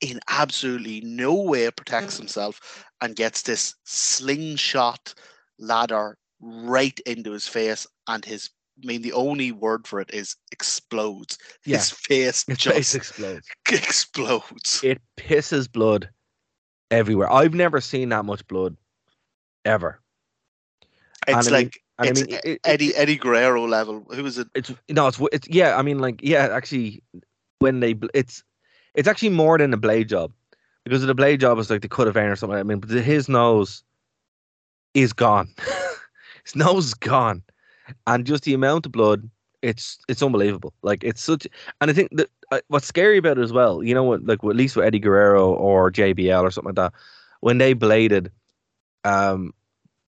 [0.00, 5.12] in absolutely no way protects himself and gets this slingshot
[5.58, 8.50] ladder right into his face and his
[8.82, 11.38] I mean the only word for it is explodes.
[11.64, 11.78] Yeah.
[11.78, 13.46] His face His just face explodes.
[13.72, 14.84] explodes.
[14.84, 16.08] It pisses blood
[16.90, 17.30] everywhere.
[17.32, 18.76] I've never seen that much blood
[19.64, 20.00] ever.
[21.26, 24.06] It's I mean- like and I it's mean, it- it- Eddie Eddie Guerrero level.
[24.12, 24.46] Who was it?
[24.54, 25.76] It's no, it's it's yeah.
[25.76, 27.02] I mean, like yeah, actually,
[27.58, 28.44] when they it's
[28.94, 30.32] it's actually more than a blade job
[30.84, 32.56] because the blade job is like the cut of vein or something.
[32.58, 33.82] I mean, but his nose
[34.94, 35.52] is gone.
[36.44, 37.42] his nose is gone,
[38.06, 39.28] and just the amount of blood.
[39.60, 40.72] It's it's unbelievable.
[40.82, 41.46] Like it's such,
[41.80, 43.82] and I think that uh, what's scary about it as well.
[43.82, 44.24] You know what?
[44.24, 46.92] Like at least with Eddie Guerrero or JBL or something like that,
[47.40, 48.30] when they bladed,
[49.04, 49.52] um,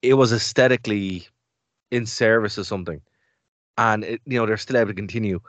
[0.02, 1.26] it was aesthetically
[1.90, 3.00] in service of something
[3.78, 5.40] and it, you know they're still able to continue.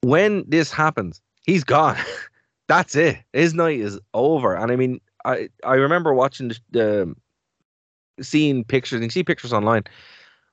[0.00, 1.98] When this happens, he's gone.
[2.68, 3.18] That's it.
[3.32, 4.56] His night is over.
[4.56, 7.14] And I mean, I I remember watching the, the
[8.24, 9.02] seeing pictures.
[9.02, 9.84] You see pictures online.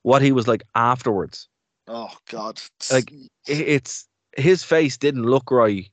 [0.04, 1.48] What he was like afterwards.
[1.88, 2.60] Oh God.
[2.92, 5.90] Like it, it's his face didn't look right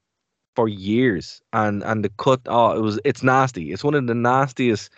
[0.56, 2.42] for years, and and the cut.
[2.46, 3.72] Oh, it was it's nasty.
[3.72, 4.92] It's one of the nastiest,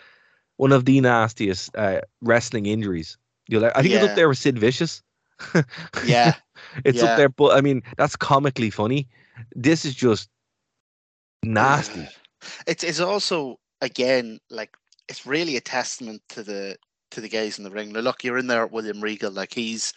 [0.56, 3.16] one of the nastiest uh, wrestling injuries.
[3.48, 3.72] You like?
[3.76, 4.10] I think it's Yeah.
[4.10, 5.02] up there with Sid Vicious.
[6.06, 6.34] yeah.
[6.84, 7.10] It's Yeah.
[7.10, 9.08] up there, but I mean that's comically funny.
[9.54, 10.28] This is just
[11.42, 12.08] nasty.
[12.66, 14.76] It's it's also again like
[15.08, 16.76] it's really a testament to the
[17.10, 17.92] to the guys in the ring.
[17.92, 19.30] Now, look, you're in there with William Regal.
[19.30, 19.92] Like he's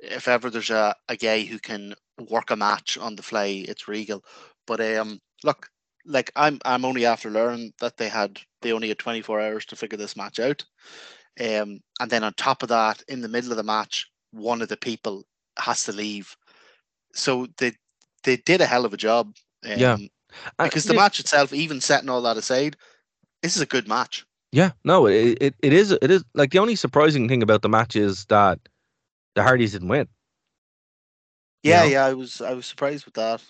[0.00, 1.94] if ever there's a, a guy who can
[2.30, 4.24] work a match on the fly, it's Regal.
[4.66, 5.68] But um look,
[6.04, 9.76] like I'm I'm only after learning that they had they only had 24 hours to
[9.76, 10.64] figure this match out.
[11.40, 14.68] Um and then on top of that, in the middle of the match, one of
[14.68, 15.24] the people
[15.58, 16.36] has to leave.
[17.14, 17.72] So they
[18.24, 19.34] they did a hell of a job.
[19.64, 19.96] Um, Yeah.
[20.62, 22.76] Because the match itself, even setting all that aside,
[23.42, 24.26] this is a good match.
[24.52, 27.68] Yeah, no, it, it it is it is like the only surprising thing about the
[27.68, 28.58] match is that
[29.34, 30.08] the Hardys didn't win.
[31.66, 31.84] You Yeah, know?
[31.84, 33.42] yeah, I was I was surprised with that.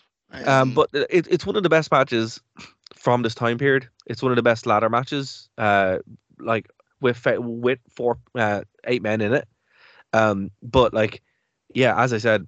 [0.46, 2.40] Um, but it, it's one of the best matches
[2.94, 3.88] from this time period.
[4.06, 5.48] It's one of the best ladder matches.
[5.58, 5.98] Uh,
[6.38, 6.68] like
[7.00, 9.48] with with four uh eight men in it.
[10.12, 11.22] Um, but like,
[11.74, 12.46] yeah, as I said,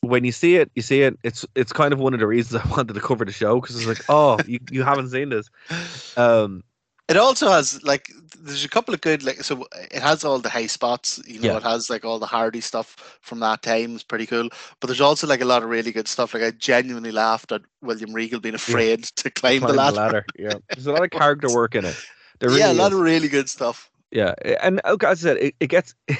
[0.00, 1.18] when you see it, you see it.
[1.24, 3.76] It's it's kind of one of the reasons I wanted to cover the show because
[3.76, 5.50] it's like, oh, you, you haven't seen this.
[6.16, 6.62] Um,
[7.08, 10.48] It also has like there's a couple of good like so it has all the
[10.48, 11.56] high spots, you know, Yeah.
[11.58, 13.94] it has like all the Hardy stuff from that time.
[13.94, 14.48] It's pretty cool.
[14.80, 16.32] But there's also like a lot of really good stuff.
[16.32, 20.24] Like I genuinely laughed at William Regal being afraid to climb, climb the ladder.
[20.38, 21.96] Yeah, there's a lot of character work in it.
[22.40, 22.98] There yeah, a lot is.
[22.98, 23.90] of really good stuff.
[24.10, 25.94] Yeah, and oh, okay, as I said, it, it gets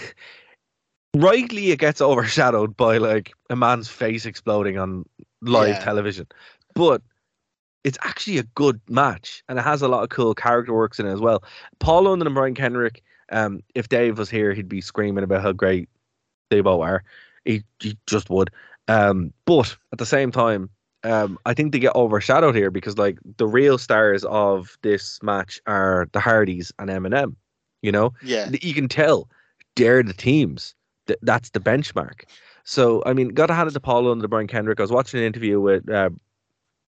[1.14, 5.04] rightly it gets overshadowed by like a man's face exploding on
[5.42, 5.78] live Yeah.
[5.78, 6.26] television,
[6.74, 7.02] but
[7.84, 11.06] it's actually a good match and it has a lot of cool character works in
[11.06, 11.44] it as well.
[11.78, 15.52] Paul London and Brian Kendrick, Um, if Dave was here, he'd be screaming about how
[15.52, 15.88] great
[16.50, 17.02] they both are.
[17.44, 18.50] He, he just would.
[18.88, 20.70] Um, but at the same time,
[21.04, 25.60] um, I think they get overshadowed here because like the real stars of this match
[25.66, 27.34] are the Hardys and MNM.
[27.82, 28.48] You know, Yeah.
[28.62, 29.28] you can tell
[29.76, 30.74] they're the teams.
[31.06, 32.22] Th- That's the benchmark.
[32.64, 34.80] So I mean, got to hand it to Paul London, to Brian Kendrick.
[34.80, 36.08] I was watching an interview with uh,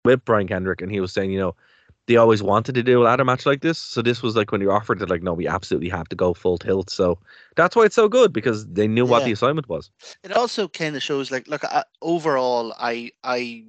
[0.05, 1.55] with Brian Kendrick, and he was saying, you know,
[2.07, 3.77] they always wanted to do a ladder match like this.
[3.77, 6.33] So this was like when you offered it, like, no, we absolutely have to go
[6.33, 6.89] full tilt.
[6.89, 7.19] So
[7.55, 9.91] that's why it's so good because they knew what the assignment was.
[10.23, 13.65] It also kind of shows like look I, overall I I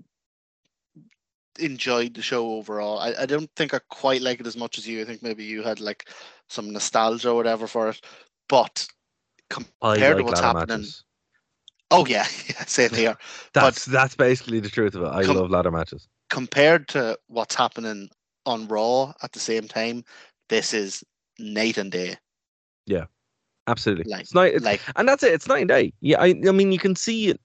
[1.59, 2.99] enjoyed the show overall.
[2.99, 5.03] I, I don't think I quite like it as much as you.
[5.03, 6.09] I think maybe you had like
[6.49, 8.01] some nostalgia or whatever for it.
[8.49, 8.89] But
[9.51, 11.05] compared to what's happening, matches.
[11.91, 13.19] oh yeah, yeah, same here.
[13.53, 15.09] That's that's basically the truth of it.
[15.09, 16.09] I Com- love ladder matches.
[16.31, 18.09] Compared to what's happening
[18.47, 20.05] on Raw at the same time,
[20.49, 21.05] this is
[21.39, 22.17] night and day.
[22.87, 23.05] Yeah,
[23.67, 24.11] absolutely.
[24.11, 25.33] Like- it's night, it's, like- and that's it.
[25.35, 25.93] It's night and day.
[26.01, 27.41] Yeah, I, I mean, you can see it.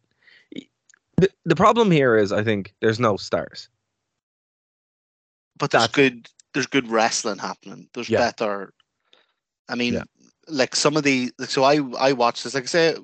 [1.17, 3.69] The, the problem here is, I think, there's no stars.
[5.57, 7.89] But there's That's- good there's good wrestling happening.
[7.93, 8.19] There's Yeah.
[8.19, 8.73] better
[9.67, 10.03] I mean Yeah.
[10.47, 12.99] like some of the like, so I I watched this like I say it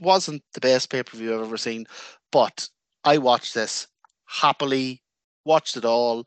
[0.00, 1.86] wasn't the best pay per view I've ever seen,
[2.32, 2.68] but
[3.04, 3.86] I watched this
[4.26, 5.02] happily,
[5.44, 6.24] watched it all,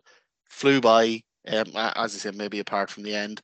[0.50, 1.22] flew by.
[1.48, 3.42] Um, as I said, maybe apart from the end,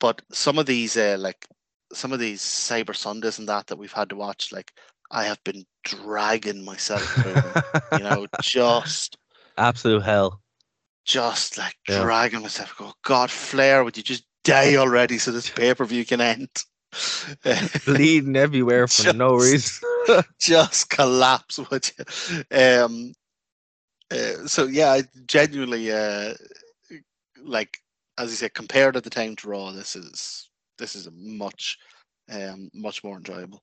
[0.00, 1.46] but some of these uh, like
[1.92, 4.72] some of these Cyber Sundays and that that we've had to watch, like
[5.10, 7.54] I have been dragging myself through,
[7.92, 9.16] you know, just
[9.56, 10.40] Absolute hell.
[11.04, 12.00] just like Yeah.
[12.00, 12.74] dragging myself.
[12.76, 16.48] Go, God, Flair, would you just die already so this pay per view can end?
[17.84, 19.88] Bleeding everywhere for no reason.
[20.40, 22.44] just collapse, would you?
[22.56, 23.12] Um,
[24.10, 26.34] uh, so yeah, I genuinely, uh,
[27.42, 27.78] like
[28.18, 30.48] as you said, compared at the time to Raw, this is
[30.78, 31.78] this is a much,
[32.30, 33.62] um, much more enjoyable.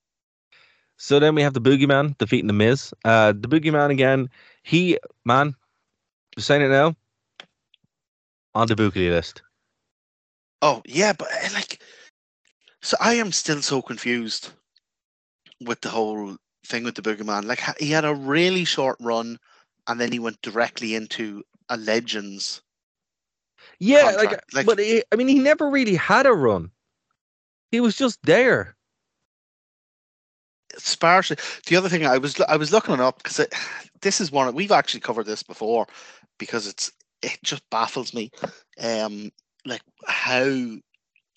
[0.98, 2.94] So then we have the Boogeyman defeating the Miz.
[3.04, 4.30] Uh, the Boogeyman again.
[4.64, 5.56] He man,
[6.36, 6.96] just saying it now.
[8.54, 9.42] On the bookie list.
[10.62, 11.82] Oh yeah, but uh, like,
[12.82, 14.52] so I am still so confused
[15.62, 17.46] with the whole thing with the Boogeyman.
[17.46, 19.40] Like he had a really short run,
[19.88, 22.62] and then he went directly into a Legends.
[23.80, 26.72] Yeah, like, like- but he, I mean, he never really had a run.
[27.72, 28.76] He was just there.
[30.78, 31.38] Sparsely.
[31.68, 33.46] The other thing I was I was looking it up because
[34.02, 35.86] this is one we've actually covered this before
[36.38, 36.92] because it's
[37.22, 38.32] it just baffles me,
[38.80, 39.32] um,
[39.66, 40.78] like how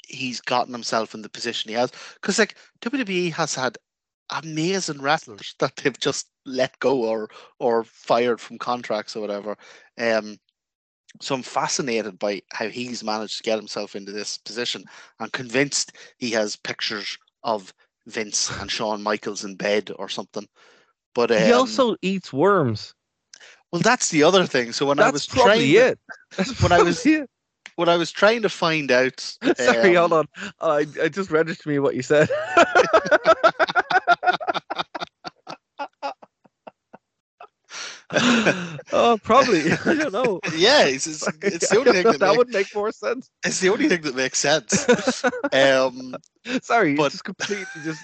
[0.07, 1.91] he's gotten himself in the position he has.
[2.15, 3.77] Because like WWE has had
[4.31, 7.29] amazing wrestlers that they've just let go or
[7.59, 9.57] or fired from contracts or whatever.
[9.99, 10.37] Um,
[11.21, 14.85] so I'm fascinated by how he's managed to get himself into this position.
[15.21, 17.73] I'm convinced he has pictures of
[18.07, 20.47] Vince and Shawn Michaels in bed or something.
[21.15, 22.95] But um, he also eats worms.
[23.73, 24.73] well, that's the other thing.
[24.73, 25.99] So when I was probably trying, it.
[26.37, 27.31] That's when I was- it.
[27.77, 29.21] when I was trying to find out,
[29.57, 30.29] Sorry, um, hold on.
[30.61, 32.29] I I just registered me what you said.
[38.93, 39.73] oh, probably.
[39.87, 40.41] I don't know.
[40.57, 43.31] Yeah, it's, it's, it's the only thing that, that make- would make more sense.
[43.45, 45.25] it's the only thing that makes sense.
[45.53, 46.15] um,
[46.63, 48.03] Sorry, but- just completely just.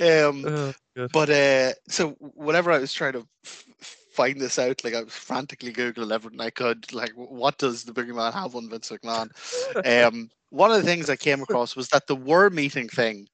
[0.00, 0.74] um, Oh,
[1.12, 3.64] But uh, so whenever I was trying to f-
[4.12, 6.92] find this out, like I was frantically googling everything I could.
[6.92, 10.06] Like, what does the Boogeyman have on Vince McMahon?
[10.06, 13.26] um, one of the things I came across was that the War meeting thing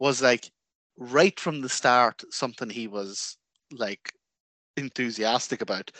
[0.00, 0.50] was like
[0.98, 3.36] right from the start something he was
[3.72, 4.12] like
[4.76, 5.90] enthusiastic about.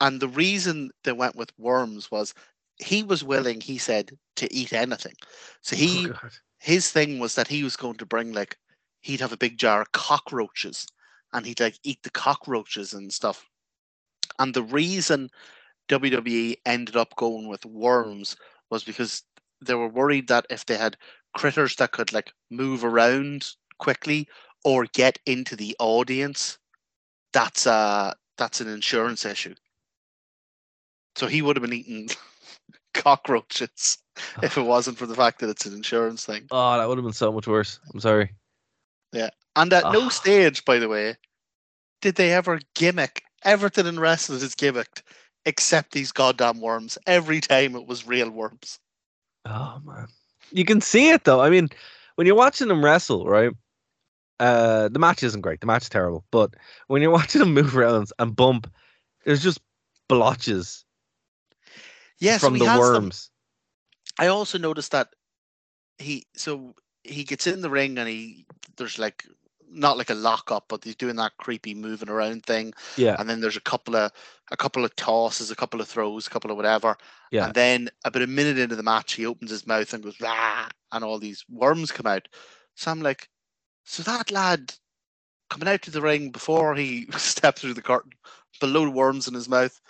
[0.00, 2.34] And the reason they went with worms was
[2.78, 5.14] he was willing, he said, to eat anything.
[5.62, 6.28] So he Oh,
[6.58, 8.56] his thing was that he was going to bring like
[9.00, 10.86] he'd have a big jar of cockroaches
[11.32, 13.48] and he'd like eat the cockroaches and stuff.
[14.38, 15.30] And the reason
[15.88, 18.36] WWE ended up going with worms
[18.70, 19.24] was because
[19.60, 20.96] they were worried that if they had
[21.34, 24.28] critters that could like move around quickly
[24.64, 26.58] or get into the audience,
[27.32, 29.54] that's uh that's an insurance issue.
[31.16, 32.08] So he would have been eating
[32.94, 33.98] cockroaches
[34.42, 36.46] if it wasn't for the fact that it's an insurance thing.
[36.50, 37.80] Oh, that would have been so much worse.
[37.92, 38.34] I'm sorry.
[39.12, 40.08] Yeah, and at no Ah.
[40.08, 41.16] stage, by the way,
[42.00, 45.02] did they ever gimmick everything in wrestling is gimmicked
[45.44, 46.98] except these goddamn worms.
[47.06, 48.78] Every time it was real worms.
[49.44, 50.06] Oh man,
[50.52, 51.40] you can see it though.
[51.40, 51.68] I mean,
[52.14, 53.52] when you're watching them wrestle, right?
[54.42, 55.60] Uh, the match isn't great.
[55.60, 56.24] The match is terrible.
[56.30, 56.54] But
[56.88, 58.70] when you're watching them move around and bump,
[59.24, 59.60] there's just
[60.08, 60.84] blotches
[62.18, 63.30] Yes, from the worms.
[64.18, 65.08] I also noticed that
[65.98, 66.74] he so
[67.04, 68.44] he gets in the ring and he
[68.76, 69.24] there's like
[69.70, 72.74] not like a lock up, but he's doing that creepy moving around thing.
[72.96, 74.12] Yeah, And then there's a couple of
[74.50, 76.96] a couple of tosses, a couple of throws, a couple of whatever.
[77.30, 77.46] yeah.
[77.46, 80.68] And then about a minute into the match, he opens his mouth and goes, Rah!
[80.92, 82.28] and all these worms come out.
[82.74, 83.28] So I'm like,
[83.84, 84.74] so that lad
[85.50, 88.12] coming out to the ring before he stepped through the curtain,
[88.60, 89.80] below worms in his mouth,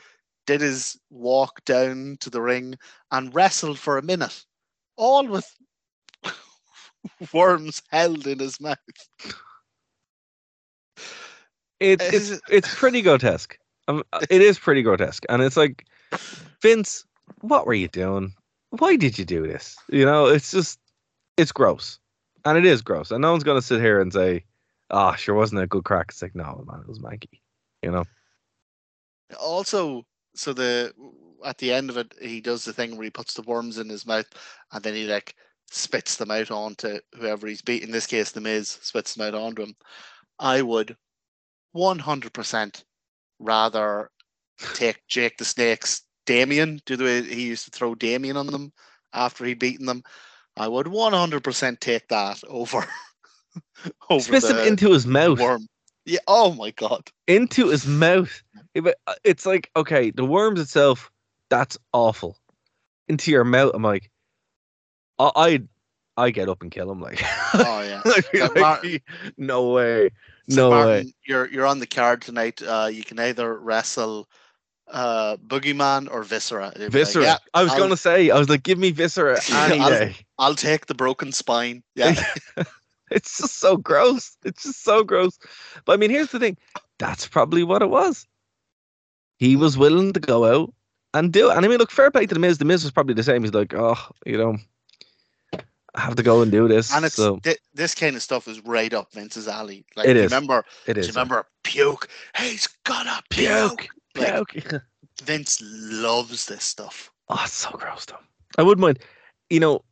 [0.46, 2.76] did his walk down to the ring
[3.12, 4.44] and wrestled for a minute,
[4.96, 5.46] all with
[7.32, 8.78] worms held in his mouth.
[11.78, 13.56] It's it's it's pretty grotesque.
[13.88, 15.84] Um, it is pretty grotesque, and it's like,
[16.60, 17.04] Vince,
[17.40, 18.32] what were you doing?
[18.70, 19.76] Why did you do this?
[19.88, 20.78] You know, it's just,
[21.36, 21.98] it's gross,
[22.44, 24.44] and it is gross, and no one's gonna sit here and say,
[24.90, 27.40] "Ah, sure wasn't a good crack." It's like, no, man, it was manky.
[27.82, 28.04] You know,
[29.40, 30.92] Also, so the
[31.44, 33.88] at the end of it, he does the thing where he puts the worms in
[33.88, 34.26] his mouth
[34.72, 35.34] and then he like
[35.70, 37.82] spits them out onto whoever he's beat.
[37.82, 39.74] In this case, the Miz spits them out onto him.
[40.38, 40.96] I would
[41.74, 42.84] 100%
[43.38, 44.10] rather
[44.74, 48.72] take Jake the Snake's Damien, do the way he used to throw Damien on them
[49.12, 50.02] after he'd beaten them.
[50.56, 52.86] I would 100% take that over
[54.10, 55.40] over spits them into his mouth.
[55.40, 55.66] worm.
[56.04, 56.18] Yeah.
[56.26, 57.10] Oh my god.
[57.28, 58.42] into his mouth.
[58.76, 58.92] Uh,
[59.24, 61.10] It's like okay, the worms itself,
[61.50, 62.38] that's awful.
[63.08, 64.10] Into your mouth, I'm like,
[65.18, 65.62] I I
[66.16, 67.00] I get up and kill him.
[67.00, 67.22] Like,
[67.54, 68.02] Oh yeah.
[68.06, 68.82] Like, like, Mar-
[69.36, 70.10] no way,
[70.50, 71.14] So no Martin, way.
[71.24, 72.60] You're you're on the card tonight.
[72.62, 74.28] Uh, you can either wrestle
[74.88, 76.72] uh, Boogeyman or Viscera.
[76.74, 77.22] They'd like, Viscera.
[77.24, 80.16] yeah, I was I'll- gonna say, I was like, give me Viscera any I'll- day.
[80.38, 81.82] I'll take the broken spine.
[81.94, 82.14] Yeah.
[83.10, 84.38] It's just so gross.
[84.42, 85.38] It's just so gross.
[85.84, 86.56] But I mean, here's the thing.
[86.98, 88.26] That's probably what it was.
[89.38, 90.72] He was willing to go out
[91.12, 91.56] and do it.
[91.56, 92.56] And I mean, look, fair play to the Miz.
[92.56, 93.42] The Miz was probably the same.
[93.42, 94.56] He's like, oh, you know,
[95.94, 96.90] I have to go and do this.
[96.94, 99.84] and it's so thi- this kind of stuff is right up Vince's alley.
[99.94, 100.30] Like, It is.
[100.32, 100.64] Remember?
[100.86, 102.08] it you remember puke?
[102.38, 103.50] He's gonna puke.
[103.76, 103.88] Puke.
[104.16, 104.82] Like, Puke.
[105.22, 107.10] Vince loves this stuff.
[107.28, 108.16] Oh, it's so gross, though.
[108.58, 108.98] I wouldn't mind.
[109.50, 109.82] You know,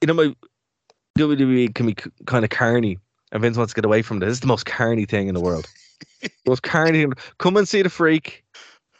[0.00, 0.34] you know, my
[1.18, 1.94] WWE can be
[2.26, 2.98] kind of carny,
[3.32, 4.28] and Vince wants to get away from this.
[4.28, 5.66] This is the most carny thing in the world.
[6.46, 7.06] most carny.
[7.38, 8.44] Come and see the freak.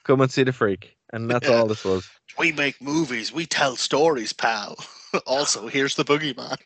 [0.04, 1.56] Come and see the freak, and that's Yeah.
[1.56, 2.08] all this was.
[2.38, 3.32] We make movies.
[3.32, 4.76] We tell stories, pal.
[5.26, 6.56] also, here's the Boogeyman.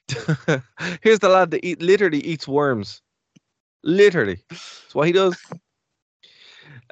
[1.03, 3.01] Here's the lad that eat literally eats worms.
[3.83, 5.37] Literally, that's what he does.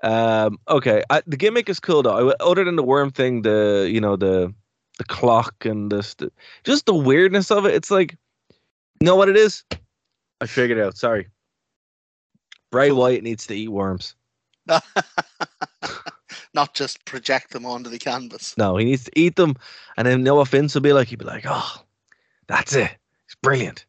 [0.02, 0.58] Um.
[0.68, 1.02] Okay.
[1.10, 2.30] I, the gimmick is cool though.
[2.30, 4.52] I, other than the worm thing, the you know the
[4.98, 6.30] the clock and this, the,
[6.64, 7.74] just the weirdness of it.
[7.74, 8.16] It's like,
[9.00, 9.64] you know what it is?
[10.40, 10.96] I figured it out.
[10.96, 11.28] Sorry.
[12.70, 14.14] Bray Wyatt needs to eat worms.
[16.54, 18.56] Not just project them onto the canvas.
[18.56, 19.56] No, he needs to eat them,
[19.96, 21.82] and then Noah Vince will be like, he'd be like, oh,
[22.46, 22.90] that's it.
[23.26, 23.86] It's brilliant.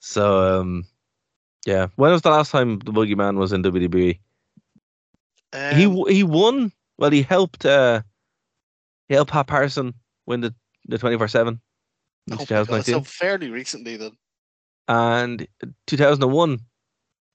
[0.00, 0.84] So, um,
[1.66, 1.88] yeah.
[1.96, 4.18] When was the last time the Boogeyman was in WWE?
[5.52, 6.72] He Um, he won.
[6.98, 7.64] Well, he helped.
[7.64, 8.02] uh
[9.08, 9.94] He helped Pat Patterson
[10.26, 10.54] win the
[10.86, 11.60] the twenty four seven
[12.32, 14.12] oh God, so fairly recently then.
[14.88, 15.46] and
[15.86, 16.60] two thousand and one.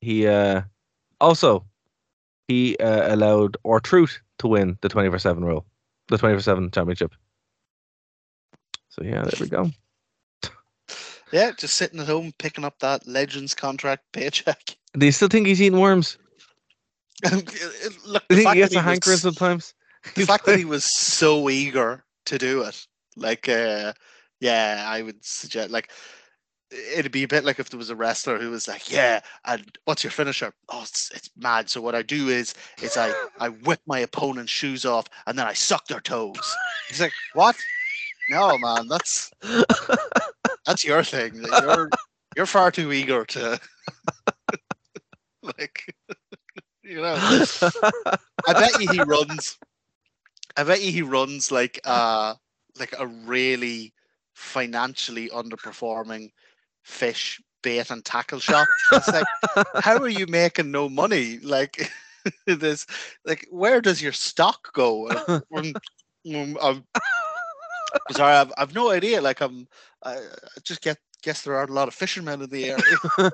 [0.01, 0.61] He uh
[1.21, 1.65] also
[2.47, 5.65] he uh, allowed R-Truth to win the twenty four seven role,
[6.09, 7.13] the twenty four seven championship.
[8.89, 9.71] So yeah, there we go.
[11.31, 14.77] Yeah, just sitting at home picking up that Legends contract paycheck.
[14.93, 16.19] Do you still think he's eating worms?
[18.05, 19.73] Look, the fact, he gets that a he, hankering was, sometimes?
[20.15, 22.85] the fact that he was so eager to do it,
[23.15, 23.93] like, uh,
[24.39, 25.89] yeah, I would suggest, like,
[26.97, 29.77] it'd be a bit like if there was a wrestler who was like, "Yeah, and
[29.85, 31.69] what's your finisher?" Oh, it's, it's mad.
[31.69, 35.47] So what I do is, is I I whip my opponent's shoes off and then
[35.47, 36.55] I suck their toes.
[36.89, 37.55] He's like, "What?
[38.29, 39.31] No, man, that's
[40.65, 41.35] that's your thing.
[41.35, 41.89] You're
[42.35, 43.59] you're far too eager to
[45.43, 45.95] like,
[46.83, 47.15] you know."
[48.47, 49.57] I bet you he runs.
[50.55, 52.35] I bet you he runs like uh
[52.77, 53.93] like a really
[54.33, 56.31] financially underperforming
[56.83, 58.67] fish bait and tackle shop.
[58.91, 59.25] It's like,
[59.75, 61.39] how are you making no money?
[61.39, 61.91] Like
[62.45, 62.85] this,
[63.25, 65.07] like where does your stock go?
[65.07, 65.73] Uh, um,
[66.61, 66.83] I'm,
[68.11, 69.21] sorry, I've, I've no idea.
[69.21, 69.67] Like I'm,
[70.03, 73.31] I, I just get guess there are a lot of fishermen in the area.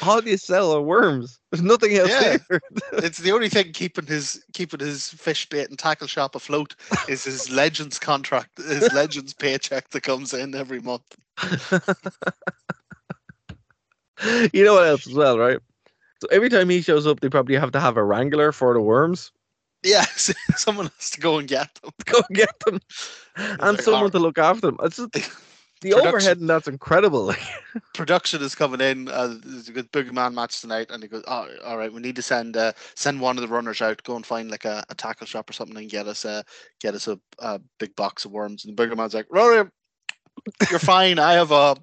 [0.00, 1.38] How do you sell are worms?
[1.50, 2.36] There's nothing else Yeah.
[2.50, 2.60] here.
[2.92, 6.74] it's the only thing keeping his keeping his fish bait and tackle shop afloat
[7.08, 11.16] is his legends contract, his legends paycheck that comes in every month.
[14.52, 15.58] you know what else as well, right?
[16.20, 18.80] So every time he shows up, they probably have to have a wrangler for the
[18.80, 19.32] worms.
[19.82, 21.92] Yes, someone has to go and get them.
[22.04, 22.80] Go and get them,
[23.36, 24.76] and like, someone to look after them.
[24.82, 25.16] It's just,
[25.80, 27.34] the Production- overhead, and that's incredible.
[27.94, 29.08] Production is coming in.
[29.08, 32.00] Uh, there's a good big man match tonight, and he goes, "Oh, all right, we
[32.00, 34.84] need to send uh, send one of the runners out, go and find like a,
[34.90, 36.44] a tackle shop or something, and get us a
[36.80, 39.68] get us a, a big box of worms." And the bigger man's like, "Rory,
[40.70, 41.18] you're fine.
[41.18, 41.76] I have a,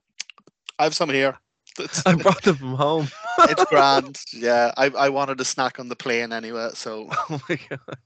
[0.79, 1.37] I have some here.
[1.79, 3.07] It's, I brought them from home.
[3.39, 4.19] it's grand.
[4.33, 7.97] Yeah, I I wanted a snack on the plane anyway, so Oh my god.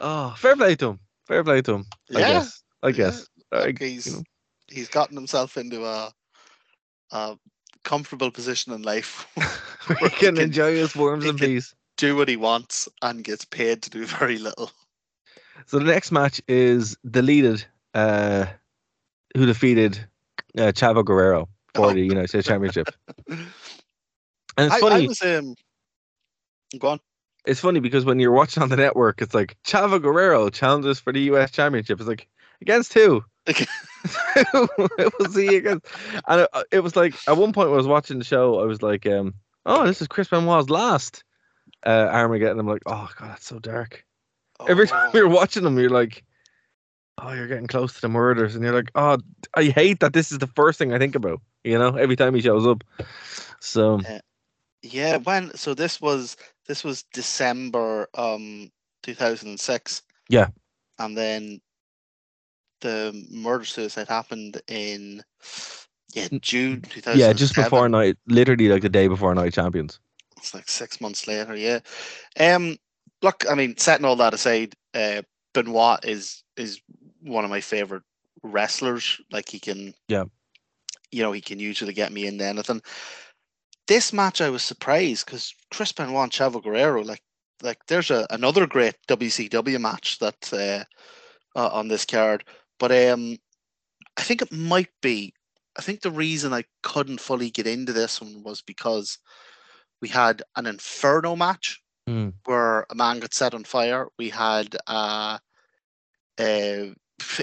[0.00, 1.00] Oh, fair play to him.
[1.26, 1.84] Fair play to him.
[2.14, 2.62] I Yeah, guess.
[2.82, 2.92] I yeah.
[2.92, 3.26] guess.
[3.60, 4.22] Like, you he's know.
[4.68, 6.12] he's gotten himself into a
[7.12, 7.36] a
[7.84, 9.26] comfortable position in life.
[10.00, 11.74] he can can- enjoy his worms in peace.
[11.96, 14.70] do what he wants and gets paid to do very little.
[15.66, 17.64] So the next match is deleted.
[17.94, 18.46] Uh,
[19.34, 19.98] who defeated
[20.58, 21.92] uh, Chavo Guerrero for Oh.
[21.92, 22.88] the United States Championship?
[23.28, 23.38] And
[24.58, 25.04] it's I, funny.
[25.04, 25.54] I was um
[26.78, 27.00] go on.
[27.46, 31.12] It's funny because when you're watching on the network, it's like Chavo Guerrero challenges for
[31.12, 31.50] the U.S.
[31.50, 31.98] Championship.
[32.00, 32.28] It's like
[32.60, 33.22] against who?
[33.46, 35.86] It was he against,
[36.26, 38.64] and it, it was like at one point when I was watching the show, I
[38.64, 41.24] was like, um, "Oh, this is Chris Benoit's last
[41.84, 44.04] uh, Armageddon." I'm like, "Oh God, that's so dark."
[44.68, 46.24] Every time Oh, you're watching them, you're like,
[47.18, 49.18] "Oh, you're getting close to the murders," and you're like, "Oh,
[49.54, 52.34] I hate that this is the first thing I think about." You know, every time
[52.34, 52.84] he shows up.
[53.60, 54.00] So
[54.82, 56.36] yeah, when so this was
[56.66, 58.70] this was December um
[59.02, 60.02] 2006.
[60.28, 60.48] Yeah.
[60.98, 61.60] And then
[62.80, 65.22] the murder suicide happened in
[66.14, 67.18] yeah, June 2007.
[67.18, 70.00] yeah, just before night, literally like the day before Night Champions.
[70.38, 71.80] It's like six months later, yeah.
[72.38, 72.76] Um,
[73.22, 75.22] look, I mean, setting all that aside, uh,
[75.54, 76.80] Benoit is is
[77.22, 78.02] one of my favorite
[78.42, 79.20] wrestlers.
[79.32, 80.24] Like he can, Yeah.
[81.10, 82.80] you know, he can usually get me into anything.
[83.88, 87.22] This match, I was surprised because Chris Benoit and Chavo Guerrero, like,
[87.62, 90.84] like there's a another great WCW match that uh,
[91.58, 92.44] uh, on this card,
[92.78, 93.36] but um,
[94.16, 95.34] I think it might be.
[95.78, 99.18] I think the reason I couldn't fully get into this one was because
[100.00, 102.28] we had an Inferno match Hmm.
[102.44, 104.06] where a man got set on fire.
[104.16, 105.38] We had uh,
[106.38, 106.94] a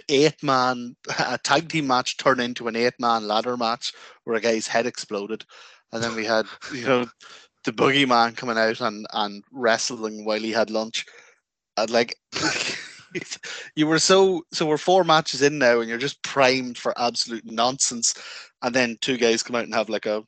[0.08, 3.92] eight man a tag team match turn into an eight man ladder match
[4.24, 5.44] where a guy's head exploded,
[5.92, 7.06] and then we had you know
[7.66, 11.06] the boogeyman coming out and and wrestling while he had lunch,
[11.78, 12.16] and like.
[13.76, 17.45] you were so so we're four matches in now and you're just primed for absolute
[17.45, 18.14] nonsense
[18.61, 20.23] and then two guys come out and have like a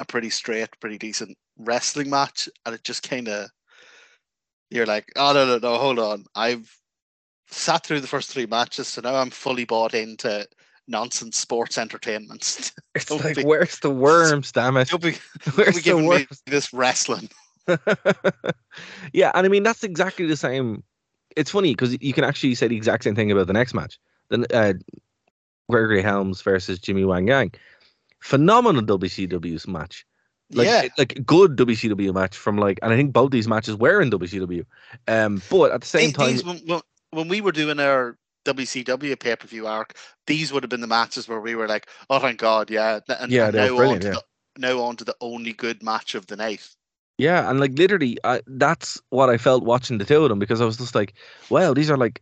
[0.00, 3.48] a pretty straight pretty decent wrestling match and it just kind of
[4.70, 6.74] you're like oh no no no hold on i've
[7.48, 10.46] sat through the first three matches so now i'm fully bought into
[10.88, 14.52] nonsense sports entertainment It's Don't like, be- where's the worms?
[14.52, 14.90] Damn it!
[14.90, 15.16] you'll be,
[15.54, 16.42] Where's be the worms?
[16.46, 17.30] this wrestling
[19.12, 20.82] yeah, and I mean that's exactly the same.
[21.36, 23.98] It's funny because you can actually say the exact same thing about the next match.
[24.28, 24.74] Then uh,
[25.70, 27.52] Gregory Helms versus Jimmy Wang Yang,
[28.20, 30.06] phenomenal WCW match.
[30.54, 34.02] Like, yeah like good WCW match from like, and I think both these matches were
[34.02, 34.66] in WCW.
[35.08, 36.80] Um, but at the same The- time, these, when,
[37.10, 39.96] when, we were doing our WCW pay per view arc,
[40.26, 43.32] these would have been the matches where we were like, "Oh, thank God, yeah!" And,
[43.32, 44.12] Yeah, and now on to yeah.
[44.14, 44.22] the,
[44.58, 46.68] now on to the only good match of the night.
[47.22, 50.60] Yeah, and like literally, I, that's what I felt watching the two of them because
[50.60, 51.14] I was just like,
[51.50, 52.20] wow, these are like,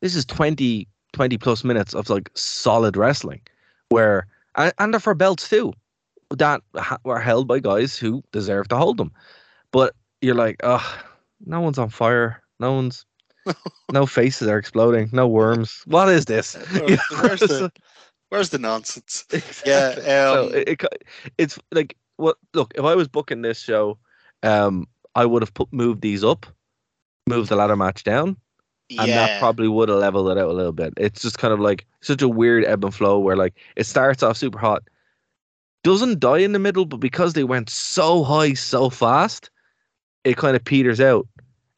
[0.00, 3.42] this is 20, 20 plus minutes of like solid wrestling,
[3.90, 5.72] where and, and they're for belts too,
[6.30, 9.12] that ha- were held by guys who deserve to hold them.
[9.70, 10.84] But you're like, oh,
[11.46, 13.06] no one's on fire, no one's,
[13.92, 15.10] no faces are exploding.
[15.12, 15.82] No worms.
[15.86, 16.56] What is this?
[16.72, 17.70] You know, where's, the,
[18.30, 19.26] where's the nonsense?
[19.30, 19.72] Exactly.
[19.72, 21.04] Yeah, so um, it, it,
[21.38, 22.36] it's like what?
[22.52, 23.96] Look, if I was booking this show,
[24.44, 26.46] um, I would have put moved these up,
[27.26, 28.36] moved the ladder match down,
[28.90, 29.26] and yeah.
[29.26, 30.92] that probably would have leveled it out a little bit.
[30.96, 34.22] It's just kind of like such a weird ebb and flow where like it starts
[34.22, 34.82] off super hot,
[35.82, 39.50] doesn't die in the middle, but because they went so high so fast,
[40.24, 41.26] it kind of peters out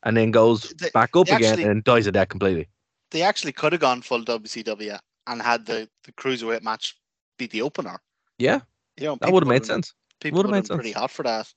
[0.05, 2.68] and then goes They- back up again actually- and dies a that completely.
[3.12, 4.98] they actually could have gone full WCW
[5.28, 6.97] and had the, the cruiserweight match
[7.38, 7.98] be the opener.
[8.38, 8.60] Yeah,
[8.98, 9.94] You know, that would have made sense.
[10.20, 11.52] People would have been pretty hot for that.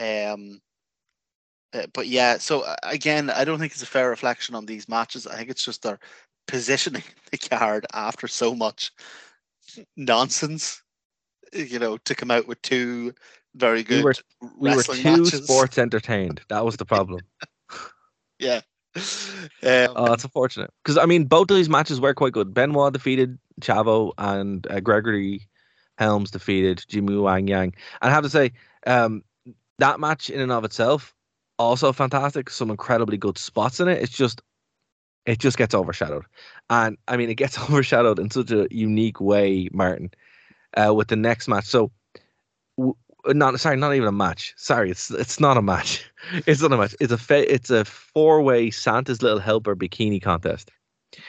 [0.00, 0.60] Um,
[1.72, 4.88] uh, but yeah, so uh, again, I don't think it's a fair reflection on these
[4.88, 5.26] matches.
[5.26, 6.00] I think it's just their
[6.48, 8.90] positioning the card after so much
[9.96, 10.82] nonsense.
[11.52, 13.12] You know, to come out with two
[13.54, 14.14] very good We were
[14.58, 15.44] we were too matches.
[15.44, 16.40] sports entertained.
[16.48, 17.20] That was the problem.
[18.38, 18.62] Yeah.
[18.96, 22.54] Um, Oh, it's unfortunate because I mean both of these matches were quite good.
[22.54, 25.46] Benoit defeated Chavo and uh, Gregory
[25.98, 27.74] Helms defeated Jimmy Wang Yang.
[28.00, 28.52] And I have to say,
[28.86, 29.22] um,
[29.80, 31.14] that match in and of itself
[31.58, 32.48] also fantastic.
[32.50, 34.02] Some incredibly good spots in it.
[34.02, 34.40] It's just
[35.26, 36.24] it just gets overshadowed,
[36.70, 40.10] and I mean it gets overshadowed in such a unique way, Martin,
[40.76, 41.66] uh, with the next match.
[41.66, 41.90] So.
[42.78, 42.94] W-
[43.26, 44.54] not sorry, not even a match.
[44.56, 46.06] Sorry, it's it's not a match.
[46.46, 46.94] It's not a match.
[47.00, 50.70] It's a fa- it's a four way Santa's Little Helper bikini contest.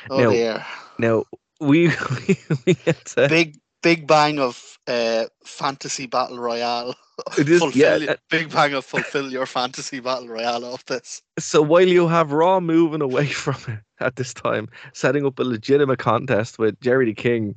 [0.10, 0.66] oh now- dear.
[1.00, 1.26] Now
[1.60, 1.88] we
[2.28, 6.96] we, we to, Big big bang of uh, fantasy battle royale.
[7.38, 11.22] It is- yeah, Fulfill- uh, big bang of fulfill your fantasy battle royale off this.
[11.38, 15.44] so while you have Raw moving away from it at this time, setting up a
[15.44, 17.56] legitimate contest with Jerry the King,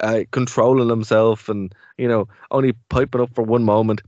[0.00, 4.00] uh, controlling himself and you know only piping up for one moment,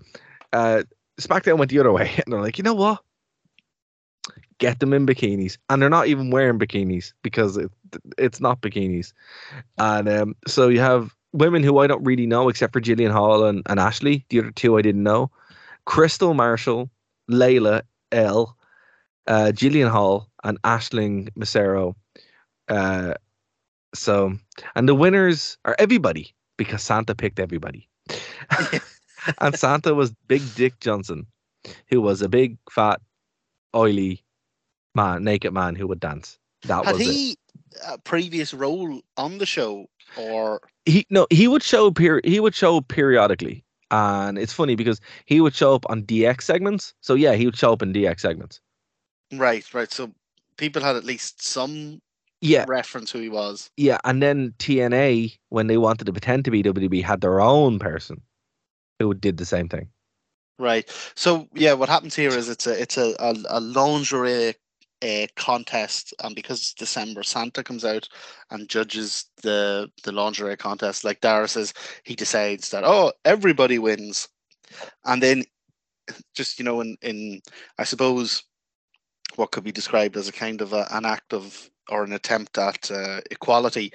[0.55, 0.85] uh,
[1.21, 3.01] SmackDown went the other way and they're like, you know what?
[4.59, 7.71] Get them in bikinis, and they're not even wearing bikinis because it,
[8.17, 9.13] it's not bikinis,
[9.77, 13.45] and um, so you have women who I don't really know except for Jillian Hall
[13.45, 14.25] and, and Ashley.
[14.31, 15.31] The other two I didn't know.
[15.85, 16.89] Crystal Marshall,
[17.31, 17.83] Layla
[18.13, 18.57] El,
[19.27, 21.97] uh, Jillian Hall, and Ashley Massaro.
[22.69, 23.15] Uh,
[23.95, 24.33] so,
[24.75, 27.89] and the winners are everybody because Santa picked everybody.
[29.41, 31.27] and Santa was Big Dick Johnson,
[31.89, 33.01] who was a big, fat,
[33.75, 34.25] oily
[34.95, 36.39] man, naked man who would dance.
[36.63, 37.13] That Had was it.
[37.13, 37.39] he
[37.87, 39.87] a previous role on the show,
[40.17, 45.01] or he no he would show per he would show periodically and it's funny because
[45.27, 48.21] he would show up on dx segments so yeah he would show up in dx
[48.21, 48.61] segments
[49.33, 49.91] right, right?
[49.91, 50.13] So
[50.57, 52.01] people had at least some
[52.41, 53.71] yeah reference who he was.
[53.77, 57.79] yeah and then tna when they wanted to pretend to be wwe had their own
[57.79, 58.21] person
[58.99, 59.89] who did the same thing
[60.59, 60.89] Right.
[61.17, 64.55] So yeah, what happens here is it's a it's a a, a lingerie
[65.05, 68.09] uh, contest, and because it's December, Santa comes out
[68.51, 71.05] and judges the the lingerie contest.
[71.05, 71.75] Like Darragh says,
[72.05, 74.29] he decides that oh everybody wins,
[75.05, 75.45] and then
[76.35, 77.41] just you know in in
[77.79, 78.43] I suppose
[79.37, 82.57] what could be described as a kind of a, an act of or an attempt
[82.57, 83.93] at uh, equality.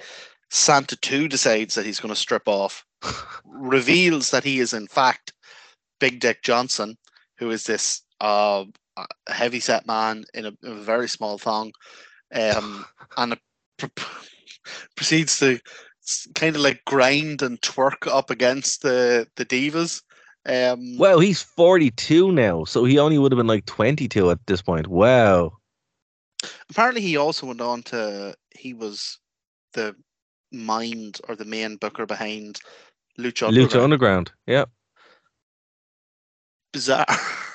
[0.50, 2.84] Santa too decides that he's going to strip off,
[3.44, 5.32] reveals that he is in fact
[5.98, 6.96] Big Dick Johnson,
[7.38, 8.64] who is this uh,
[9.28, 11.72] heavy set man in a, a very small thong,
[12.34, 12.84] um,
[13.16, 13.38] and
[13.76, 13.86] pr-
[14.96, 15.60] proceeds to
[16.34, 20.02] kind of like grind and twerk up against the the divas.
[20.46, 24.62] Um, well he's 42 now so he only would have been like 22 at this
[24.62, 25.52] point wow
[26.70, 29.18] apparently, he also went on to he was
[29.74, 29.94] the
[30.50, 32.58] mind or the main booker behind
[33.18, 33.52] Lucha Underground.
[33.52, 33.84] lucha Underground.
[33.84, 34.64] underground yeah
[36.72, 37.04] bizarre.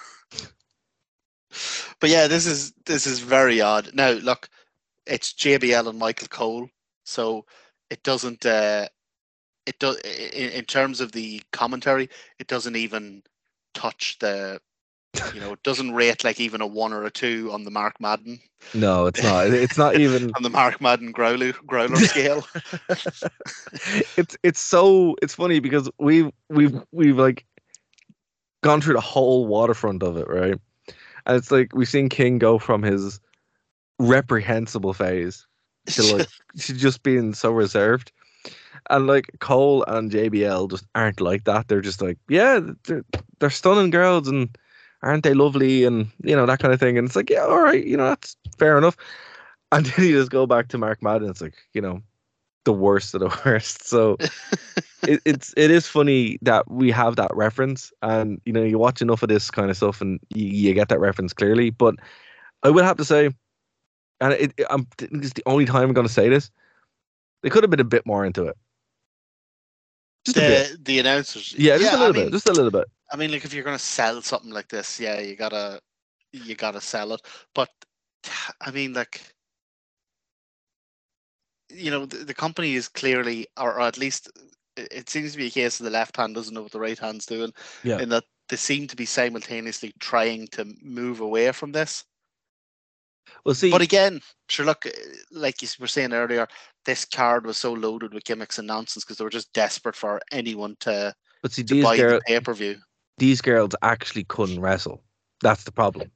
[2.00, 3.92] but yeah, this is this is very odd.
[3.94, 4.50] Now, look,
[5.06, 6.70] it's JBL and Michael Cole,
[7.04, 7.46] so
[7.90, 8.46] it doesn't.
[8.46, 8.88] Uh,
[9.66, 12.10] it does in, in terms of the commentary.
[12.40, 13.24] It doesn't even
[13.74, 14.60] touch the.
[15.34, 18.02] You know, it doesn't rate like even a one or a two on the Mark
[18.02, 18.42] Madden
[18.74, 22.46] no it's not it's not even on the Mark Madden growler growler scale.
[24.18, 27.46] it's it's so it's funny because we've we've we've like
[28.64, 30.60] gone through the whole waterfront of it, right?
[31.26, 33.20] And it's like we've seen King go from his
[34.00, 35.46] reprehensible phase
[35.88, 36.28] to like
[36.60, 38.12] to just being so reserved.
[38.90, 41.68] And like Cole and JBL just aren't like that.
[41.68, 43.04] They're just like, yeah, they're,
[43.40, 44.56] they're stunning girls and
[45.02, 46.98] aren't they lovely and you know that kind of thing.
[46.98, 48.98] And it's like, yeah, all right, you know that's fair enough.
[49.72, 51.30] And then you just go back to Mark Madden.
[51.30, 52.02] It's like, you know,
[52.66, 53.88] the worst of the worst.
[53.88, 54.18] So
[55.08, 59.02] it, it's it is funny that we have that reference, and you know you watch
[59.02, 61.70] enough of this kind of stuff, and you, you get that reference clearly.
[61.70, 61.96] But
[62.64, 63.30] I would have to say,
[64.20, 66.52] and it, I'm it's the only time I'm going to say this.
[67.44, 68.58] They could have been a bit more into it.
[70.26, 70.72] Just a bit.
[70.72, 71.54] The the announcers.
[71.58, 72.32] Yeah, just a little mean, bit.
[72.34, 72.88] Just a little bit.
[73.12, 75.80] I mean, like if you're gonna sell something like this, yeah, you gotta
[76.32, 77.22] you gotta sell it.
[77.54, 77.70] But
[78.62, 79.35] I mean, like
[81.76, 84.32] you know, the, the company is clearly, or, or at least
[84.78, 86.98] it, seems to be a case of the left hand doesn't know what the right
[86.98, 87.54] hand's doing.
[87.84, 88.00] Yeah.
[88.00, 92.04] In that they seem to be simultaneously trying to move away from this.
[93.44, 94.86] Well, see, But again, sure, look,
[95.32, 96.48] like you were saying earlier,
[96.86, 100.22] this card was so loaded with gimmicks and nonsense because they were just desperate for
[100.32, 102.78] anyone to, but see, to buy girls, the pay per view.
[103.18, 105.04] these girls actually couldn't wrestle.
[105.42, 106.12] That's the problem.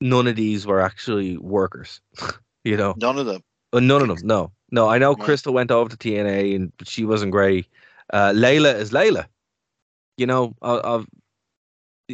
[0.00, 2.00] None of these were actually workers.
[2.64, 3.42] you know, None of them.
[3.74, 4.26] Uh, none of them.
[4.26, 4.88] No, no.
[4.88, 5.24] I know No.
[5.24, 7.66] Crystal went over to TNA and but she wasn't great.
[8.12, 9.26] Uh, Layla is Layla.
[10.16, 11.06] You know, of, of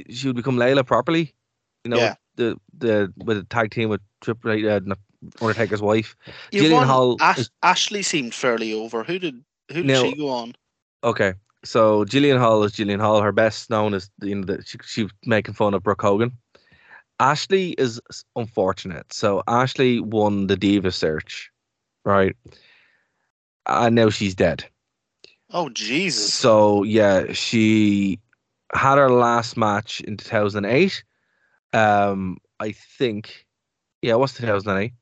[0.08, 1.34] she would become Layla properly.
[1.84, 2.14] You know, Yeah.
[2.36, 4.80] the the with the tag team with Triple H, uh,
[5.40, 6.16] Undertaker's wife.
[6.52, 9.04] You Jillian won- Hall Ash- is- Ashley seemed fairly over.
[9.04, 10.54] Who did who did Now- she go on?
[11.04, 11.34] Okay,
[11.64, 13.20] so Jillian Hall is Jillian Hall.
[13.20, 16.32] Her best known is you know that she she was making fun of Brooke Hogan.
[17.20, 18.00] Ashley is
[18.34, 19.12] unfortunate.
[19.12, 21.50] So Ashley won the Diva search,
[22.04, 22.34] right?
[23.66, 24.64] And now she's dead.
[25.50, 26.32] Oh Jesus!
[26.32, 28.18] So yeah, she
[28.72, 31.04] had her last match in 2008.
[31.72, 33.46] Um, I think,
[34.02, 34.92] yeah, it was 2008.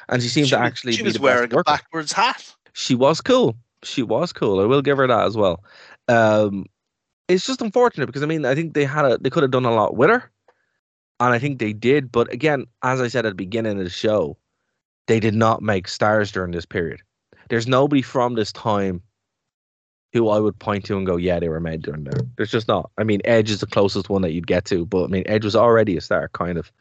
[0.10, 2.54] and she seemed she to was, actually she be was wearing a backwards hat.
[2.74, 3.56] she was cool.
[3.84, 4.60] She was cool.
[4.60, 5.64] I will give her that as well.
[6.08, 6.66] Um,
[7.28, 9.66] it's just unfortunate because I mean I think they had a they could have done
[9.66, 10.32] a lot with her,
[11.20, 12.12] and I think they did.
[12.12, 14.38] But again, as I said at the beginning of the show,
[15.08, 17.02] they did not make stars during this period.
[17.50, 19.02] There's nobody from this time
[20.14, 22.22] who I would point to and go, yeah, they were made during there.
[22.38, 22.90] There's just not.
[22.98, 25.44] I mean, Edge is the closest one that you'd get to, but I mean, Edge
[25.44, 26.72] was already a star, kind of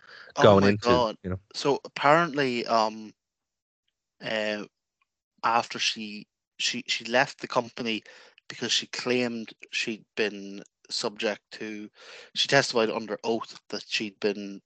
[0.43, 1.16] going my into God.
[1.23, 1.40] you know.
[1.55, 3.12] So apparently, um,
[4.24, 4.65] uh,
[5.43, 6.27] after she
[6.59, 8.02] she she left the company
[8.48, 11.89] because she claimed she'd been subject to.
[12.35, 14.61] She testified under oath that she'd been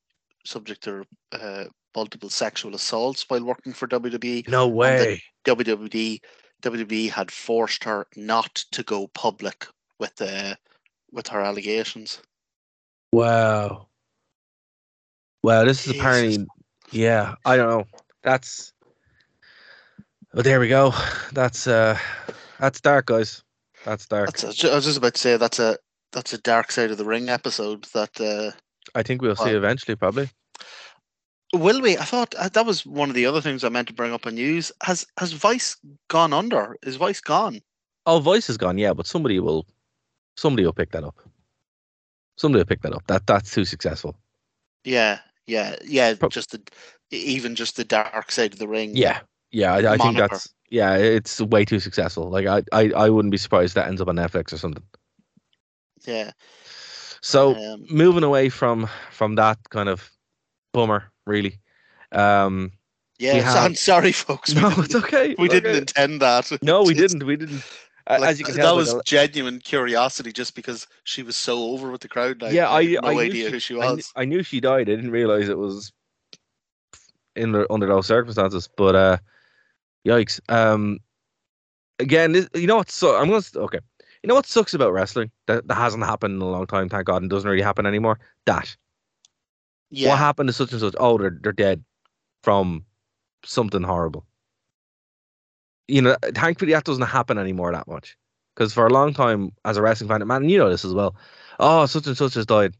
[0.45, 1.65] subject to uh,
[1.95, 4.49] multiple sexual assaults while working for WWE.
[4.49, 5.23] No way.
[5.45, 6.21] WWE
[6.63, 9.67] WWE had forced her not to go public
[9.99, 10.55] with uh,
[11.13, 12.21] with her allegations.
[13.13, 13.88] Wow.
[15.43, 16.47] Wow, this is apparently
[16.91, 17.85] yeah, I don't know.
[18.23, 18.73] That's
[20.33, 20.93] Well there we go.
[21.33, 21.99] That's uh
[22.59, 23.43] that's dark guys.
[23.85, 24.27] That's dark.
[24.33, 25.79] That's a, I was just about to say that's a
[26.13, 27.85] that's a dark side of the ring episode.
[27.95, 28.57] That uh,
[28.95, 30.31] I think we'll see eventually probably.
[31.53, 31.97] will we?
[31.97, 34.27] I thought uh, that was one of the other things I meant to bring up
[34.27, 34.73] on news.
[34.83, 35.77] Has has Vice
[36.09, 36.77] gone under?
[36.83, 37.61] Is Vice gone?
[38.07, 39.67] Oh Vice is gone, yeah, but somebody will
[40.37, 41.17] somebody will pick that up.
[42.37, 43.07] Somebody will pick that up.
[43.07, 44.17] That that's too successful.
[44.85, 46.15] Yeah, yeah, yeah.
[46.31, 46.61] Just the
[47.11, 48.93] even just the dark side of the ring.
[48.95, 49.21] Yeah.
[49.51, 52.29] Yeah, I, I think that's yeah, it's way too successful.
[52.31, 54.85] Like I, I I wouldn't be surprised if that ends up on Netflix or something.
[56.07, 56.33] yeah.
[57.23, 60.11] So Um, moving away from from that kind of
[60.73, 61.59] bummer, really.
[62.13, 62.73] Um
[63.19, 63.41] yeah.
[63.41, 64.55] have- I'm sorry, folks.
[64.55, 65.35] We No, it's okay.
[65.39, 65.79] We it's didn't okay.
[65.79, 66.53] intend that.
[66.63, 67.25] No, we didn't.
[67.25, 67.63] We didn't.
[68.09, 71.37] Like, As you can that tell, by was the- genuine curiosity, just because she was
[71.37, 72.43] so over with the crowd.
[72.43, 74.13] I, yeah, I, I, no I knew idea who she I knew, was.
[74.17, 74.89] I knew she died.
[74.89, 75.93] I didn't realize it was
[77.37, 78.67] in the, under those circumstances.
[78.77, 79.19] But uh,
[80.07, 80.41] yikes.
[80.49, 81.01] Um,
[81.99, 82.91] again, this, you know what?
[82.91, 83.81] So I'm gonna okay.
[84.23, 86.89] You know what sucks about wrestling that, that hasn't happened in a long time.
[86.89, 88.19] Thank God, and doesn't really happen anymore.
[88.47, 88.75] That
[89.91, 90.95] yeah, what happened to such and such?
[90.99, 91.85] Oh, they're they're dead
[92.43, 92.85] from
[93.45, 94.25] something horrible.
[95.89, 98.17] You know, thankfully that doesn't happen anymore that much.
[98.55, 101.17] Because for a long time, as a wrestling fan, man, you know this as well.
[101.59, 102.75] Oh, such and such has died.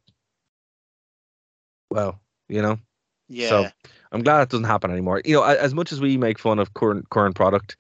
[1.91, 2.79] well, you know.
[3.29, 3.49] Yeah.
[3.49, 3.69] So
[4.13, 5.23] I'm glad it doesn't happen anymore.
[5.25, 7.77] You know, as much as we make fun of current current product,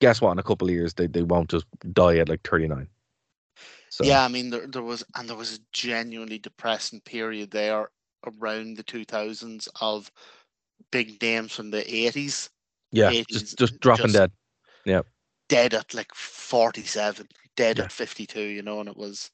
[0.00, 0.32] guess what?
[0.32, 2.88] In a couple of years, they, they won't just die at like 39.
[3.88, 7.90] So Yeah, I mean there there was and there was a genuinely depressing period there
[8.26, 10.10] around the two thousands of
[10.90, 12.50] big names from the eighties
[12.92, 14.32] yeah, 80s, just just dropping just- dead.
[15.48, 17.84] Dead at like forty seven, dead Yeah.
[17.84, 19.30] at fifty two, you know, and it was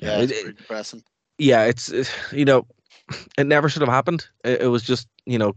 [0.00, 1.04] Yeah, yeah, it- it- depressing.
[1.38, 2.66] yeah, it's it, you know,
[3.38, 4.26] it never should have happened.
[4.44, 5.54] It, it was just you know,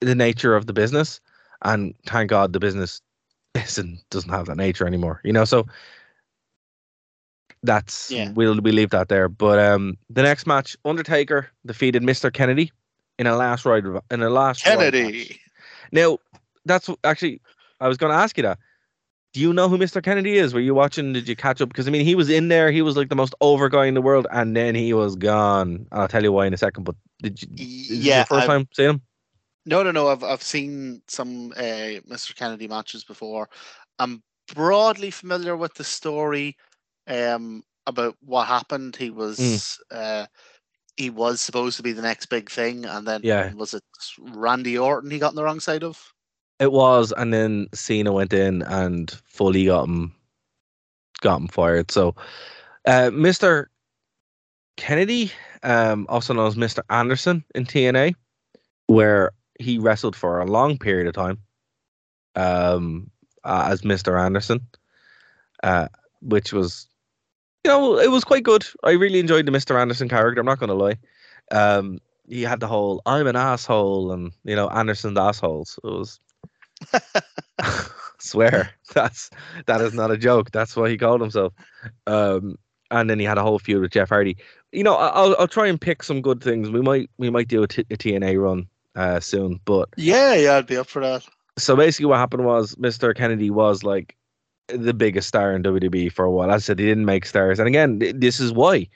[0.00, 1.20] the nature of the business,
[1.62, 3.00] and thank God the business
[3.54, 5.20] isn't doesn't have that nature anymore.
[5.24, 5.66] You know, so
[7.62, 8.30] that's Yeah.
[8.32, 9.28] we'll we leave that there.
[9.28, 12.32] But um, the next match, Undertaker defeated Mr.
[12.32, 12.72] Kennedy
[13.18, 14.62] in a last ride in a last.
[14.62, 15.40] Kennedy.
[15.92, 16.18] Now,
[16.64, 17.40] that's actually
[17.80, 18.58] I was going to ask you that.
[19.32, 20.02] Do you know who Mr.
[20.02, 20.54] Kennedy is?
[20.54, 21.12] Were you watching?
[21.12, 21.68] Did you catch up?
[21.68, 22.70] Because I mean, he was in there.
[22.70, 25.86] He was like the most over guy in the world, and then he was gone.
[25.92, 26.84] I'll tell you why in a second.
[26.84, 27.48] But did you?
[27.58, 29.02] Yeah, 1st I've- time seeing him?
[29.66, 30.08] No, no, no.
[30.08, 32.34] I've I've seen some uh, Mr.
[32.34, 33.48] Kennedy matches before.
[33.98, 34.22] I'm
[34.54, 36.56] broadly familiar with the story
[37.08, 38.94] um, about what happened.
[38.96, 39.76] He was Mm.
[39.90, 40.26] uh,
[40.96, 43.52] he was supposed to be the next big thing, and then Yeah.
[43.54, 43.82] was it
[44.18, 46.00] Randy Orton he got on the wrong side of?
[46.58, 50.14] It was, and then Cena went in and fully got him,
[51.20, 51.90] got him fired.
[51.90, 52.14] So,
[52.86, 53.66] uh, Mr.
[54.76, 56.80] Kennedy, um, also known as Mr.
[56.88, 58.14] Anderson in TNA,
[58.86, 61.38] where he wrestled for a long period of time,
[62.36, 63.10] um,
[63.44, 64.18] uh, as Mr.
[64.18, 64.66] Anderson,
[65.62, 65.88] uh,
[66.22, 66.86] which was,
[67.64, 68.64] you know, it was quite good.
[68.82, 69.78] I really enjoyed the Mr.
[69.78, 70.40] Anderson character.
[70.40, 70.96] I'm not going to lie.
[71.50, 75.78] Um, he had the whole "I'm an asshole" and you know Anderson's assholes.
[75.84, 76.18] It was
[78.18, 79.30] swear that's
[79.66, 80.50] that is not a joke.
[80.50, 81.52] That's what he called himself.
[82.06, 82.58] Um,
[82.90, 84.36] and then he had a whole feud with Jeff Hardy.
[84.72, 86.70] You know, I'll I'll try and pick some good things.
[86.70, 89.60] We might we might do a, t- a TNA run uh, soon.
[89.64, 91.24] But Yeah, yeah, I'd be up for that.
[91.58, 93.14] so basically, what happened was Mr.
[93.14, 94.16] Kennedy was like
[94.68, 96.50] the biggest star in WWE for a while.
[96.50, 98.88] As I said, he didn't make stars, and again, this is why.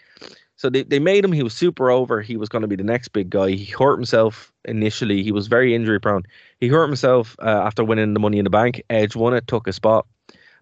[0.61, 1.33] So they, they made him.
[1.33, 2.21] He was super over.
[2.21, 3.53] He was going to be the next big guy.
[3.53, 5.23] He hurt himself initially.
[5.23, 6.25] He was very injury prone.
[6.61, 8.83] He hurt himself uh, after winning the Money in the Bank.
[8.91, 10.07] Edge won it, took a spot.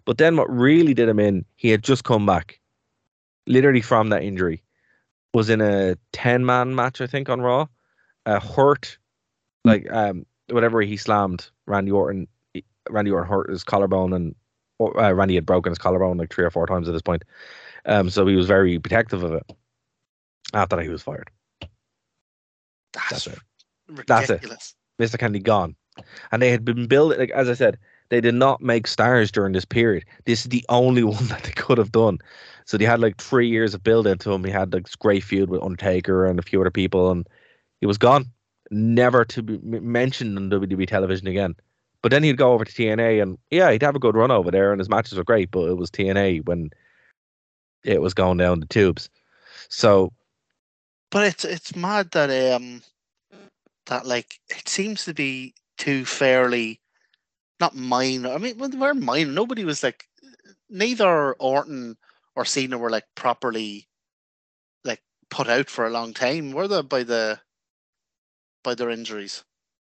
[0.05, 2.61] But then what really did him in, he had just come back,
[3.45, 4.63] literally from that injury.
[5.33, 7.67] Was in a ten man match, I think, on Raw.
[8.25, 8.97] Uh, hurt,
[9.65, 12.25] like um, whatever he slammed Randy Orton.
[12.89, 14.35] Randy Orton hurt his collarbone, and
[14.79, 17.25] uh, Randy had broken his collarbone like three or four times at this point.
[17.85, 19.43] Um, so he was very protective of it.
[20.53, 21.29] After that, he was fired.
[22.93, 23.39] That's, That's it.
[23.87, 24.27] ridiculous.
[24.97, 25.17] That's it.
[25.17, 25.19] Mr.
[25.19, 25.75] Kennedy gone.
[26.31, 27.77] And they had been building, like as I said,
[28.09, 30.05] they did not make stars during this period.
[30.25, 32.19] This is the only one that they could have done.
[32.65, 34.43] So they had like three years of build into him.
[34.43, 37.27] He had like this great feud with Undertaker and a few other people, and
[37.81, 38.25] he was gone,
[38.71, 41.55] never to be mentioned on WWE television again.
[42.01, 44.51] But then he'd go over to TNA, and yeah, he'd have a good run over
[44.51, 45.51] there, and his matches were great.
[45.51, 46.69] But it was TNA when
[47.83, 49.09] it was going down the tubes.
[49.69, 50.13] So
[51.11, 52.81] But it's it's mad that um
[53.87, 56.79] that like it seems to be too fairly
[57.59, 58.29] not minor.
[58.31, 60.07] I mean, when they were minor, nobody was like
[60.69, 61.97] neither Orton
[62.35, 63.87] or Cena were like properly
[64.83, 66.81] like put out for a long time, were they?
[66.81, 67.39] By the
[68.63, 69.43] by their injuries.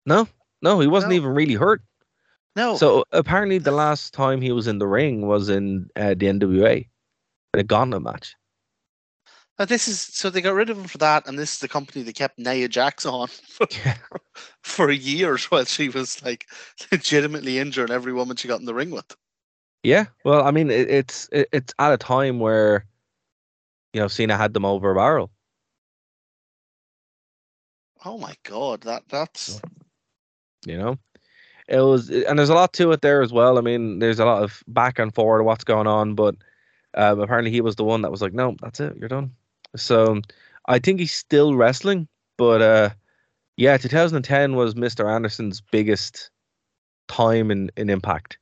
[0.05, 0.29] no,
[0.63, 1.17] no, he wasn't No.
[1.17, 1.83] even really hurt.
[2.57, 2.77] No.
[2.77, 6.89] So apparently, the last time he was in the ring was in uh, the NWA,
[7.53, 8.35] the Gauntlet match.
[9.59, 11.69] Uh, this is so they got rid of him for that, and this is the
[11.69, 13.97] company that kept Nia Jax on for, Yeah.
[14.63, 16.47] for years while she was like
[16.93, 19.17] legitimately injuring every woman she got in the ring with.
[19.83, 22.85] Yeah, well, I mean, it, it's it, it's at a time where,
[23.93, 25.31] you know, Cena had them over a barrel.
[28.05, 29.61] Oh my god, that that's
[30.67, 30.99] You know,
[31.69, 33.59] it was, and there's a lot to it there as well.
[33.59, 36.37] I mean, there's a lot of back and forward of what's going on, but
[36.95, 39.35] um, apparently he was the one that was like, "No, that's it, you're done."
[39.77, 40.21] So
[40.67, 42.09] I think he's still wrestling,
[42.39, 42.91] but uh,
[43.57, 45.09] yeah, 2010 was Mr.
[45.09, 46.31] Anderson's biggest
[47.09, 48.39] time in in Impact.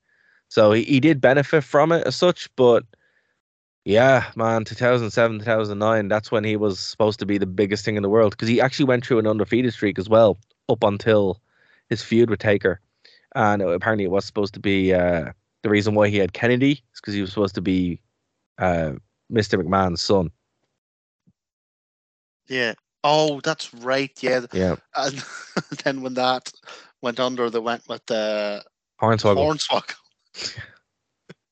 [0.49, 2.85] So he, he did benefit from it as such, but
[3.85, 8.03] yeah, man, 2007, 2009, that's when he was supposed to be the biggest thing in
[8.03, 10.39] the world because he actually went through an undefeated streak as well
[10.69, 11.41] up until
[11.91, 12.81] his feud with Taker.
[13.35, 15.33] And it- apparently it was supposed to be uh,
[15.63, 18.01] the reason why he had Kennedy is because he was supposed to be
[18.59, 18.93] uh,
[19.31, 19.59] Mr.
[19.59, 20.31] McMahon's son.
[22.49, 22.75] Yeah.
[23.03, 24.11] Oh, that's right.
[24.23, 24.77] Yeah, Yeah.
[24.97, 25.23] and
[25.85, 26.51] then when that
[27.03, 28.65] went under, they went with the
[29.01, 29.37] Hornswoggle.
[29.37, 30.59] Hornswoggle.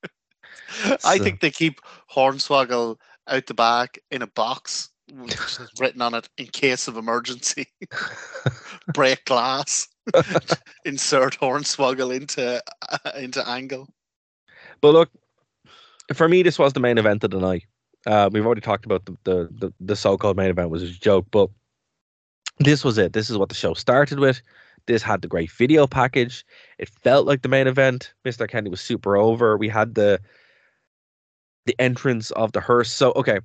[1.04, 2.96] I So- think they keep Hornswoggle
[3.28, 4.88] out the back in a box
[5.78, 7.66] written on it in case of emergency.
[8.94, 9.86] Break glass.
[10.84, 13.88] Insert Hornswoggle into uh, into angle.
[14.80, 15.10] But look,
[16.14, 17.64] for me, this was the main event of the night.
[18.06, 21.26] Uh, we've already talked about the, the, the, the so-called main event was a joke,
[21.30, 21.48] but
[22.58, 23.12] this was it.
[23.12, 24.42] This is what the show started with.
[24.86, 26.44] This had the great video package.
[26.78, 28.12] It felt like the main event.
[28.24, 28.48] Mr.
[28.48, 29.56] Kennedy was super over.
[29.56, 30.20] We had the
[31.66, 32.90] the entrance of the hearse.
[32.90, 33.38] So okay,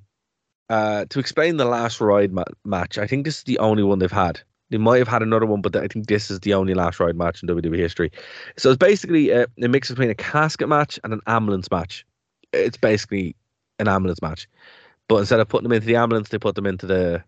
[0.68, 4.00] uh, to explain the last ride ma- match, I think this is the only one
[4.00, 4.40] they've had.
[4.70, 7.16] They might have had another one, but I think this is the only last ride
[7.16, 8.10] match in WWE history.
[8.58, 12.04] So it's basically a, a mix between a casket match and an ambulance match.
[12.52, 13.34] It's basically
[13.78, 14.48] an ambulance match,
[15.08, 17.22] but instead of putting them into the ambulance, they put them into the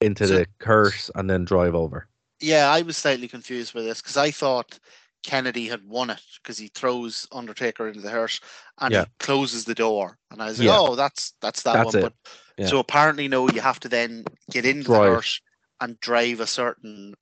[0.00, 2.08] into So- the hearse and then drive over.
[2.40, 4.80] Yeah, I was slightly confused with this because I thought
[5.22, 8.40] Kennedy had won it because he throws Undertaker into the hearse
[8.80, 9.04] and Yeah.
[9.04, 10.78] he closes the door, and I was like, Yeah.
[10.78, 12.02] "Oh, that's that's that That's one." it.
[12.02, 12.14] But
[12.58, 12.66] Yeah.
[12.66, 15.04] so apparently, no, you have to then get into Drive.
[15.04, 15.40] the hearse
[15.80, 17.14] and drive a certain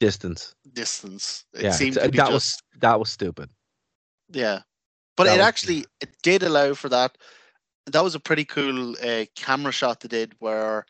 [0.00, 0.54] Distance.
[0.72, 1.44] distance.
[1.52, 3.50] It yeah, seemed to be that just was that was stupid.
[4.28, 4.62] yeah,
[5.16, 7.16] but that it was- actually it did allow for that.
[7.92, 10.86] That was a pretty cool uh, camera shot they did where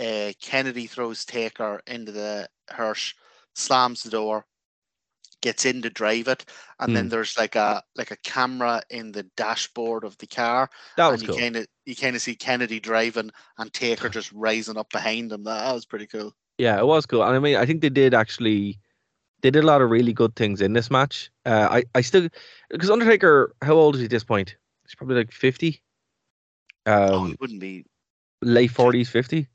[0.00, 3.14] uh, Kennedy throws Taker into the hearse,
[3.54, 4.46] slams the door,
[5.42, 6.44] gets in to drive it,
[6.78, 7.08] and then Hmm.
[7.08, 11.28] there's like a like a camera in the dashboard of the car, That and you
[11.28, 11.36] cool.
[11.36, 15.44] kind of you kind of see Kennedy driving and Taker just rising up behind him.
[15.44, 16.34] That, that was pretty cool.
[16.58, 17.22] Yeah, it was cool.
[17.22, 18.78] And I mean, I think they did actually
[19.42, 21.30] they did a lot of really good things in this match.
[21.46, 22.28] Uh, I I still
[22.70, 24.56] because Undertaker, how old is he at this point?
[24.86, 25.82] He's probably like fifty,
[26.86, 27.84] oh, um, it wouldn't be
[28.42, 29.48] late forties, fifty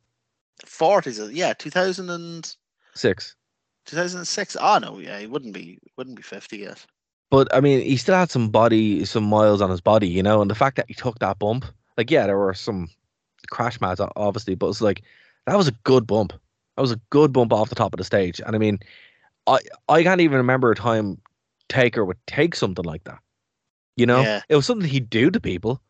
[0.65, 1.19] forties.
[1.31, 2.55] Yeah, two thousand and
[2.93, 3.35] six.
[3.85, 4.57] Two thousand and six.
[4.59, 6.85] Oh no, yeah, he wouldn't be wouldn't be fifty yet.
[7.31, 10.41] But I mean, he still had some body, some miles on his body, you know.
[10.41, 11.65] And the fact that he took that bump,
[11.97, 12.87] like, yeah, there were some
[13.49, 15.01] crash mats, obviously, but it's like
[15.45, 16.33] that was a good bump.
[16.75, 18.39] That was a good bump off the top of the stage.
[18.45, 18.79] And I mean,
[19.47, 21.19] I I can't even remember a time
[21.69, 23.19] Taker would take something like that.
[23.97, 24.41] You know, Yeah.
[24.49, 25.81] it was something he'd do to people,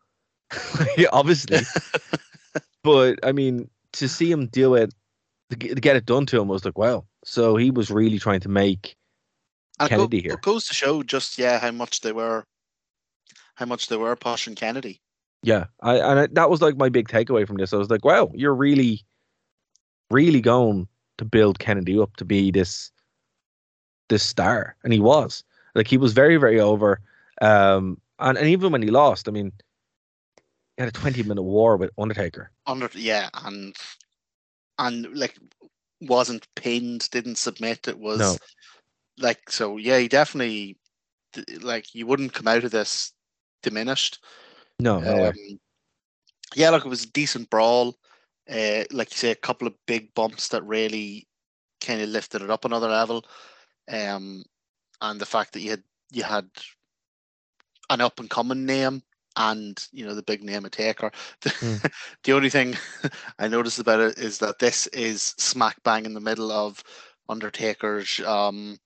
[1.12, 1.60] obviously.
[2.82, 4.94] but I mean, to see him do it,
[5.50, 7.04] to get it done to him was like, wow.
[7.24, 8.96] So he was really trying to make
[9.78, 10.32] And it go- Kennedy here.
[10.32, 12.44] It goes to show just yeah how much they were,
[13.54, 15.00] how much they were pushing Kennedy.
[15.42, 17.72] Yeah, I and I, that was like my big takeaway from this.
[17.72, 19.04] I was like, wow, you're really,
[20.10, 22.90] really going to build Kennedy up to be this,
[24.08, 25.44] this star, and he was.
[25.74, 27.00] Like he was very, very over.
[27.42, 29.52] Um, and and even when he lost, I mean,
[30.76, 32.50] he had a 20 minute war with Undertaker.
[32.66, 33.74] Under yeah, and
[34.78, 35.38] and like
[36.00, 37.88] wasn't pinned, didn't submit.
[37.88, 38.36] It was No.
[39.18, 39.78] like so.
[39.78, 40.76] Yeah, he definitely
[41.60, 43.12] like you wouldn't come out of this
[43.62, 44.22] diminished.
[44.78, 45.26] No, no.
[45.26, 45.58] Um,
[46.54, 47.96] yeah, look, it was a decent brawl.
[48.48, 51.26] Uh, like you say, a couple of big bumps that really
[51.80, 53.24] kind of lifted it up another level.
[53.90, 54.44] Um,
[55.00, 55.82] and the fact that you had
[56.12, 56.48] you had
[57.90, 59.02] an up and coming name
[59.36, 61.10] and you know the big name of Taker.
[61.42, 61.90] The, Mm.
[62.24, 62.76] the only thing
[63.38, 66.82] I noticed about it is that this is smack bang in the middle of
[67.28, 68.20] Undertaker's.
[68.20, 68.78] Um,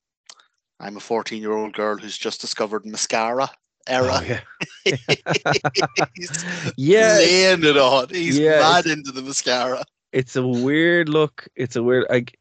[0.81, 3.51] I'm a 14 year old girl who's just discovered mascara
[3.87, 4.21] era.
[4.21, 4.41] Oh, yeah.
[6.15, 6.45] He's
[6.77, 8.09] Yeah, laying it on.
[8.09, 9.85] He's Yeah, mad into the mascara.
[10.13, 11.47] it's a weird look.
[11.57, 12.39] It's a weird like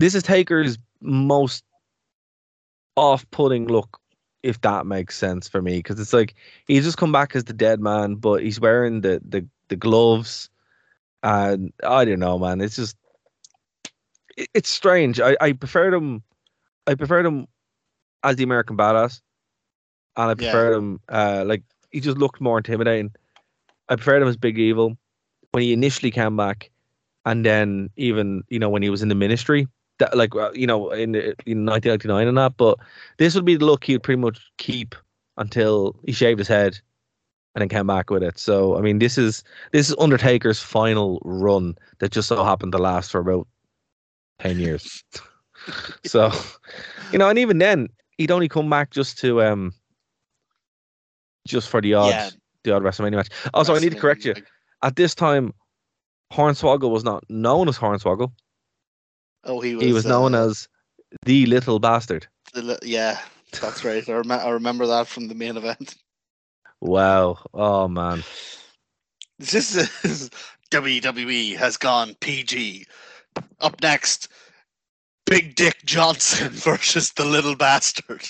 [0.00, 1.64] this is Taker's most
[2.96, 3.98] off-putting look,
[4.46, 6.34] if that makes sense for me, because it's like
[6.66, 10.48] he's just come back as the dead man, but he's wearing the the the gloves,
[11.22, 12.60] and I don't know, man.
[12.60, 12.96] It's just
[14.36, 15.20] it, it's strange.
[15.20, 16.22] I I preferred him.
[16.86, 17.48] I preferred him
[18.22, 19.20] as the American badass,
[20.16, 20.72] and I Yeah.
[20.72, 23.12] him uh like he just looked more intimidating.
[23.88, 24.96] I preferred him as Big Evil
[25.50, 26.70] when he initially came back,
[27.24, 29.66] and then even you know when he was in the ministry,
[29.98, 32.56] that like uh, you know in, in 1999 and that.
[32.56, 32.78] But
[33.18, 34.94] this would be the look he'd pretty much keep
[35.36, 36.78] until he shaved his head,
[37.54, 38.38] and then came back with it.
[38.38, 39.42] So I mean, this is
[39.72, 43.46] this is Undertaker's final run that just so happened to last for about
[44.38, 45.02] ten years.
[46.04, 46.30] so
[47.12, 49.72] you know, and even then, he'd only come back just to um
[51.46, 52.30] just for the odd Yeah.
[52.64, 53.28] the odd WrestleMania match.
[53.54, 54.34] Also, I need to correct you.
[54.82, 55.54] At this time,
[56.32, 58.32] Hornswoggle was not known as Hornswoggle.
[59.46, 59.84] Oh, he was.
[59.84, 60.68] He was known uh, as
[61.24, 62.26] the little bastard.
[62.52, 63.18] the li- yeah,
[63.60, 64.06] that's right.
[64.08, 65.94] I, rem- I remember that from the main event.
[66.80, 67.38] Wow.
[67.54, 68.22] Oh man.
[69.38, 70.30] This is
[70.70, 72.86] WWE has gone PG.
[73.60, 74.28] Up next,
[75.26, 78.26] Big Dick Johnson versus the Little Bastard.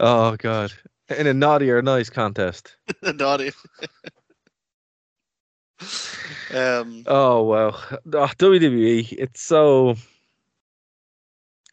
[0.00, 0.72] Oh god.
[1.16, 2.76] In a naughty or nice contest.
[3.02, 3.52] Naughty.
[6.54, 9.12] um, Oh well, oh, WWE.
[9.12, 9.96] It's so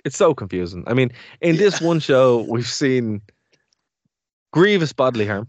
[0.04, 0.84] it's so confusing.
[0.88, 1.12] I mean,
[1.42, 3.22] in this one show, we've seen
[4.54, 5.48] grievous bodily harm.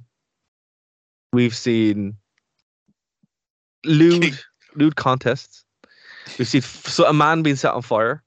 [1.32, 2.16] We've seen
[3.84, 4.38] lewd
[4.74, 5.64] lewd contests.
[6.38, 8.22] We've seen so a man being set on fire,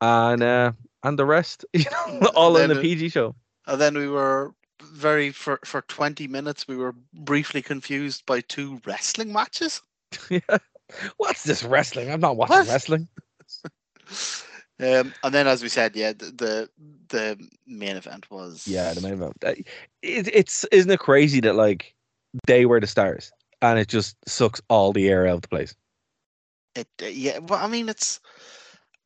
[0.00, 0.72] and uh,
[1.02, 3.34] and the rest, you know, all in the PG show.
[3.66, 4.54] and then we were
[4.90, 9.82] very for for 20 minutes we were briefly confused by two wrestling matches
[10.30, 10.58] yeah.
[11.18, 12.10] What's this wrestling?
[12.10, 12.68] I'm not watching What?
[12.68, 13.08] wrestling.
[14.80, 16.70] um and then as we said yeah the the,
[17.08, 19.34] the main event was Yeah, the main event.
[19.44, 19.54] Uh,
[20.02, 21.94] It, it's isn't it crazy that like
[22.46, 25.74] they were the stars and it just sucks all the air out of the place.
[26.74, 28.20] it uh, yeah well i mean it's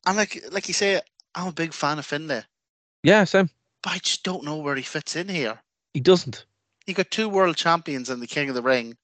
[0.05, 1.01] and like like you say
[1.35, 2.43] i'm a big fan of finlay
[3.03, 3.49] Yeah, Sam.
[3.83, 5.59] but i just don't know where he fits in here
[5.95, 6.45] He doesn't.
[6.87, 8.97] you got two world champions and the king of the ring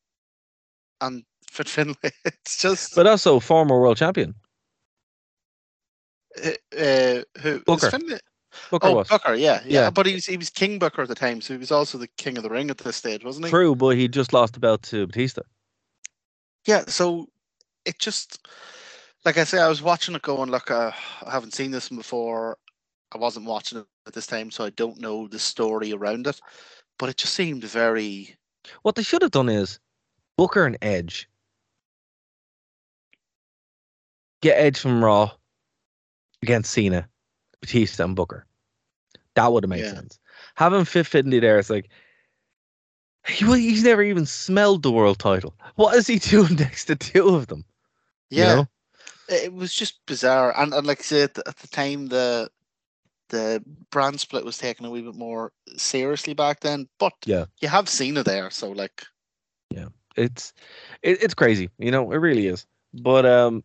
[0.99, 1.95] and Fit Finlay.
[2.25, 4.35] It's just But also former world champion.
[6.43, 7.89] uh, uh, who Booker.
[7.89, 8.19] Finlay?
[8.69, 9.07] Booker oh, was.
[9.07, 9.89] Booker, yeah, yeah, Yeah.
[9.89, 12.09] But he was he was King Booker at the time, so he was also the
[12.17, 13.51] king of the ring at this stage, wasn't he?
[13.51, 15.43] True, but he just lost the belt to Batista.
[16.67, 16.83] Yeah.
[16.87, 17.27] So
[17.85, 18.45] it just
[19.23, 20.91] like I say, I was watching it going, look, uh,
[21.25, 22.57] I haven't seen this before.
[23.13, 26.37] I wasn't watching it at this time, so I don't know the story around it.
[27.01, 28.35] But it just seemed very
[28.83, 29.79] What they should have done is
[30.37, 31.27] Booker and Edge.
[34.43, 35.31] Get Edge from Raw
[36.43, 37.09] against Cena,
[37.59, 38.45] Batista, and Booker.
[39.33, 39.95] That would have made Yeah.
[39.95, 40.19] sense.
[40.53, 41.89] Having Fit Finlay there, it's like
[43.27, 45.55] he, he's never even smelled the world title.
[45.77, 47.65] What is he doing next to two of them?
[48.29, 48.55] you yeah.
[48.57, 48.67] know?
[49.27, 52.51] it was just bizarre and, and like I said at the time the
[53.31, 57.45] the brand split was taken a wee bit more seriously back then but Yeah.
[57.61, 59.03] you have seen it there so like
[59.71, 59.87] yeah,
[60.17, 60.53] it's
[61.01, 62.67] it, it's crazy you know it really is.
[62.93, 63.63] But um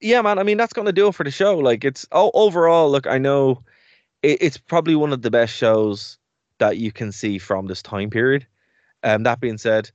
[0.00, 1.58] yeah man i mean that's gonna do it for the show.
[1.58, 3.62] Like it's oh, overall look i know
[4.22, 6.18] it, it's probably one of the best shows
[6.58, 8.46] that you can see from this time period.
[9.02, 9.90] Um that being said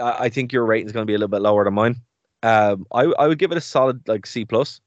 [0.00, 1.96] i, I think your rating is gonna be a little bit lower than mine.
[2.42, 4.80] Um i, I would give it a solid like c plus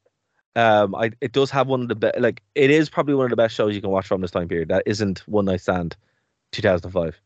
[0.56, 3.30] um i it does have one of the best like it is probably one of
[3.30, 4.70] the best shows you can watch from this time period.
[4.70, 5.96] That isn't one night stand
[6.52, 7.20] 2005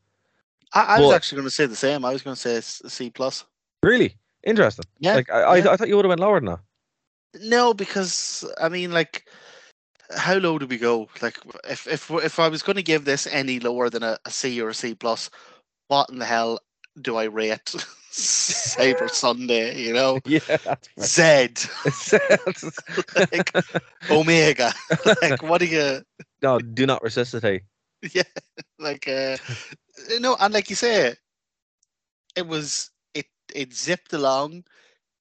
[0.74, 2.06] I, I was actually going to say the same.
[2.06, 3.44] I was going to say C plus.
[3.82, 4.16] Really?
[4.44, 4.86] Interesting.
[5.00, 5.70] Yeah like I, yeah.
[5.70, 6.60] I, I thought you would have went lower than that.
[7.42, 9.26] No because I mean like
[10.16, 11.08] how low do we go?
[11.22, 11.38] Like
[11.70, 14.62] if if if I was going to give this any lower than a, a C
[14.62, 15.30] or a C plus
[15.88, 16.60] what in the hell
[17.02, 17.76] do I rate
[18.20, 21.20] Cyber Sunday you know Yeah, that's fair.
[21.92, 22.18] Z
[23.32, 23.54] like
[24.10, 24.74] Omega.
[25.22, 26.02] like what do you
[26.42, 27.64] no, do not resuscitate.
[28.14, 28.24] yeah
[28.80, 29.38] like uh
[30.20, 31.16] no and like you say
[32.36, 34.64] it was it it zipped along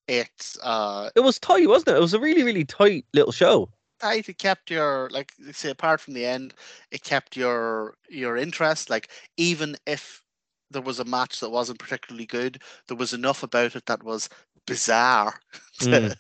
[0.09, 1.97] it uh It was tight, wasn't it?
[1.97, 3.71] It was a really, really tight little show.
[4.01, 6.55] tight it kept your like say apart from the end
[6.91, 10.23] it kept your your interest like even if
[10.71, 12.63] there was a match that wasn't particularly good.
[12.89, 14.29] There was enough about it that was
[14.67, 15.41] bizarre
[15.81, 16.15] to, Mm.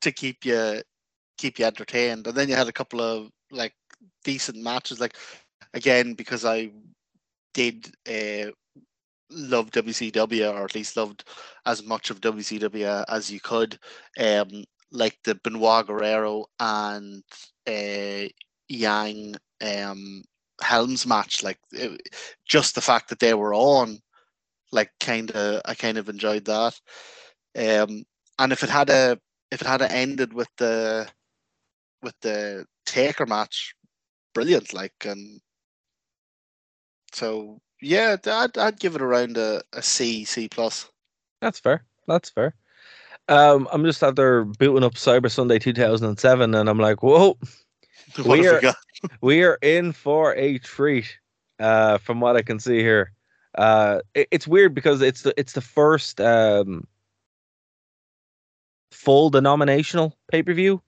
[0.00, 0.82] to keep you
[1.38, 2.26] keep you entertained.
[2.26, 3.74] And then you had a couple of like
[4.24, 5.00] decent matches.
[5.00, 5.16] Like
[5.74, 6.70] again because i
[7.54, 8.50] did uh
[9.30, 11.24] love wcw or at least loved
[11.66, 13.78] as much of wcw as you could
[14.18, 17.22] um like the benoit guerrero and
[17.66, 18.28] uh
[18.68, 20.22] yang um
[20.62, 22.00] helms match like it,
[22.46, 23.98] just the fact that they were on
[24.72, 26.78] like kind of i kind of enjoyed that
[27.58, 28.04] um
[28.38, 29.18] and if it had a
[29.50, 31.06] if it had a ended with the
[32.02, 33.74] with the taker match
[34.34, 35.40] brilliant like and
[37.12, 40.88] so yeah i'd, I'd give it around a, a c c plus
[41.40, 41.84] That's fair.
[42.06, 42.54] That's fair.
[43.28, 47.38] Um, I'm just out there booting up Cyber Sunday 2007, and I'm like, whoa,
[48.16, 48.60] what We are-
[49.20, 51.18] we are in for a treat.
[51.58, 53.12] Uh, from what I can see here,
[53.58, 56.86] uh, it- it's weird because it's the it's the first um
[58.92, 60.82] full denominational pay per view.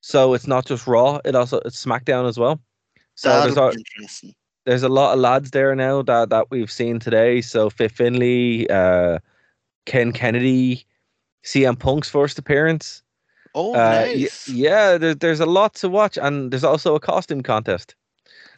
[0.00, 2.60] So it's not just Raw; it also it's SmackDown as well.
[3.16, 3.72] So there's a,
[4.64, 7.40] there's a lot of lads there now that that we've seen today.
[7.40, 9.18] So Fit Finlay, uh,
[9.86, 10.86] Ken Kennedy,
[11.44, 13.02] CM Punk's first appearance.
[13.58, 17.00] Oh Uh, y- nice yeah, there's there's a lot to watch, and there's also a
[17.00, 17.94] costume contest.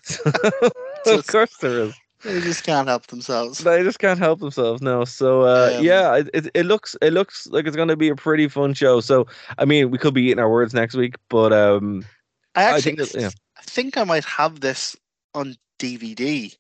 [1.07, 1.95] of course there is.
[2.25, 5.05] they just can't help themselves They just can't help themselves No.
[5.05, 8.17] So uh, Um, yeah, it, it it looks it looks like it's gonna be a
[8.17, 9.01] pretty fun show.
[9.01, 12.05] So I mean, we could be eating our words next week, but um,
[12.55, 13.31] I I actually think that- yeah.
[13.59, 14.97] I think I might have this
[15.35, 16.57] on DVD.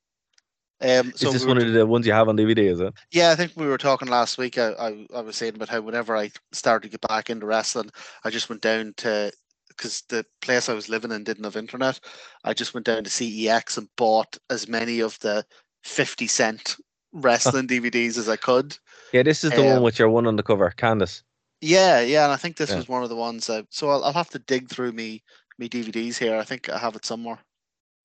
[0.82, 2.61] Um, so is this we one of the ones you have on DVD?
[2.70, 2.94] Is it?
[3.12, 4.57] Yeah, I think we were talking last week.
[4.57, 7.90] I, I, I was saying about how whenever I started to get back into wrestling,
[8.24, 9.31] I just went down to
[9.69, 12.01] because the place I was living in didn't have internet.
[12.44, 15.44] I just went down to CEX and bought as many of the
[15.85, 16.77] fifty cent
[17.12, 18.77] wrestling DVDs as I could.
[19.12, 21.23] Yeah, this is the one Um, with your one on the cover, Candice.
[21.61, 22.77] Yeah, yeah, and I think this Yeah.
[22.77, 23.51] was one of the ones.
[23.51, 25.23] I, so I'll, I'll have to dig through me
[25.59, 26.36] me DVDs here.
[26.39, 27.39] I think I have it somewhere.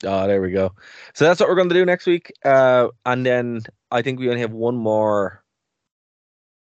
[0.05, 0.71] Oh, there we go.
[1.13, 2.31] So that's what we're going to do next week.
[2.43, 5.43] Uh, and then I think we only have one more,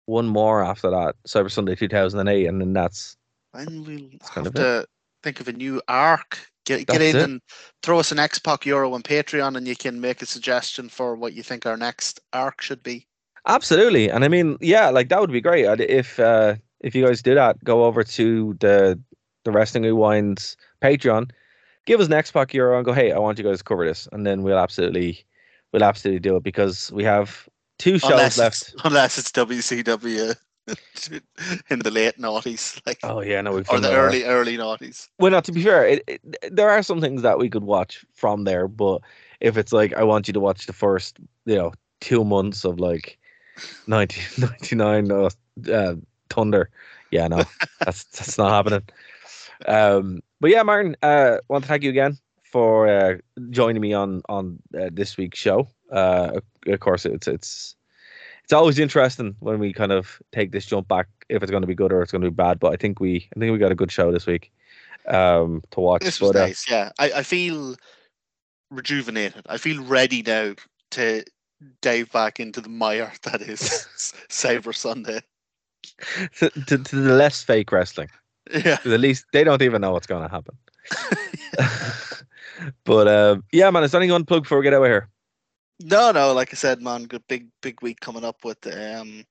[0.06, 3.16] one more after that, Cyber Sunday 2008, and then that's
[3.54, 4.58] And we'll kind have of it.
[4.58, 4.86] to
[5.22, 6.38] think of a new arc.
[6.64, 7.22] Get get in it.
[7.22, 7.40] and
[7.82, 11.16] throw us an X Pac Euro on Patreon, and you can make a suggestion for
[11.16, 13.06] what you think our next arc should be.
[13.46, 14.10] absolutely.
[14.10, 17.22] And I mean, yeah, like that would be great I'd- if uh, if you guys
[17.22, 17.62] do that.
[17.64, 19.00] Go over to the
[19.44, 21.30] the Wrestling Rewinds Patreon,
[21.88, 23.86] give us an X Pac Euro, and go, hey, I want you guys to cover
[23.86, 25.24] this, and then we'll absolutely
[25.72, 27.48] we'll absolutely do it because we have
[27.78, 28.62] two shows Unless left.
[28.62, 30.36] it's, unless it's WCW
[31.70, 35.08] in the late noughties, like Oh yeah, no, we've or the early early noughties.
[35.18, 36.20] Well, not to be fair, it, it,
[36.52, 39.00] there are some things that we could watch from there, but
[39.40, 42.78] if it's like I want you to watch the first, you know, two months of
[42.78, 43.18] like
[43.86, 45.94] 1999 uh, uh,
[46.28, 46.68] Thunder,
[47.10, 47.44] yeah, no,
[47.80, 48.82] that's that's not happening.
[49.66, 53.16] Um, but yeah, Martin, uh, want to thank you again for uh,
[53.50, 55.68] joining me on on uh, this week's show.
[55.90, 57.76] Uh, of course, it's it's
[58.44, 61.66] it's always interesting when we kind of take this jump back if it's going to
[61.66, 62.58] be good or it's going to be bad.
[62.58, 64.52] But I think we I think we got a good show this week
[65.08, 66.02] um, to watch.
[66.02, 66.70] This was but, uh, nice.
[66.70, 67.76] Yeah, I, I feel
[68.70, 69.44] rejuvenated.
[69.48, 70.54] I feel ready now
[70.92, 71.24] to
[71.82, 73.60] dive back into the mire that is
[74.28, 75.20] Cyber Sunday.
[76.38, 78.08] to, to, to the less fake wrestling.
[78.52, 78.78] Yeah.
[78.84, 80.56] at least they don't even know what's going to happen.
[82.84, 84.82] but uh, yeah, man, is there anything you want to plug before we get out
[84.82, 85.08] of here?
[85.80, 89.24] No, no, like I said, man, good big big week coming up with um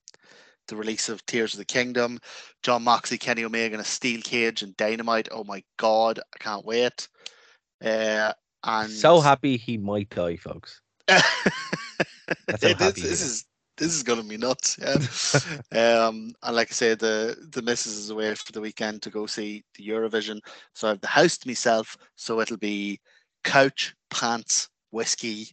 [0.67, 2.19] the release of Tears of the Kingdom,
[2.63, 5.29] Jon Moxley, Kenny Omega in a steel cage and Dynamite.
[5.31, 7.07] Oh my god, I can't wait.
[7.83, 8.33] Uh
[8.63, 10.81] and So happy he might die, folks.
[11.07, 11.23] That's
[12.63, 13.45] how It happy this is.
[13.79, 14.77] Is this is gonna be nuts.
[14.79, 16.05] Yeah.
[16.05, 19.25] um and like I said, the the missus is away for the weekend to go
[19.25, 20.39] see the Eurovision.
[20.73, 22.99] So I have the house to myself, so it'll be
[23.43, 25.49] couch, pants, whiskey.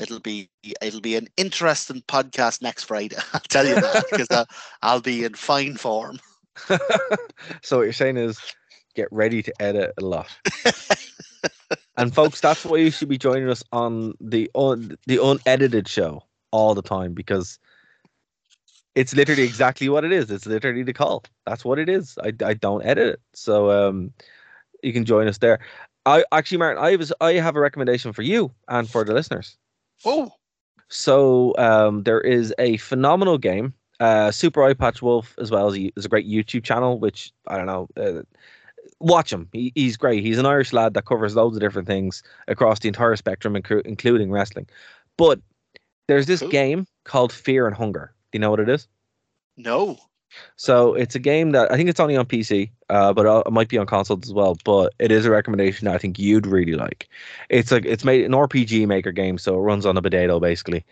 [0.00, 0.48] It'll be
[0.80, 3.16] it'll be an interesting podcast next Friday.
[3.32, 4.46] I'll tell you that because I'll,
[4.82, 6.18] I'll be in fine form.
[7.62, 8.38] so what you're saying is
[8.94, 10.28] get ready to edit a lot.
[11.96, 16.22] and folks, that's why you should be joining us on the un, the unedited show
[16.52, 17.58] all the time because
[18.94, 20.30] it's literally exactly what it is.
[20.30, 21.24] It's literally the call.
[21.46, 22.18] That's what it is.
[22.22, 23.20] I, I don't edit it.
[23.34, 24.12] So um
[24.82, 25.60] you can join us there.
[26.06, 29.56] I actually Martin, I was I have a recommendation for you and for the listeners.
[30.04, 30.32] Oh,
[30.88, 33.74] So um, there is a phenomenal game.
[34.00, 37.56] Uh, Super Eyepatch Wolf, as well as he is a great YouTube channel, which I
[37.56, 37.88] don't know.
[37.96, 38.22] Uh,
[39.00, 39.48] watch him.
[39.52, 40.24] He, he's great.
[40.24, 43.86] He's an Irish lad that covers loads of different things across the entire spectrum, inclu-
[43.86, 44.68] including wrestling.
[45.16, 45.40] But
[46.12, 46.50] there's this Cool.
[46.50, 48.12] game called Fear and Hunger.
[48.30, 48.86] Do you know what it is?
[49.56, 49.96] no.
[50.56, 53.52] So it's a game that I think it's only on PC, uh, but uh, it
[53.52, 54.56] might be on consoles as well.
[54.64, 57.06] But it is a recommendation that I think you'd really like.
[57.50, 60.86] It's like it's made an RPG maker game, so it runs on a potato basically,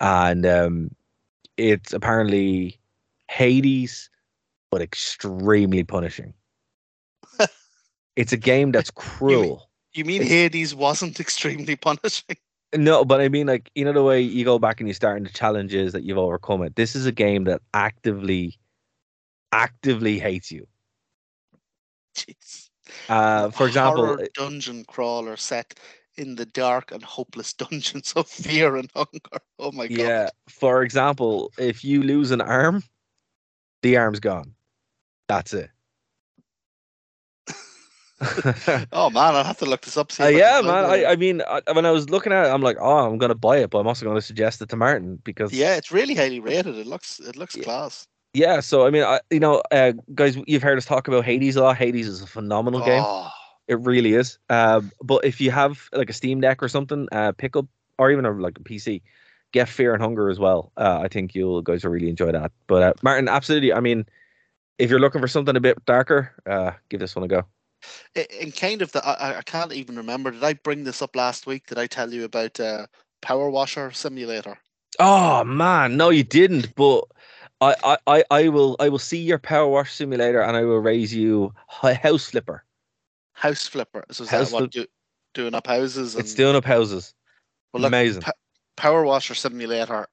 [0.00, 0.90] and um,
[1.56, 2.80] it's apparently
[3.28, 4.10] Hades,
[4.72, 6.34] but extremely punishing.
[8.16, 9.68] it's a game that's cruel.
[9.92, 12.36] You mean Hades wasn't extremely punishing?
[12.76, 15.16] No, but I mean, like you know, the way you go back and you start
[15.16, 16.76] in the challenges that you've overcome it.
[16.76, 18.58] This is a game that actively,
[19.52, 20.66] actively hates you.
[22.14, 22.70] Jeez.
[23.08, 25.78] Uh, for example, horror dungeon crawler set
[26.16, 29.42] in the dark and hopeless dungeons of fear and hunger.
[29.58, 29.98] Oh my god.
[29.98, 30.28] Yeah.
[30.48, 32.82] For example, if you lose an arm,
[33.82, 34.54] the arm's gone.
[35.28, 35.70] That's it.
[38.92, 40.12] Oh man, I'll have to look this up.
[40.12, 40.84] see Uh, yeah, man.
[40.84, 43.34] I, I mean, I, when I was looking at it, I'm like, oh, I'm gonna
[43.34, 46.40] buy it, but I'm also gonna suggest it to Martin because yeah, it's really highly
[46.40, 46.76] rated.
[46.76, 47.64] It looks it looks Yeah.
[47.64, 48.06] class.
[48.34, 48.60] yeah.
[48.60, 51.62] So I mean, I, you know, uh, guys, you've heard us talk about Hades a
[51.62, 51.76] lot.
[51.76, 53.02] Hades is a phenomenal game.
[53.04, 53.30] Oh,
[53.68, 54.38] It really is.
[54.50, 57.66] Um, but if you have like a Steam Deck or something, uh, pick up
[57.98, 59.02] or even a, like a PC,
[59.52, 60.72] get Fear and Hunger as well.
[60.76, 62.52] Uh, I think you'll guys will really enjoy that.
[62.66, 63.72] But uh, Martin, absolutely.
[63.72, 64.04] I mean,
[64.78, 67.44] if you're looking for something a bit darker, uh, give this one a go.
[68.14, 70.30] In kind of the I, I- can't even remember.
[70.30, 71.66] Did I bring this up last week?
[71.66, 72.86] Did I tell you about uh,
[73.22, 74.58] Power Washer Simulator?
[74.98, 76.74] Oh man, no, you didn't.
[76.74, 77.04] But
[77.60, 80.78] I, I, I, I will, I will see your Power Wash Simulator, and I will
[80.80, 82.64] raise you a House Flipper.
[83.32, 84.04] House Flipper.
[84.10, 84.86] So is House that what do,
[85.34, 86.14] doing up houses?
[86.14, 87.14] And, It's doing up houses.
[87.72, 88.22] well, look, Amazing.
[88.22, 88.32] Pa-
[88.76, 90.06] Power Washer Simulator.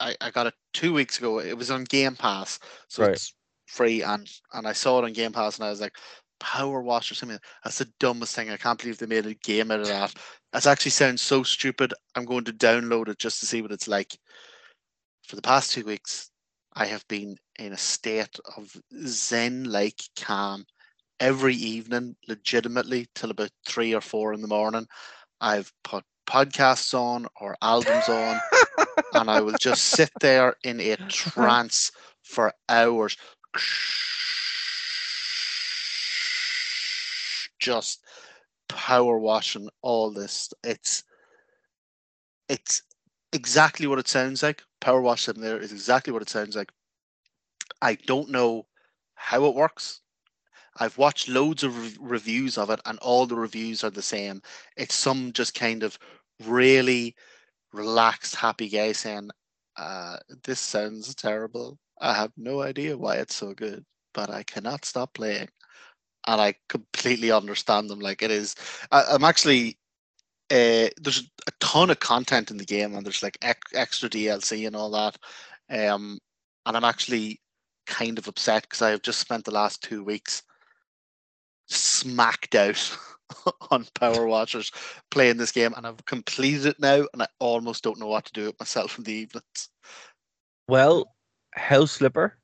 [0.00, 1.38] I, I got it two weeks ago.
[1.40, 2.58] It was on Game Pass,
[2.88, 3.12] so Right.
[3.12, 3.34] it's
[3.66, 5.96] free, and and I saw it on Game Pass, and I was like,
[6.42, 7.42] Power Washer Simulator.
[7.62, 8.50] That's the dumbest thing.
[8.50, 10.12] I can't believe they made a game out of that.
[10.52, 11.94] That actually sounds so stupid.
[12.16, 14.18] I'm going to download it just to see what it's like.
[15.28, 16.30] For the past two weeks,
[16.74, 20.64] I have been in a state of zen-like calm
[21.20, 24.88] every evening, legitimately till about three or four in the morning.
[25.40, 28.40] I've put podcasts on or albums on,
[29.14, 31.92] and I will just sit there in a trance
[32.24, 33.16] for hours,
[37.62, 38.04] just
[38.68, 40.52] power washing all this.
[40.64, 41.04] It's
[42.48, 42.82] it's
[43.32, 44.62] exactly what it sounds like.
[44.80, 46.72] Power wash in there is exactly what it sounds like.
[47.82, 48.66] I don't know
[49.14, 50.00] how it works.
[50.78, 54.42] I've watched loads of rev- reviews of it, and all the reviews are the same.
[54.76, 55.98] It's some just kind of
[56.44, 57.16] really
[57.72, 59.30] relaxed, happy guy saying,
[59.76, 61.78] uh, "This sounds terrible.
[62.00, 65.50] I have no idea why it's so good, but I cannot stop playing."
[66.26, 68.00] And I completely understand them.
[68.00, 68.54] Like it is,
[68.90, 69.78] I, I'm actually.
[70.50, 74.76] Uh, there's a ton of content in the game, and there's like extra DLC and
[74.76, 75.16] all that.
[75.70, 76.18] Um,
[76.66, 77.40] and I'm actually
[77.86, 80.42] kind of upset because I have just spent the last two weeks
[81.68, 82.98] smacked out
[83.70, 84.70] on Power Watchers
[85.10, 88.32] playing this game, and I've completed it now, and I almost don't know what to
[88.32, 89.68] do with myself in the evenings.
[90.68, 91.14] Well,
[91.54, 92.38] House Flipper,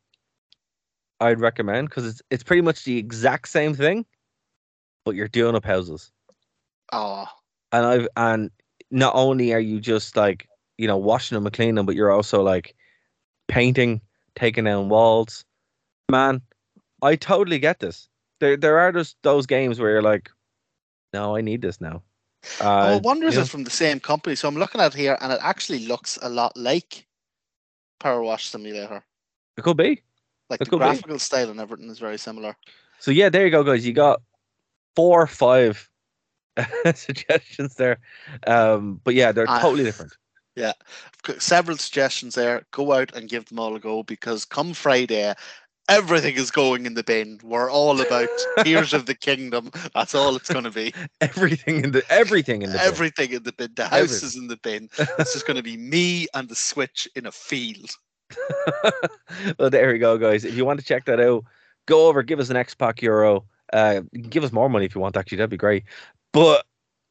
[1.21, 4.07] I'd recommend because it's it's pretty much the exact same thing,
[5.05, 6.11] but you're doing up houses.
[6.93, 7.27] Oh,
[7.73, 8.51] And I've and
[8.91, 12.11] not only are you just like you know washing them and cleaning them, but you're
[12.13, 12.75] also like
[13.49, 14.01] painting,
[14.35, 15.45] taking down walls.
[16.11, 16.41] Man,
[17.03, 18.09] I totally get this.
[18.41, 20.31] There there are just those games where you're like,
[21.13, 22.03] no, I need this now.
[22.61, 24.37] oh, Uh, I wonder if you know, it's from the same company.
[24.37, 27.07] So I'm looking at it here, and it actually looks a lot like
[27.99, 29.05] Power Wash Simulator.
[29.57, 30.03] it could be.
[30.51, 30.85] Like the could be.
[30.85, 32.57] graphical style and everything is very similar.
[32.99, 33.87] So yeah, there you go, guys.
[33.87, 34.21] You got
[34.97, 35.89] four or five
[36.95, 37.99] suggestions there.
[38.47, 39.61] Um, but yeah, they're Ah.
[39.61, 40.13] totally different.
[40.57, 40.73] Yeah,
[41.39, 42.65] several suggestions there.
[42.73, 45.33] Go out and give them all a go because come Friday,
[45.89, 47.39] everything is going in the bin.
[47.45, 48.29] We're all about
[48.65, 49.71] Tears of the Kingdom.
[49.95, 50.93] That's all it's going to be.
[51.21, 52.87] Everything in the everything in the bin.
[52.87, 53.71] Everything in the bin.
[53.77, 54.89] The house is in the bin.
[55.19, 57.91] It's just going to be me and the Switch in a field.
[59.59, 60.45] well, there you go, guys.
[60.45, 61.45] If you want to check that out,
[61.87, 63.45] go over, give us an X Pack Euro.
[63.73, 65.17] Uh, give us more money if you want.
[65.17, 65.85] Actually, that'd be great.
[66.33, 66.67] But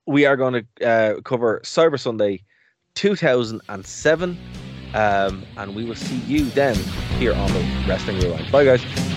[0.06, 2.44] we are going to uh, cover Cyber Sunday
[2.96, 4.38] 2007,
[4.94, 6.76] um, and we will see you then
[7.20, 8.52] here on the Wrestling Rewind.
[8.52, 9.17] Bye, guys.